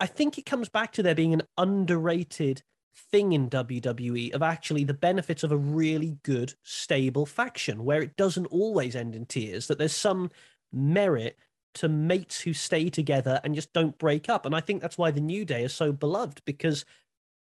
I 0.00 0.06
think 0.06 0.38
it 0.38 0.46
comes 0.46 0.68
back 0.68 0.92
to 0.92 1.02
there 1.02 1.14
being 1.14 1.34
an 1.34 1.42
underrated 1.56 2.62
thing 2.94 3.32
in 3.32 3.50
WWE 3.50 4.32
of 4.32 4.42
actually 4.42 4.84
the 4.84 4.94
benefits 4.94 5.42
of 5.42 5.52
a 5.52 5.56
really 5.56 6.18
good, 6.22 6.54
stable 6.62 7.26
faction 7.26 7.84
where 7.84 8.02
it 8.02 8.16
doesn't 8.16 8.46
always 8.46 8.96
end 8.96 9.14
in 9.14 9.26
tears, 9.26 9.66
that 9.66 9.78
there's 9.78 9.94
some 9.94 10.30
merit 10.72 11.38
to 11.74 11.88
mates 11.88 12.40
who 12.40 12.52
stay 12.52 12.88
together 12.88 13.40
and 13.42 13.54
just 13.54 13.72
don't 13.72 13.98
break 13.98 14.28
up. 14.28 14.46
And 14.46 14.54
I 14.54 14.60
think 14.60 14.80
that's 14.80 14.98
why 14.98 15.10
the 15.10 15.20
New 15.20 15.44
Day 15.44 15.64
is 15.64 15.74
so 15.74 15.92
beloved 15.92 16.42
because 16.44 16.84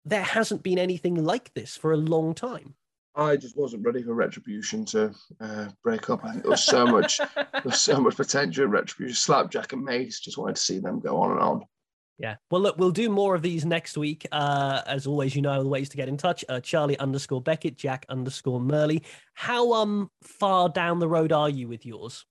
there 0.05 0.23
hasn't 0.23 0.63
been 0.63 0.79
anything 0.79 1.15
like 1.15 1.53
this 1.53 1.75
for 1.75 1.91
a 1.91 1.97
long 1.97 2.33
time. 2.33 2.75
I 3.15 3.35
just 3.35 3.57
wasn't 3.57 3.85
ready 3.85 4.03
for 4.03 4.13
Retribution 4.13 4.85
to 4.85 5.13
uh, 5.41 5.69
break 5.83 6.09
up. 6.09 6.23
I 6.23 6.31
think 6.31 6.43
there 6.43 6.51
was 6.51 6.63
so 6.63 6.85
much, 6.85 7.17
there 7.17 7.61
was 7.65 7.81
so 7.81 7.99
much 7.99 8.15
potential 8.17 8.67
Retribution. 8.67 9.15
Slapjack 9.15 9.73
and 9.73 9.83
Mace 9.83 10.19
just 10.19 10.37
wanted 10.37 10.55
to 10.55 10.61
see 10.61 10.79
them 10.79 10.99
go 10.99 11.17
on 11.17 11.31
and 11.31 11.39
on. 11.39 11.63
Yeah. 12.19 12.35
Well, 12.51 12.61
look, 12.61 12.77
we'll 12.77 12.91
do 12.91 13.09
more 13.09 13.33
of 13.33 13.41
these 13.41 13.65
next 13.65 13.97
week. 13.97 14.27
Uh, 14.31 14.81
as 14.85 15.07
always, 15.07 15.35
you 15.35 15.41
know 15.41 15.63
the 15.63 15.69
ways 15.69 15.87
to 15.89 15.97
get 15.97 16.09
in 16.09 16.17
touch. 16.17 16.43
Uh, 16.49 16.59
Charlie 16.59 16.99
underscore 16.99 17.41
Beckett, 17.41 17.77
Jack 17.77 18.05
underscore 18.09 18.59
Murley. 18.59 19.03
How 19.33 19.71
um 19.73 20.11
far 20.21 20.67
down 20.67 20.99
the 20.99 21.07
road 21.07 21.31
are 21.31 21.49
you 21.49 21.69
with 21.69 21.85
yours? 21.85 22.25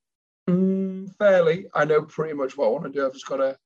Mm, 0.48 1.08
fairly. 1.16 1.66
I 1.74 1.86
know 1.86 2.02
pretty 2.02 2.34
much 2.34 2.56
what 2.56 2.66
I 2.66 2.70
want 2.70 2.84
to 2.84 2.90
do. 2.90 3.06
I've 3.06 3.14
just 3.14 3.26
got 3.26 3.38
to 3.38 3.56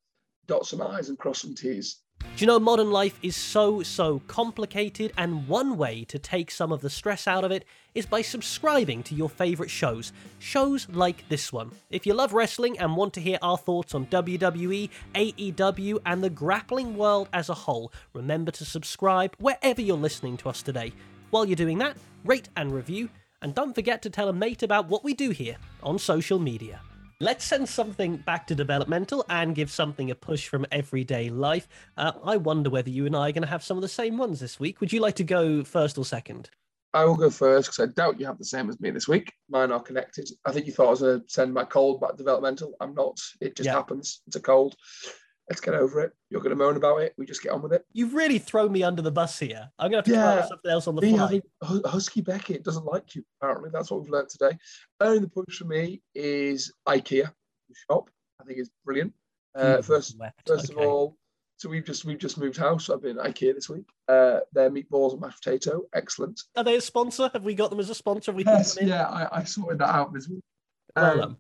dot 0.46 0.64
some 0.64 0.80
I's 0.80 1.08
and 1.08 1.18
cross 1.18 1.42
some 1.42 1.54
T's. 1.54 2.00
Do 2.34 2.44
you 2.44 2.46
know 2.46 2.58
modern 2.58 2.90
life 2.90 3.18
is 3.22 3.36
so, 3.36 3.82
so 3.82 4.20
complicated, 4.26 5.12
and 5.18 5.46
one 5.46 5.76
way 5.76 6.04
to 6.04 6.18
take 6.18 6.50
some 6.50 6.72
of 6.72 6.80
the 6.80 6.88
stress 6.88 7.28
out 7.28 7.44
of 7.44 7.52
it 7.52 7.64
is 7.94 8.06
by 8.06 8.22
subscribing 8.22 9.02
to 9.04 9.14
your 9.14 9.28
favourite 9.28 9.70
shows. 9.70 10.12
Shows 10.38 10.88
like 10.88 11.28
this 11.28 11.52
one. 11.52 11.72
If 11.90 12.06
you 12.06 12.14
love 12.14 12.32
wrestling 12.32 12.78
and 12.78 12.96
want 12.96 13.12
to 13.14 13.20
hear 13.20 13.38
our 13.42 13.58
thoughts 13.58 13.94
on 13.94 14.06
WWE, 14.06 14.88
AEW, 15.14 15.98
and 16.06 16.24
the 16.24 16.30
grappling 16.30 16.96
world 16.96 17.28
as 17.32 17.50
a 17.50 17.54
whole, 17.54 17.92
remember 18.14 18.50
to 18.52 18.64
subscribe 18.64 19.36
wherever 19.38 19.82
you're 19.82 19.96
listening 19.96 20.38
to 20.38 20.48
us 20.48 20.62
today. 20.62 20.92
While 21.30 21.44
you're 21.44 21.54
doing 21.54 21.78
that, 21.78 21.96
rate 22.24 22.48
and 22.56 22.72
review, 22.72 23.10
and 23.42 23.54
don't 23.54 23.74
forget 23.74 24.00
to 24.02 24.10
tell 24.10 24.28
a 24.28 24.32
mate 24.32 24.62
about 24.62 24.88
what 24.88 25.04
we 25.04 25.12
do 25.12 25.30
here 25.30 25.56
on 25.82 25.98
social 25.98 26.38
media. 26.38 26.80
Let's 27.22 27.44
send 27.44 27.68
something 27.68 28.16
back 28.16 28.48
to 28.48 28.54
developmental 28.56 29.24
and 29.28 29.54
give 29.54 29.70
something 29.70 30.10
a 30.10 30.14
push 30.16 30.48
from 30.48 30.66
everyday 30.72 31.30
life. 31.30 31.68
Uh, 31.96 32.10
I 32.24 32.36
wonder 32.36 32.68
whether 32.68 32.90
you 32.90 33.06
and 33.06 33.14
I 33.14 33.28
are 33.28 33.32
going 33.32 33.44
to 33.44 33.48
have 33.48 33.62
some 33.62 33.76
of 33.76 33.80
the 33.80 33.86
same 33.86 34.18
ones 34.18 34.40
this 34.40 34.58
week. 34.58 34.80
Would 34.80 34.92
you 34.92 34.98
like 34.98 35.14
to 35.14 35.24
go 35.24 35.62
first 35.62 35.96
or 35.96 36.04
second? 36.04 36.50
I 36.92 37.04
will 37.04 37.14
go 37.14 37.30
first 37.30 37.68
because 37.68 37.88
I 37.88 37.92
doubt 37.92 38.18
you 38.18 38.26
have 38.26 38.38
the 38.38 38.44
same 38.44 38.68
as 38.68 38.80
me 38.80 38.90
this 38.90 39.06
week. 39.06 39.32
Mine 39.48 39.70
are 39.70 39.78
connected. 39.78 40.30
I 40.44 40.50
think 40.50 40.66
you 40.66 40.72
thought 40.72 40.88
I 40.88 40.90
was 40.90 41.00
going 41.00 41.20
to 41.20 41.28
send 41.28 41.54
my 41.54 41.62
cold 41.62 42.00
back 42.00 42.16
developmental. 42.16 42.74
I'm 42.80 42.92
not. 42.92 43.20
It 43.40 43.54
just 43.54 43.68
yeah. 43.68 43.74
happens. 43.74 44.22
It's 44.26 44.34
a 44.34 44.40
cold 44.40 44.74
let's 45.48 45.60
get 45.60 45.74
over 45.74 46.00
it. 46.00 46.12
You're 46.30 46.40
going 46.40 46.50
to 46.50 46.56
moan 46.56 46.76
about 46.76 47.02
it. 47.02 47.14
We 47.18 47.26
just 47.26 47.42
get 47.42 47.52
on 47.52 47.62
with 47.62 47.72
it. 47.72 47.84
You've 47.92 48.14
really 48.14 48.38
thrown 48.38 48.72
me 48.72 48.82
under 48.82 49.02
the 49.02 49.10
bus 49.10 49.38
here. 49.38 49.70
I'm 49.78 49.90
going 49.90 50.02
to 50.02 50.10
have 50.10 50.20
to 50.20 50.26
yeah, 50.26 50.38
try 50.38 50.48
something 50.48 50.70
else 50.70 50.86
on 50.86 50.96
the 50.96 51.02
fly. 51.02 51.18
Having, 51.18 51.42
Husky 51.84 52.20
Beckett 52.20 52.64
doesn't 52.64 52.86
like 52.86 53.14
you, 53.14 53.24
apparently. 53.40 53.70
That's 53.72 53.90
what 53.90 54.00
we've 54.00 54.10
learned 54.10 54.28
today. 54.28 54.56
Only 55.00 55.18
the 55.20 55.28
push 55.28 55.58
for 55.58 55.64
me 55.64 56.02
is 56.14 56.72
IKEA 56.88 57.30
shop. 57.90 58.10
I 58.40 58.44
think 58.44 58.58
it's 58.58 58.70
brilliant. 58.84 59.12
Uh, 59.54 59.78
mm, 59.78 59.84
first, 59.84 60.16
first 60.46 60.70
okay. 60.70 60.82
of 60.82 60.88
all, 60.88 61.16
so 61.56 61.68
we've 61.68 61.84
just 61.84 62.04
we've 62.04 62.18
just 62.18 62.38
moved 62.38 62.56
house. 62.56 62.90
I've 62.90 63.02
been 63.02 63.18
IKEA 63.18 63.54
this 63.54 63.68
week. 63.68 63.84
Uh, 64.08 64.40
their 64.52 64.70
meatballs 64.70 65.12
and 65.12 65.20
mashed 65.20 65.44
potato, 65.44 65.82
excellent. 65.94 66.40
Are 66.56 66.64
they 66.64 66.76
a 66.76 66.80
sponsor? 66.80 67.30
Have 67.32 67.44
we 67.44 67.54
got 67.54 67.70
them 67.70 67.78
as 67.78 67.90
a 67.90 67.94
sponsor? 67.94 68.32
we 68.32 68.44
yes, 68.44 68.78
yeah, 68.80 69.06
I, 69.06 69.40
I, 69.40 69.44
sorted 69.44 69.78
that 69.78 69.94
out 69.94 70.12
this 70.12 70.28
week. 70.28 70.42
Um, 70.96 71.18
well, 71.18 71.38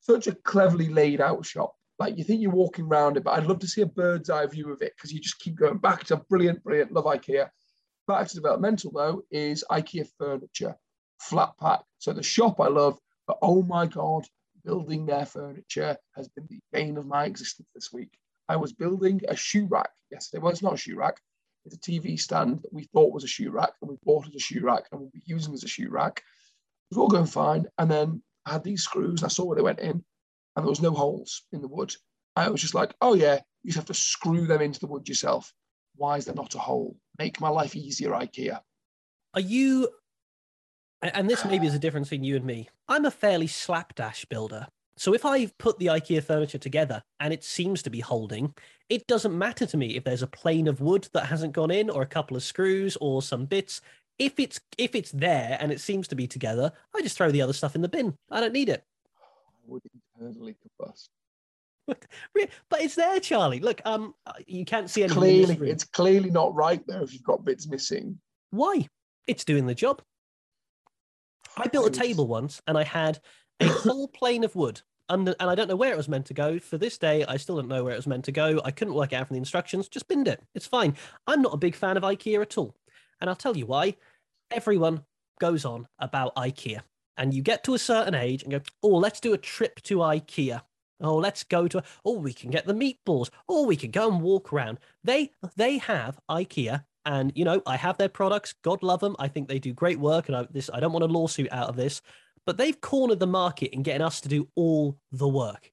such 0.00 0.26
a 0.26 0.34
cleverly 0.34 0.88
laid 0.88 1.20
out 1.20 1.44
shop. 1.44 1.74
Like 2.00 2.16
you 2.16 2.24
think 2.24 2.40
you're 2.40 2.50
walking 2.50 2.86
around 2.86 3.18
it, 3.18 3.24
but 3.24 3.32
I'd 3.32 3.46
love 3.46 3.58
to 3.58 3.68
see 3.68 3.82
a 3.82 3.86
bird's 3.86 4.30
eye 4.30 4.46
view 4.46 4.72
of 4.72 4.80
it 4.80 4.94
because 4.96 5.12
you 5.12 5.20
just 5.20 5.38
keep 5.38 5.54
going 5.54 5.76
back 5.76 6.04
to 6.04 6.16
brilliant, 6.16 6.64
brilliant. 6.64 6.92
Love 6.92 7.04
IKEA. 7.04 7.50
Back 8.08 8.26
to 8.26 8.34
developmental 8.34 8.90
though 8.90 9.22
is 9.30 9.62
IKEA 9.70 10.08
furniture, 10.18 10.74
flat 11.20 11.52
pack. 11.60 11.80
So 11.98 12.14
the 12.14 12.22
shop 12.22 12.58
I 12.58 12.68
love, 12.68 12.98
but 13.26 13.36
oh 13.42 13.62
my 13.62 13.86
god, 13.86 14.24
building 14.64 15.04
their 15.04 15.26
furniture 15.26 15.98
has 16.16 16.26
been 16.28 16.46
the 16.48 16.60
bane 16.72 16.96
of 16.96 17.06
my 17.06 17.26
existence 17.26 17.68
this 17.74 17.92
week. 17.92 18.16
I 18.48 18.56
was 18.56 18.72
building 18.72 19.20
a 19.28 19.36
shoe 19.36 19.66
rack 19.66 19.90
yesterday. 20.10 20.42
Well, 20.42 20.52
it's 20.52 20.62
not 20.62 20.74
a 20.74 20.78
shoe 20.78 20.96
rack. 20.96 21.20
It's 21.66 21.76
a 21.76 21.78
TV 21.78 22.18
stand 22.18 22.62
that 22.62 22.72
we 22.72 22.84
thought 22.84 23.12
was 23.12 23.24
a 23.24 23.28
shoe 23.28 23.50
rack, 23.50 23.72
and 23.82 23.90
we 23.90 23.98
bought 24.04 24.26
as 24.26 24.34
a 24.34 24.38
shoe 24.38 24.62
rack, 24.62 24.84
and 24.90 25.02
we'll 25.02 25.10
be 25.10 25.22
using 25.26 25.52
as 25.52 25.64
a 25.64 25.68
shoe 25.68 25.90
rack. 25.90 26.22
It 26.90 26.96
was 26.96 26.98
all 26.98 27.08
going 27.08 27.26
fine, 27.26 27.66
and 27.76 27.90
then 27.90 28.22
I 28.46 28.52
had 28.52 28.64
these 28.64 28.82
screws. 28.82 29.20
and 29.20 29.26
I 29.26 29.28
saw 29.28 29.44
where 29.44 29.56
they 29.56 29.62
went 29.62 29.80
in, 29.80 30.02
and 30.60 30.66
there 30.66 30.70
was 30.70 30.82
no 30.82 30.90
holes 30.90 31.44
in 31.52 31.62
the 31.62 31.68
wood. 31.68 31.94
I 32.36 32.48
was 32.50 32.60
just 32.60 32.74
like, 32.74 32.94
oh 33.00 33.14
yeah, 33.14 33.36
you 33.62 33.70
just 33.70 33.76
have 33.76 33.86
to 33.86 33.94
screw 33.94 34.46
them 34.46 34.60
into 34.60 34.78
the 34.78 34.86
wood 34.86 35.08
yourself. 35.08 35.52
Why 35.96 36.16
is 36.16 36.26
there 36.26 36.34
not 36.34 36.54
a 36.54 36.58
hole? 36.58 36.96
Make 37.18 37.40
my 37.40 37.48
life 37.48 37.74
easier, 37.74 38.10
IKEA. 38.10 38.60
Are 39.34 39.40
you? 39.40 39.88
And 41.02 41.30
this 41.30 41.46
maybe 41.46 41.66
is 41.66 41.74
a 41.74 41.78
difference 41.78 42.10
between 42.10 42.24
you 42.24 42.36
and 42.36 42.44
me. 42.44 42.68
I'm 42.88 43.06
a 43.06 43.10
fairly 43.10 43.46
slapdash 43.46 44.26
builder. 44.26 44.66
So 44.98 45.14
if 45.14 45.24
I 45.24 45.46
put 45.58 45.78
the 45.78 45.86
IKEA 45.86 46.22
furniture 46.22 46.58
together 46.58 47.02
and 47.20 47.32
it 47.32 47.42
seems 47.42 47.82
to 47.82 47.90
be 47.90 48.00
holding, 48.00 48.54
it 48.90 49.06
doesn't 49.06 49.36
matter 49.36 49.64
to 49.64 49.76
me 49.78 49.96
if 49.96 50.04
there's 50.04 50.22
a 50.22 50.26
plane 50.26 50.68
of 50.68 50.82
wood 50.82 51.08
that 51.14 51.24
hasn't 51.24 51.54
gone 51.54 51.70
in 51.70 51.88
or 51.88 52.02
a 52.02 52.06
couple 52.06 52.36
of 52.36 52.42
screws 52.42 52.98
or 53.00 53.22
some 53.22 53.46
bits. 53.46 53.80
If 54.18 54.38
it's 54.38 54.60
if 54.76 54.94
it's 54.94 55.10
there 55.12 55.56
and 55.58 55.72
it 55.72 55.80
seems 55.80 56.06
to 56.08 56.14
be 56.14 56.26
together, 56.26 56.70
I 56.94 57.00
just 57.00 57.16
throw 57.16 57.30
the 57.30 57.40
other 57.40 57.54
stuff 57.54 57.74
in 57.74 57.80
the 57.80 57.88
bin. 57.88 58.14
I 58.30 58.40
don't 58.40 58.52
need 58.52 58.68
it. 58.68 58.84
I 59.16 59.72
would 59.72 59.82
internally 60.20 60.56
combust. 60.80 61.08
Re- 62.34 62.48
But 62.68 62.82
it's 62.82 62.94
there, 62.94 63.18
Charlie. 63.20 63.60
Look, 63.60 63.80
um, 63.84 64.14
uh, 64.26 64.32
you 64.46 64.64
can't 64.64 64.88
see 64.88 65.02
anything. 65.02 65.18
Clearly, 65.18 65.70
it's 65.70 65.84
clearly 65.84 66.30
not 66.30 66.54
right 66.54 66.86
there 66.86 67.02
if 67.02 67.12
you've 67.12 67.24
got 67.24 67.44
bits 67.44 67.66
missing. 67.68 68.18
Why? 68.50 68.88
It's 69.26 69.44
doing 69.44 69.66
the 69.66 69.74
job. 69.74 70.02
I 71.56 71.66
built 71.66 71.88
a 71.88 71.98
table 71.98 72.26
once 72.28 72.60
and 72.66 72.78
I 72.78 72.84
had 72.84 73.18
a 73.58 73.66
whole 73.68 74.08
plane 74.08 74.44
of 74.44 74.54
wood. 74.54 74.82
Under, 75.08 75.34
and 75.40 75.50
I 75.50 75.56
don't 75.56 75.66
know 75.66 75.74
where 75.74 75.92
it 75.92 75.96
was 75.96 76.08
meant 76.08 76.26
to 76.26 76.34
go. 76.34 76.60
For 76.60 76.78
this 76.78 76.96
day, 76.96 77.24
I 77.24 77.36
still 77.36 77.56
don't 77.56 77.66
know 77.66 77.82
where 77.82 77.94
it 77.94 77.96
was 77.96 78.06
meant 78.06 78.24
to 78.26 78.32
go. 78.32 78.60
I 78.64 78.70
couldn't 78.70 78.94
work 78.94 79.12
out 79.12 79.26
from 79.26 79.34
the 79.34 79.38
instructions. 79.40 79.88
Just 79.88 80.06
binned 80.06 80.28
it. 80.28 80.40
It's 80.54 80.68
fine. 80.68 80.94
I'm 81.26 81.42
not 81.42 81.52
a 81.52 81.56
big 81.56 81.74
fan 81.74 81.96
of 81.96 82.04
IKEA 82.04 82.40
at 82.40 82.56
all. 82.56 82.76
And 83.20 83.28
I'll 83.28 83.34
tell 83.34 83.56
you 83.56 83.66
why. 83.66 83.96
Everyone 84.52 85.02
goes 85.40 85.64
on 85.64 85.88
about 85.98 86.36
IKEA. 86.36 86.82
And 87.20 87.32
you 87.32 87.42
get 87.42 87.62
to 87.64 87.74
a 87.74 87.78
certain 87.78 88.14
age 88.14 88.42
and 88.42 88.50
go, 88.50 88.60
oh, 88.82 88.88
let's 88.96 89.20
do 89.20 89.34
a 89.34 89.38
trip 89.38 89.80
to 89.82 89.98
IKEA. 89.98 90.62
Oh, 91.02 91.16
let's 91.16 91.44
go 91.44 91.68
to. 91.68 91.82
Oh, 92.04 92.18
we 92.18 92.32
can 92.32 92.50
get 92.50 92.66
the 92.66 92.74
meatballs. 92.74 93.30
Oh, 93.48 93.66
we 93.66 93.76
can 93.76 93.90
go 93.90 94.10
and 94.10 94.20
walk 94.20 94.52
around. 94.52 94.78
They 95.04 95.30
they 95.56 95.78
have 95.78 96.18
IKEA 96.28 96.84
and 97.06 97.32
you 97.34 97.44
know 97.44 97.62
i 97.66 97.76
have 97.76 97.96
their 97.96 98.08
products 98.08 98.54
god 98.62 98.82
love 98.82 99.00
them 99.00 99.16
i 99.18 99.28
think 99.28 99.48
they 99.48 99.58
do 99.58 99.72
great 99.72 99.98
work 99.98 100.28
and 100.28 100.36
I, 100.36 100.46
this 100.50 100.70
i 100.72 100.80
don't 100.80 100.92
want 100.92 101.04
a 101.04 101.08
lawsuit 101.08 101.50
out 101.50 101.68
of 101.68 101.76
this 101.76 102.02
but 102.46 102.56
they've 102.56 102.80
cornered 102.80 103.20
the 103.20 103.26
market 103.26 103.74
in 103.74 103.82
getting 103.82 104.02
us 104.02 104.20
to 104.22 104.28
do 104.28 104.48
all 104.54 104.98
the 105.12 105.28
work 105.28 105.72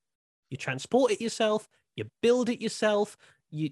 you 0.50 0.58
transport 0.58 1.12
it 1.12 1.22
yourself 1.22 1.68
you 1.95 2.06
build 2.22 2.50
it 2.50 2.62
yourself 2.62 3.18
you 3.52 3.72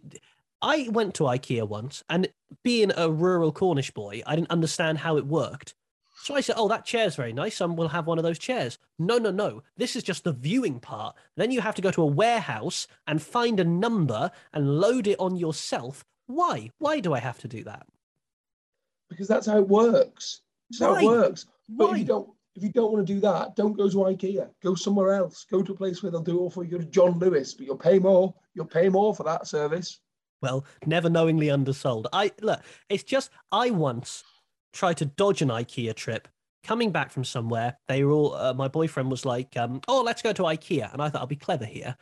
i 0.61 0.89
went 0.91 1.13
to 1.15 1.23
ikea 1.23 1.67
once 1.67 2.03
and 2.09 2.27
being 2.63 2.91
a 2.97 3.09
rural 3.09 3.51
cornish 3.51 3.91
boy 3.91 4.21
i 4.25 4.35
didn't 4.35 4.51
understand 4.51 4.97
how 4.97 5.17
it 5.17 5.25
worked 5.25 5.75
so 6.15 6.35
i 6.35 6.41
said 6.41 6.55
oh 6.57 6.67
that 6.67 6.85
chair's 6.85 7.15
very 7.15 7.33
nice 7.33 7.61
and 7.61 7.77
we'll 7.77 7.87
have 7.87 8.07
one 8.07 8.17
of 8.17 8.23
those 8.23 8.39
chairs 8.39 8.77
no 8.97 9.17
no 9.17 9.31
no 9.31 9.61
this 9.77 9.95
is 9.95 10.03
just 10.03 10.23
the 10.23 10.33
viewing 10.33 10.79
part 10.79 11.15
then 11.35 11.51
you 11.51 11.61
have 11.61 11.75
to 11.75 11.81
go 11.81 11.91
to 11.91 12.01
a 12.01 12.05
warehouse 12.05 12.87
and 13.07 13.21
find 13.21 13.59
a 13.59 13.63
number 13.63 14.31
and 14.53 14.79
load 14.79 15.07
it 15.07 15.19
on 15.19 15.35
yourself 15.35 16.05
why? 16.27 16.71
Why 16.79 17.01
do 17.01 17.13
I 17.13 17.19
have 17.19 17.37
to 17.41 17.47
do 17.47 17.63
that? 17.65 17.85
because 19.09 19.27
that's 19.27 19.47
how 19.47 19.57
it 19.57 19.67
works. 19.67 20.41
That's 20.69 20.81
how 20.81 20.93
Why? 20.93 21.01
it 21.01 21.05
works. 21.05 21.45
But 21.69 21.91
if 21.91 21.99
you 21.99 22.05
don't, 22.05 22.29
if 22.55 22.63
you 22.63 22.71
don't 22.71 22.91
want 22.91 23.05
to 23.05 23.13
do 23.13 23.19
that, 23.21 23.55
don't 23.55 23.77
go 23.77 23.89
to 23.89 23.95
IKEA. 23.97 24.49
Go 24.63 24.75
somewhere 24.75 25.13
else. 25.13 25.45
Go 25.49 25.61
to 25.61 25.73
a 25.73 25.75
place 25.75 26.01
where 26.01 26.11
they'll 26.11 26.21
do 26.21 26.37
it 26.37 26.41
all 26.41 26.49
for 26.49 26.63
you. 26.63 26.71
Go 26.71 26.77
to 26.77 26.85
John 26.85 27.19
Lewis, 27.19 27.53
but 27.53 27.65
you'll 27.65 27.77
pay 27.77 27.99
more. 27.99 28.33
You'll 28.53 28.65
pay 28.65 28.89
more 28.89 29.15
for 29.15 29.23
that 29.23 29.47
service. 29.47 29.99
Well, 30.41 30.65
never 30.85 31.09
knowingly 31.09 31.49
undersold. 31.49 32.07
I 32.13 32.31
look, 32.41 32.61
it's 32.89 33.03
just 33.03 33.31
I 33.51 33.71
once 33.71 34.23
tried 34.75 34.97
to 34.97 35.05
dodge 35.05 35.41
an 35.41 35.49
IKEA 35.49 35.95
trip. 35.95 36.27
Coming 36.63 36.91
back 36.91 37.11
from 37.11 37.23
somewhere, 37.23 37.77
they 37.87 38.03
were 38.03 38.11
all. 38.11 38.35
Uh, 38.35 38.53
my 38.53 38.67
boyfriend 38.67 39.09
was 39.09 39.25
like, 39.25 39.55
um, 39.57 39.81
"Oh, 39.87 40.01
let's 40.01 40.21
go 40.21 40.33
to 40.33 40.43
IKEA," 40.43 40.91
and 40.91 41.01
I 41.01 41.09
thought 41.09 41.21
I'll 41.21 41.27
be 41.27 41.35
clever 41.35 41.65
here. 41.65 41.95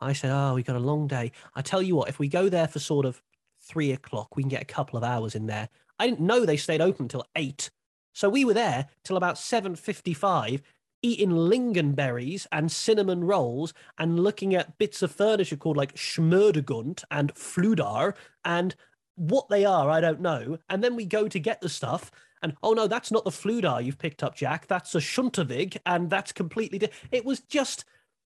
I 0.00 0.12
said, 0.12 0.30
"Oh, 0.32 0.54
we 0.54 0.62
got 0.62 0.76
a 0.76 0.80
long 0.80 1.06
day. 1.06 1.32
I 1.54 1.62
tell 1.62 1.82
you 1.82 1.96
what, 1.96 2.08
if 2.08 2.18
we 2.18 2.28
go 2.28 2.48
there 2.48 2.68
for 2.68 2.78
sort 2.78 3.06
of 3.06 3.22
three 3.60 3.92
o'clock, 3.92 4.36
we 4.36 4.42
can 4.42 4.50
get 4.50 4.62
a 4.62 4.74
couple 4.74 4.96
of 4.96 5.04
hours 5.04 5.34
in 5.34 5.46
there." 5.46 5.68
I 5.98 6.08
didn't 6.08 6.26
know 6.26 6.44
they 6.44 6.56
stayed 6.56 6.80
open 6.80 7.04
until 7.04 7.24
eight, 7.36 7.70
so 8.12 8.28
we 8.28 8.44
were 8.44 8.54
there 8.54 8.88
till 9.04 9.16
about 9.16 9.38
seven 9.38 9.76
fifty-five, 9.76 10.62
eating 11.02 11.30
lingonberries 11.30 12.46
and 12.50 12.72
cinnamon 12.72 13.22
rolls 13.22 13.72
and 13.98 14.18
looking 14.20 14.54
at 14.54 14.78
bits 14.78 15.00
of 15.02 15.12
furniture 15.12 15.56
called 15.56 15.76
like 15.76 15.94
Schmurdegunt 15.94 17.04
and 17.10 17.32
Fludar 17.34 18.14
and 18.44 18.74
what 19.18 19.48
they 19.48 19.64
are, 19.64 19.90
I 19.90 20.00
don't 20.00 20.20
know. 20.20 20.58
And 20.68 20.82
then 20.82 20.96
we 20.96 21.04
go 21.04 21.28
to 21.28 21.38
get 21.38 21.60
the 21.60 21.68
stuff, 21.68 22.10
and 22.42 22.54
oh 22.62 22.72
no, 22.72 22.86
that's 22.86 23.10
not 23.10 23.24
the 23.24 23.30
Fludar 23.30 23.84
you've 23.84 23.98
picked 23.98 24.22
up, 24.22 24.34
Jack. 24.36 24.66
That's 24.68 24.94
a 24.94 24.98
Schuntavig, 24.98 25.76
and 25.84 26.08
that's 26.08 26.32
completely. 26.32 26.78
Di- 26.78 26.90
it 27.10 27.24
was 27.24 27.40
just 27.40 27.84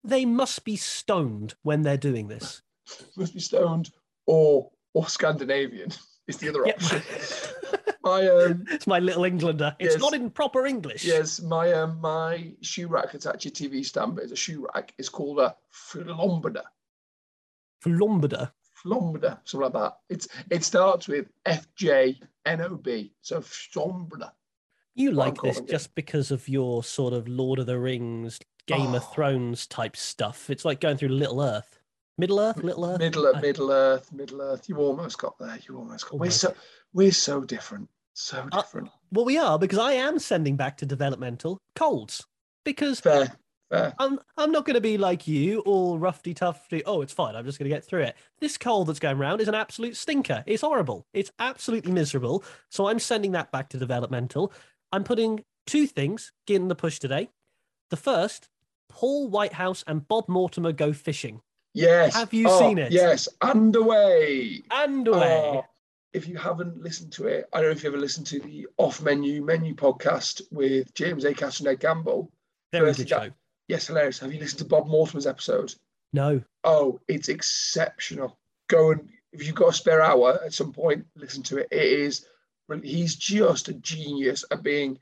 they 0.04 0.24
must 0.24 0.64
be 0.64 0.76
stoned 0.76 1.54
when 1.62 1.82
they're 1.82 1.96
doing 1.96 2.28
this. 2.28 2.60
Must 3.16 3.32
be 3.32 3.40
stoned 3.40 3.90
or 4.26 4.70
or 4.92 5.08
Scandinavian 5.08 5.90
is 6.28 6.36
the 6.36 6.50
other 6.50 6.66
Yep. 6.66 6.76
option. 6.82 7.02
my 8.04 8.28
um, 8.28 8.64
it's 8.70 8.86
my 8.86 8.98
little 8.98 9.24
Englander. 9.24 9.74
It's 9.78 9.94
Yes. 9.94 10.00
not 10.02 10.12
in 10.12 10.28
proper 10.28 10.66
English. 10.66 11.02
yes, 11.04 11.40
my 11.40 11.72
um, 11.72 11.98
my 12.02 12.52
shoe 12.60 12.86
rack. 12.88 13.14
It's 13.14 13.24
actually 13.24 13.52
a 13.52 13.54
TV 13.54 13.84
stand, 13.86 14.14
but 14.16 14.24
it's 14.24 14.32
a 14.32 14.36
shoe 14.36 14.66
rack. 14.74 14.92
It's 14.98 15.08
called 15.08 15.40
a 15.40 15.56
flombader. 15.72 16.64
Flombader. 17.82 18.52
Flombader, 18.84 19.38
something 19.44 19.72
like 19.72 19.72
that. 19.72 19.96
It's 20.08 20.28
it 20.50 20.64
starts 20.64 21.08
with 21.08 21.26
F 21.46 21.66
J 21.74 22.18
N 22.46 22.60
O 22.60 22.76
B. 22.76 23.12
So 23.22 23.40
flombader. 23.40 24.30
You 24.94 25.10
like 25.10 25.40
this 25.42 25.58
it. 25.58 25.68
just 25.68 25.94
because 25.94 26.30
of 26.30 26.48
your 26.48 26.84
sort 26.84 27.12
of 27.14 27.26
Lord 27.26 27.58
of 27.58 27.66
the 27.66 27.78
Rings, 27.78 28.38
Game 28.66 28.94
of 28.94 29.02
Oh. 29.02 29.12
Thrones 29.14 29.66
type 29.66 29.96
stuff. 29.96 30.48
It's 30.50 30.64
like 30.64 30.80
going 30.80 30.96
through 30.96 31.08
Little 31.10 31.42
Earth. 31.42 31.78
Middle 32.16 32.38
Earth, 32.38 32.58
Little 32.58 32.84
Earth. 32.86 32.98
Middle 33.00 33.26
I- 33.34 33.40
Middle 33.40 33.72
Earth, 33.72 34.12
Middle 34.12 34.40
Earth. 34.42 34.68
You 34.68 34.76
almost 34.76 35.18
got 35.18 35.36
there. 35.38 35.58
You 35.68 35.76
almost 35.78 36.08
got. 36.08 36.20
We're 36.20 36.30
so 36.30 36.54
we're 36.92 37.10
so 37.12 37.40
different. 37.42 37.88
So 38.12 38.46
Uh, 38.52 38.60
different. 38.62 38.90
Well, 39.10 39.24
we 39.24 39.36
are 39.38 39.58
because 39.58 39.78
I 39.80 39.92
am 39.94 40.18
sending 40.20 40.56
back 40.56 40.76
to 40.78 40.86
developmental 40.86 41.58
colds 41.74 42.24
because 42.64 43.00
Fair, 43.00 43.36
fair. 43.70 43.94
I'm 43.98 44.18
I'm 44.36 44.52
not 44.52 44.64
going 44.64 44.74
to 44.74 44.80
be 44.80 44.98
like 44.98 45.26
you, 45.26 45.60
all 45.60 45.98
roughy 45.98 46.34
tufty. 46.34 46.82
Oh, 46.84 47.00
it's 47.02 47.12
fine. 47.12 47.34
I'm 47.36 47.44
just 47.44 47.58
going 47.58 47.68
to 47.68 47.74
get 47.74 47.84
through 47.84 48.02
it. 48.02 48.16
This 48.40 48.56
cold 48.58 48.88
that's 48.88 48.98
going 48.98 49.16
around 49.18 49.40
is 49.40 49.48
an 49.48 49.54
absolute 49.54 49.96
stinker. 49.96 50.42
It's 50.46 50.62
horrible. 50.62 51.06
It's 51.12 51.30
absolutely 51.38 51.92
miserable. 51.92 52.44
So 52.70 52.88
I'm 52.88 52.98
sending 52.98 53.32
that 53.32 53.50
back 53.52 53.68
to 53.70 53.78
developmental. 53.78 54.52
I'm 54.92 55.04
putting 55.04 55.44
two 55.66 55.86
things 55.86 56.32
in 56.46 56.68
the 56.68 56.74
push 56.74 56.98
today. 56.98 57.30
The 57.90 57.96
first, 57.96 58.48
Paul 58.88 59.28
Whitehouse 59.28 59.82
and 59.86 60.06
Bob 60.06 60.28
Mortimer 60.28 60.72
go 60.72 60.92
fishing 60.92 61.40
Yes. 61.76 62.14
Have 62.14 62.32
you 62.32 62.46
Oh, 62.48 62.58
seen 62.60 62.78
it? 62.78 62.92
Yes. 62.92 63.28
And 63.42 63.74
away. 63.74 64.62
and 64.70 65.08
away. 65.08 65.52
Oh, 65.56 65.64
if 66.12 66.28
you 66.28 66.36
haven't 66.36 66.80
listened 66.80 67.10
to 67.14 67.26
it, 67.26 67.48
I 67.52 67.56
don't 67.60 67.70
know 67.70 67.72
if 67.72 67.82
you 67.82 67.88
ever 67.90 67.98
listened 67.98 68.28
to 68.28 68.38
the 68.38 68.68
Off 68.76 69.02
Menu 69.02 69.42
Menu 69.44 69.74
podcast 69.74 70.40
with 70.52 70.94
James 70.94 71.24
Acaster 71.24 71.60
and 71.60 71.68
Ed 71.70 71.80
Gamble. 71.80 72.30
Very 72.70 72.92
good 72.92 73.08
show. 73.08 73.30
Yes, 73.68 73.86
hilarious. 73.86 74.18
Have 74.18 74.32
you 74.32 74.40
listened 74.40 74.58
to 74.58 74.64
Bob 74.64 74.86
Mortimer's 74.86 75.26
episode? 75.26 75.74
No, 76.12 76.42
Oh, 76.64 77.00
it's 77.08 77.28
exceptional. 77.28 78.38
Go 78.68 78.92
and 78.92 79.08
if 79.32 79.44
you've 79.44 79.56
got 79.56 79.70
a 79.70 79.72
spare 79.72 80.00
hour 80.00 80.38
at 80.44 80.54
some 80.54 80.72
point, 80.72 81.04
listen 81.16 81.42
to 81.44 81.58
it. 81.58 81.68
It 81.70 81.82
is. 81.82 82.26
He's 82.82 83.16
just 83.16 83.68
a 83.68 83.74
genius 83.74 84.44
at 84.50 84.62
being. 84.62 84.98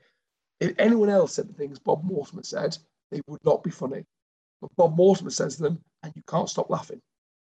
If 0.59 0.73
anyone 0.79 1.09
else 1.09 1.33
said 1.35 1.47
the 1.47 1.53
things 1.53 1.79
Bob 1.79 2.03
Mortimer 2.03 2.43
said, 2.43 2.77
they 3.11 3.21
would 3.27 3.43
not 3.45 3.63
be 3.63 3.69
funny. 3.69 4.05
But 4.61 4.75
Bob 4.75 4.95
Mortimer 4.97 5.29
says 5.29 5.57
them, 5.57 5.79
and 6.01 6.13
you 6.15 6.23
can't 6.27 6.49
stop 6.49 6.69
laughing. 6.69 7.01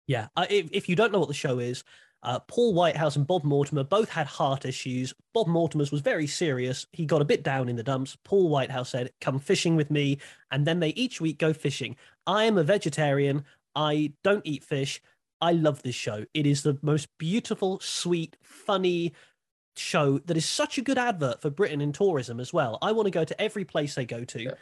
Yeah, 0.07 0.29
uh, 0.37 0.47
if, 0.49 0.69
if 0.73 0.89
you 0.89 0.97
don't 0.97 1.13
know 1.13 1.19
what 1.19 1.29
the 1.29 1.35
show 1.35 1.59
is, 1.59 1.85
uh, 2.23 2.41
Paul 2.41 2.75
Whitehouse 2.75 3.17
and 3.17 3.27
Bob 3.27 3.45
Mortimer 3.45 3.85
both 3.85 4.09
had 4.09 4.27
heart 4.27 4.65
issues. 4.65 5.15
Bob 5.33 5.47
Mortimer's 5.47 5.93
was 5.93 6.01
very 6.01 6.27
serious. 6.27 6.87
He 6.93 7.07
got 7.07 7.23
a 7.23 7.27
bit 7.27 7.43
down 7.43 7.69
in 7.69 7.77
the 7.77 7.83
dumps. 7.83 8.17
Paul 8.25 8.49
Whitehouse 8.49 8.91
said, 8.91 9.11
Come 9.21 9.39
fishing 9.39 9.77
with 9.77 9.91
me. 9.91 10.19
And 10.51 10.67
then 10.67 10.81
they 10.81 10.91
each 10.91 11.21
week 11.21 11.39
go 11.39 11.53
fishing. 11.53 11.97
I 12.27 12.45
am 12.45 12.59
a 12.59 12.65
vegetarian. 12.65 13.45
I 13.75 14.13
don't 14.25 14.47
eat 14.47 14.65
fish. 14.65 15.01
I 15.41 15.53
love 15.53 15.83
this 15.83 15.95
show. 15.95 16.25
It 16.35 16.47
is 16.47 16.63
the 16.63 16.79
most 16.83 17.09
beautiful, 17.19 17.79
sweet, 17.81 18.37
funny 18.43 19.15
show 19.77 20.19
that 20.19 20.37
is 20.37 20.45
such 20.45 20.77
a 20.79 20.83
good 20.83 20.99
advert 20.99 21.41
for 21.41 21.51
Britain 21.51 21.81
in 21.81 21.93
tourism 21.93 22.41
as 22.41 22.53
well. 22.53 22.79
I 22.83 22.91
want 22.91 23.07
to 23.07 23.13
go 23.13 23.25
to 23.25 23.41
every 23.41 23.65
place 23.65 23.95
they 23.95 24.05
go 24.05 24.25
to. 24.25 24.43
Yeah. 24.43 24.55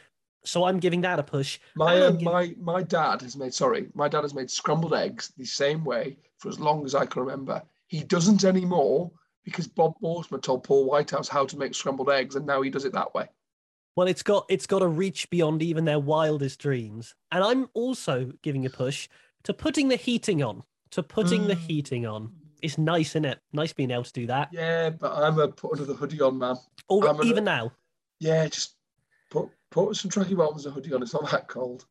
So 0.47 0.63
I'm 0.63 0.79
giving 0.79 1.01
that 1.01 1.19
a 1.19 1.23
push. 1.23 1.59
My 1.75 1.95
I'm 1.95 2.03
um, 2.03 2.17
gi- 2.19 2.25
my 2.25 2.55
my 2.59 2.83
dad 2.83 3.21
has 3.21 3.35
made 3.35 3.53
sorry, 3.53 3.89
my 3.93 4.07
dad 4.07 4.23
has 4.23 4.33
made 4.33 4.49
scrambled 4.49 4.93
eggs 4.93 5.33
the 5.37 5.45
same 5.45 5.83
way 5.83 6.17
for 6.37 6.49
as 6.49 6.59
long 6.59 6.85
as 6.85 6.95
I 6.95 7.05
can 7.05 7.21
remember. 7.21 7.61
He 7.87 8.03
doesn't 8.03 8.43
anymore 8.43 9.11
because 9.43 9.67
Bob 9.67 9.95
Mortimer 10.01 10.39
told 10.39 10.63
Paul 10.63 10.85
Whitehouse 10.85 11.27
how 11.27 11.45
to 11.45 11.57
make 11.57 11.73
scrambled 11.75 12.09
eggs, 12.09 12.35
and 12.35 12.45
now 12.45 12.61
he 12.61 12.69
does 12.69 12.85
it 12.85 12.93
that 12.93 13.13
way. 13.13 13.27
Well, 13.95 14.07
it's 14.07 14.23
got 14.23 14.45
it's 14.49 14.67
got 14.67 14.79
to 14.79 14.87
reach 14.87 15.29
beyond 15.29 15.61
even 15.63 15.85
their 15.85 15.99
wildest 15.99 16.59
dreams. 16.59 17.15
And 17.31 17.43
I'm 17.43 17.69
also 17.73 18.31
giving 18.41 18.65
a 18.65 18.69
push 18.69 19.09
to 19.43 19.53
putting 19.53 19.87
the 19.89 19.95
heating 19.95 20.43
on. 20.43 20.63
To 20.91 21.03
putting 21.03 21.47
the 21.47 21.55
Mm. 21.55 21.59
heating 21.67 22.05
on. 22.05 22.31
It's 22.61 22.77
nice, 22.77 23.09
isn't 23.09 23.25
it? 23.25 23.39
Nice 23.51 23.73
being 23.73 23.91
able 23.91 24.03
to 24.05 24.13
do 24.13 24.25
that. 24.27 24.49
Yeah, 24.53 24.89
but 24.91 25.11
I'm 25.11 25.37
a 25.39 25.47
put 25.49 25.77
another 25.77 25.93
hoodie 25.93 26.21
on, 26.21 26.37
man. 26.37 26.55
Or 26.87 27.07
I'm 27.07 27.21
even 27.23 27.43
now. 27.43 27.73
Yeah, 28.19 28.47
just 28.47 28.75
put 29.29 29.49
Put 29.71 29.95
some 29.95 30.09
tracky 30.11 30.35
bottoms 30.35 30.65
and 30.65 30.73
a 30.73 30.75
hoodie 30.75 30.93
on. 30.93 31.01
It's 31.03 31.13
not 31.13 31.29
that 31.31 31.47
cold. 31.47 31.85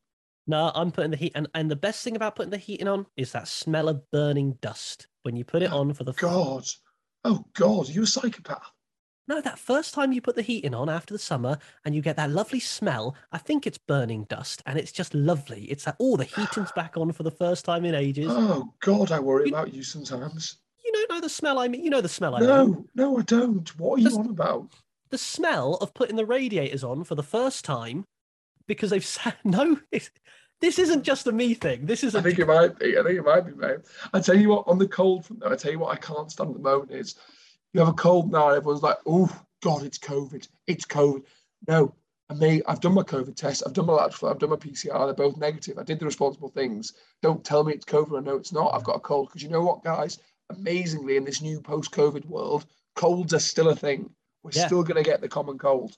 No, 0.46 0.70
I'm 0.74 0.92
putting 0.92 1.10
the 1.10 1.16
heat, 1.16 1.32
and 1.34 1.48
and 1.54 1.70
the 1.70 1.76
best 1.76 2.02
thing 2.04 2.14
about 2.16 2.36
putting 2.36 2.50
the 2.50 2.56
heating 2.56 2.88
on 2.88 3.06
is 3.16 3.32
that 3.32 3.48
smell 3.48 3.88
of 3.88 4.08
burning 4.12 4.58
dust 4.60 5.08
when 5.22 5.36
you 5.36 5.44
put 5.44 5.62
it 5.62 5.72
Oh, 5.72 5.78
on 5.80 5.92
for 5.92 6.04
the 6.04 6.12
God. 6.12 6.64
Oh 7.24 7.44
God, 7.54 7.88
are 7.88 7.92
you 7.92 8.02
a 8.04 8.06
psychopath? 8.06 8.70
No, 9.28 9.40
that 9.40 9.58
first 9.58 9.92
time 9.92 10.12
you 10.12 10.20
put 10.22 10.36
the 10.36 10.42
heating 10.42 10.72
on 10.72 10.88
after 10.88 11.12
the 11.12 11.18
summer 11.18 11.58
and 11.84 11.96
you 11.96 12.00
get 12.00 12.14
that 12.14 12.30
lovely 12.30 12.60
smell, 12.60 13.16
I 13.32 13.38
think 13.38 13.66
it's 13.66 13.76
burning 13.78 14.22
dust 14.28 14.62
and 14.66 14.78
it's 14.78 14.92
just 14.92 15.14
lovely. 15.14 15.64
It's 15.64 15.84
like, 15.84 15.96
oh, 15.98 16.16
the 16.16 16.22
heating's 16.22 16.70
back 16.76 16.96
on 16.96 17.10
for 17.10 17.24
the 17.24 17.32
first 17.32 17.64
time 17.64 17.84
in 17.84 17.96
ages. 17.96 18.28
Oh 18.30 18.72
God, 18.78 19.10
I 19.10 19.18
worry 19.18 19.48
You- 19.48 19.52
about 19.52 19.74
you 19.74 19.82
sometimes. 19.82 20.58
You 20.84 20.92
don't 20.92 21.10
know 21.10 21.20
the 21.20 21.28
smell 21.28 21.58
I 21.58 21.66
mean. 21.66 21.82
You 21.82 21.90
know 21.90 22.00
the 22.00 22.08
smell 22.08 22.36
I 22.36 22.38
mean. 22.38 22.48
No, 22.48 22.86
no, 22.94 23.18
I 23.18 23.22
don't. 23.22 23.68
What 23.80 23.98
are 23.98 24.02
you 24.02 24.16
on 24.16 24.26
about? 24.30 24.70
The 25.11 25.18
smell 25.18 25.74
of 25.74 25.94
putting 25.94 26.16
the 26.16 26.26
radiators 26.26 26.82
on 26.82 27.04
for 27.04 27.14
the 27.14 27.22
first 27.22 27.64
time 27.64 28.04
because 28.66 28.90
they've 28.90 29.04
said, 29.04 29.34
no, 29.44 29.78
this 30.61 30.78
isn't 30.78 31.04
just 31.04 31.26
a 31.26 31.32
me 31.32 31.54
thing. 31.54 31.86
This 31.86 32.02
is 32.02 32.14
a 32.14 32.18
I 32.18 32.22
think 32.22 32.38
it 32.38 32.46
might 32.46 32.78
be. 32.78 32.98
I 32.98 33.02
think 33.02 33.18
it 33.18 33.24
might 33.24 33.46
be, 33.46 33.52
mate. 33.52 33.80
I 34.12 34.20
tell 34.20 34.36
you 34.36 34.48
what, 34.50 34.66
on 34.66 34.78
the 34.78 34.88
cold 34.88 35.26
front, 35.26 35.40
though, 35.40 35.52
I 35.52 35.57
tell 35.57 35.72
you 35.72 35.78
what, 35.78 35.92
I 35.92 35.96
can't 35.96 36.30
stand 36.30 36.50
at 36.50 36.57
the 36.57 36.62
moment 36.62 36.92
is 36.92 37.16
you 37.72 37.80
have 37.80 37.88
a 37.88 37.92
cold 37.92 38.32
now, 38.32 38.48
and 38.48 38.57
everyone's 38.57 38.82
like, 38.82 38.96
"Oh 39.07 39.30
God, 39.62 39.82
it's 39.82 39.98
COVID. 39.98 40.48
It's 40.66 40.86
COVID." 40.86 41.22
No, 41.68 41.94
I 42.30 42.34
may. 42.34 42.62
I've 42.66 42.80
done 42.80 42.94
my 42.94 43.02
COVID 43.02 43.36
test. 43.36 43.62
I've 43.66 43.74
done 43.74 43.86
my 43.86 43.92
lateral. 43.92 44.30
I've 44.30 44.38
done 44.38 44.50
my 44.50 44.57
PCR. 44.57 45.07
They're 45.07 45.26
both 45.26 45.36
negative. 45.36 45.78
I 45.78 45.82
did 45.82 45.98
the 45.98 46.07
responsible 46.07 46.48
things. 46.48 46.94
Don't 47.20 47.44
tell 47.44 47.64
me 47.64 47.74
it's 47.74 47.84
COVID. 47.84 48.18
I 48.18 48.22
know 48.22 48.36
it's 48.36 48.52
not. 48.52 48.74
I've 48.74 48.84
got 48.84 48.96
a 48.96 49.00
cold 49.00 49.28
because 49.28 49.42
you 49.42 49.50
know 49.50 49.62
what, 49.62 49.84
guys? 49.84 50.18
Amazingly, 50.48 51.16
in 51.16 51.24
this 51.24 51.42
new 51.42 51.61
post-COVID 51.61 52.24
world, 52.24 52.64
colds 52.94 53.34
are 53.34 53.38
still 53.38 53.68
a 53.68 53.76
thing. 53.76 54.09
We're 54.47 54.53
Yeah. 54.55 54.66
still 54.66 54.82
going 54.84 54.97
to 55.03 55.03
get 55.09 55.20
the 55.20 55.28
common 55.28 55.59
cold. 55.59 55.97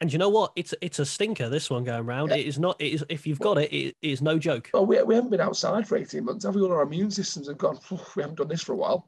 And 0.00 0.10
you 0.10 0.18
know 0.18 0.30
what? 0.30 0.52
It's 0.56 0.72
it's 0.80 0.98
a 0.98 1.04
stinker. 1.04 1.50
This 1.50 1.68
one 1.68 1.84
going 1.84 2.06
round. 2.06 2.30
Yeah. 2.30 2.36
It 2.38 2.46
is 2.46 2.58
not. 2.58 2.80
It 2.80 2.94
is 2.94 3.04
if 3.10 3.26
you've 3.26 3.38
got 3.38 3.58
it, 3.58 3.70
it 3.70 3.94
is 4.00 4.22
no 4.22 4.38
joke. 4.38 4.70
Well, 4.72 4.86
we, 4.86 5.02
we 5.02 5.14
haven't 5.14 5.28
been 5.30 5.42
outside 5.42 5.86
for 5.86 5.98
18 5.98 6.24
months. 6.24 6.46
Have 6.46 6.54
we? 6.54 6.62
All 6.62 6.72
our 6.72 6.80
immune 6.82 7.10
systems 7.10 7.48
have 7.48 7.58
gone. 7.58 7.78
We 8.16 8.22
haven't 8.22 8.38
done 8.38 8.48
this 8.48 8.62
for 8.62 8.72
a 8.72 8.76
while. 8.76 9.06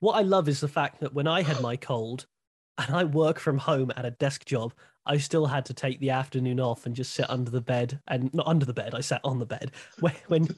What 0.00 0.14
I 0.14 0.22
love 0.22 0.48
is 0.48 0.58
the 0.58 0.66
fact 0.66 0.98
that 1.00 1.14
when 1.14 1.28
I 1.28 1.42
had 1.42 1.60
my 1.60 1.76
cold, 1.76 2.26
and 2.76 2.92
I 2.92 3.04
work 3.04 3.38
from 3.38 3.56
home 3.56 3.92
at 3.96 4.04
a 4.04 4.10
desk 4.10 4.44
job, 4.44 4.74
I 5.06 5.18
still 5.18 5.46
had 5.46 5.64
to 5.66 5.74
take 5.74 6.00
the 6.00 6.10
afternoon 6.10 6.58
off 6.58 6.86
and 6.86 6.96
just 6.96 7.12
sit 7.14 7.30
under 7.30 7.52
the 7.52 7.60
bed, 7.60 8.00
and 8.08 8.34
not 8.34 8.48
under 8.48 8.66
the 8.66 8.74
bed. 8.74 8.96
I 8.96 9.00
sat 9.00 9.20
on 9.22 9.38
the 9.38 9.46
bed 9.46 9.70
when 10.00 10.14
when 10.26 10.42
You 10.46 10.54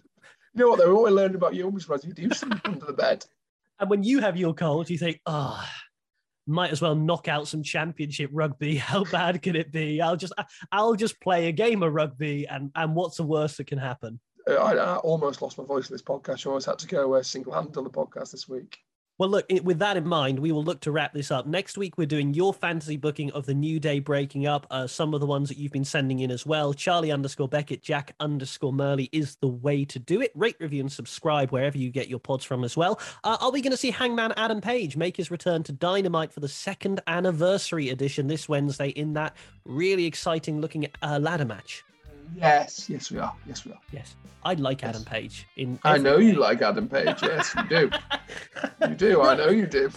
know 0.55 0.70
what? 0.70 0.78
Though, 0.78 0.95
what 1.03 1.09
I 1.09 1.14
learned 1.14 1.35
about 1.35 1.55
you, 1.55 1.68
I'm 1.68 1.78
surprised 1.78 2.07
you 2.07 2.14
do 2.14 2.30
sleep 2.32 2.59
under 2.64 2.87
the 2.87 2.95
bed. 2.95 3.26
and 3.80 3.91
when 3.91 4.03
you 4.03 4.20
have 4.20 4.39
your 4.39 4.55
cold, 4.55 4.89
you 4.89 4.97
think, 4.97 5.20
oh. 5.26 5.62
Might 6.47 6.72
as 6.72 6.82
well 6.82 6.95
knock 6.95 7.28
out 7.28 7.49
some 7.49 7.62
championship 7.62 8.30
rugby. 8.32 8.76
How 8.76 9.05
bad 9.05 9.42
can 9.42 9.57
it 9.57 9.72
be? 9.72 10.01
I'll 10.01 10.16
just, 10.16 10.32
I'll 10.70 10.95
just 10.95 11.20
play 11.20 11.49
a 11.49 11.53
game 11.53 11.82
of 11.82 11.92
rugby, 11.92 12.47
and 12.47 12.70
and 12.74 12.95
what's 12.95 13.16
the 13.16 13.22
worst 13.24 13.59
that 13.59 13.66
can 13.66 13.78
happen? 13.78 14.20
I, 14.47 14.53
I 14.53 14.97
almost 14.97 15.40
lost 15.40 15.57
my 15.59 15.64
voice 15.64 15.86
for 15.86 15.92
this 15.92 16.03
podcast. 16.03 16.47
I 16.47 16.51
almost 16.51 16.66
had 16.66 16.78
to 16.80 16.86
go 16.86 17.14
uh, 17.14 17.22
single-handed 17.22 17.76
on 17.76 17.84
the 17.84 17.90
podcast 17.90 18.32
this 18.32 18.49
week. 18.49 18.78
Well, 19.16 19.28
look, 19.28 19.46
with 19.62 19.78
that 19.78 19.96
in 19.96 20.08
mind, 20.08 20.40
we 20.40 20.50
will 20.50 20.64
look 20.64 20.80
to 20.80 20.90
wrap 20.90 21.12
this 21.12 21.30
up. 21.30 21.46
Next 21.46 21.78
week, 21.78 21.96
we're 21.96 22.04
doing 22.04 22.34
your 22.34 22.52
fantasy 22.52 22.96
booking 22.96 23.30
of 23.30 23.46
the 23.46 23.54
New 23.54 23.78
Day 23.78 24.00
breaking 24.00 24.48
up. 24.48 24.66
Uh, 24.72 24.88
some 24.88 25.14
of 25.14 25.20
the 25.20 25.26
ones 25.26 25.48
that 25.48 25.56
you've 25.56 25.70
been 25.70 25.84
sending 25.84 26.18
in 26.18 26.32
as 26.32 26.44
well. 26.44 26.74
Charlie 26.74 27.12
underscore 27.12 27.46
Beckett, 27.46 27.80
Jack 27.80 28.16
underscore 28.18 28.72
Murley 28.72 29.08
is 29.12 29.36
the 29.36 29.46
way 29.46 29.84
to 29.84 30.00
do 30.00 30.20
it. 30.20 30.32
Rate, 30.34 30.56
review, 30.58 30.80
and 30.80 30.90
subscribe 30.90 31.52
wherever 31.52 31.78
you 31.78 31.90
get 31.90 32.08
your 32.08 32.18
pods 32.18 32.44
from 32.44 32.64
as 32.64 32.76
well. 32.76 32.98
Uh, 33.22 33.36
are 33.40 33.52
we 33.52 33.60
going 33.60 33.70
to 33.70 33.76
see 33.76 33.92
Hangman 33.92 34.32
Adam 34.36 34.60
Page 34.60 34.96
make 34.96 35.16
his 35.16 35.30
return 35.30 35.62
to 35.62 35.72
Dynamite 35.72 36.32
for 36.32 36.40
the 36.40 36.48
second 36.48 37.00
anniversary 37.06 37.90
edition 37.90 38.26
this 38.26 38.48
Wednesday 38.48 38.88
in 38.88 39.12
that 39.12 39.36
really 39.64 40.06
exciting 40.06 40.60
looking 40.60 40.88
uh, 41.02 41.20
ladder 41.22 41.44
match? 41.44 41.84
Yes, 42.37 42.89
yes, 42.91 43.11
we 43.11 43.18
are. 43.18 43.35
Yes, 43.47 43.64
we 43.64 43.72
are. 43.72 43.78
Yes, 43.93 44.16
I'd 44.45 44.61
like 44.61 44.82
Yes. 44.82 44.91
Adam 44.91 45.05
Page. 45.05 45.47
In 45.57 45.78
I 45.85 45.99
know 45.99 46.18
you 46.18 46.32
way. 46.32 46.39
like 46.39 46.62
Adam 46.62 46.89
Page. 46.89 47.16
Yes, 47.22 47.55
you 47.57 47.68
do. 47.68 47.91
You 48.89 48.95
do. 48.95 49.22
I 49.22 49.35
know 49.37 49.49
you 49.49 49.66
do. 49.66 49.91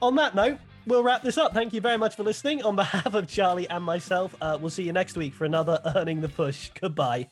on 0.00 0.16
that 0.16 0.34
note, 0.34 0.58
we'll 0.86 1.02
wrap 1.04 1.22
this 1.22 1.38
up. 1.38 1.52
Thank 1.54 1.72
you 1.72 1.80
very 1.80 1.96
much 1.98 2.16
for 2.16 2.22
listening. 2.24 2.62
On 2.64 2.74
behalf 2.74 3.14
of 3.14 3.28
Charlie 3.28 3.68
and 3.68 3.84
myself, 3.84 4.34
uh, 4.40 4.58
we'll 4.60 4.70
see 4.70 4.82
you 4.82 4.92
next 4.92 5.16
week 5.16 5.32
for 5.34 5.44
another 5.44 5.80
Earning 5.94 6.20
the 6.20 6.28
Push. 6.28 6.70
Goodbye. 6.80 7.28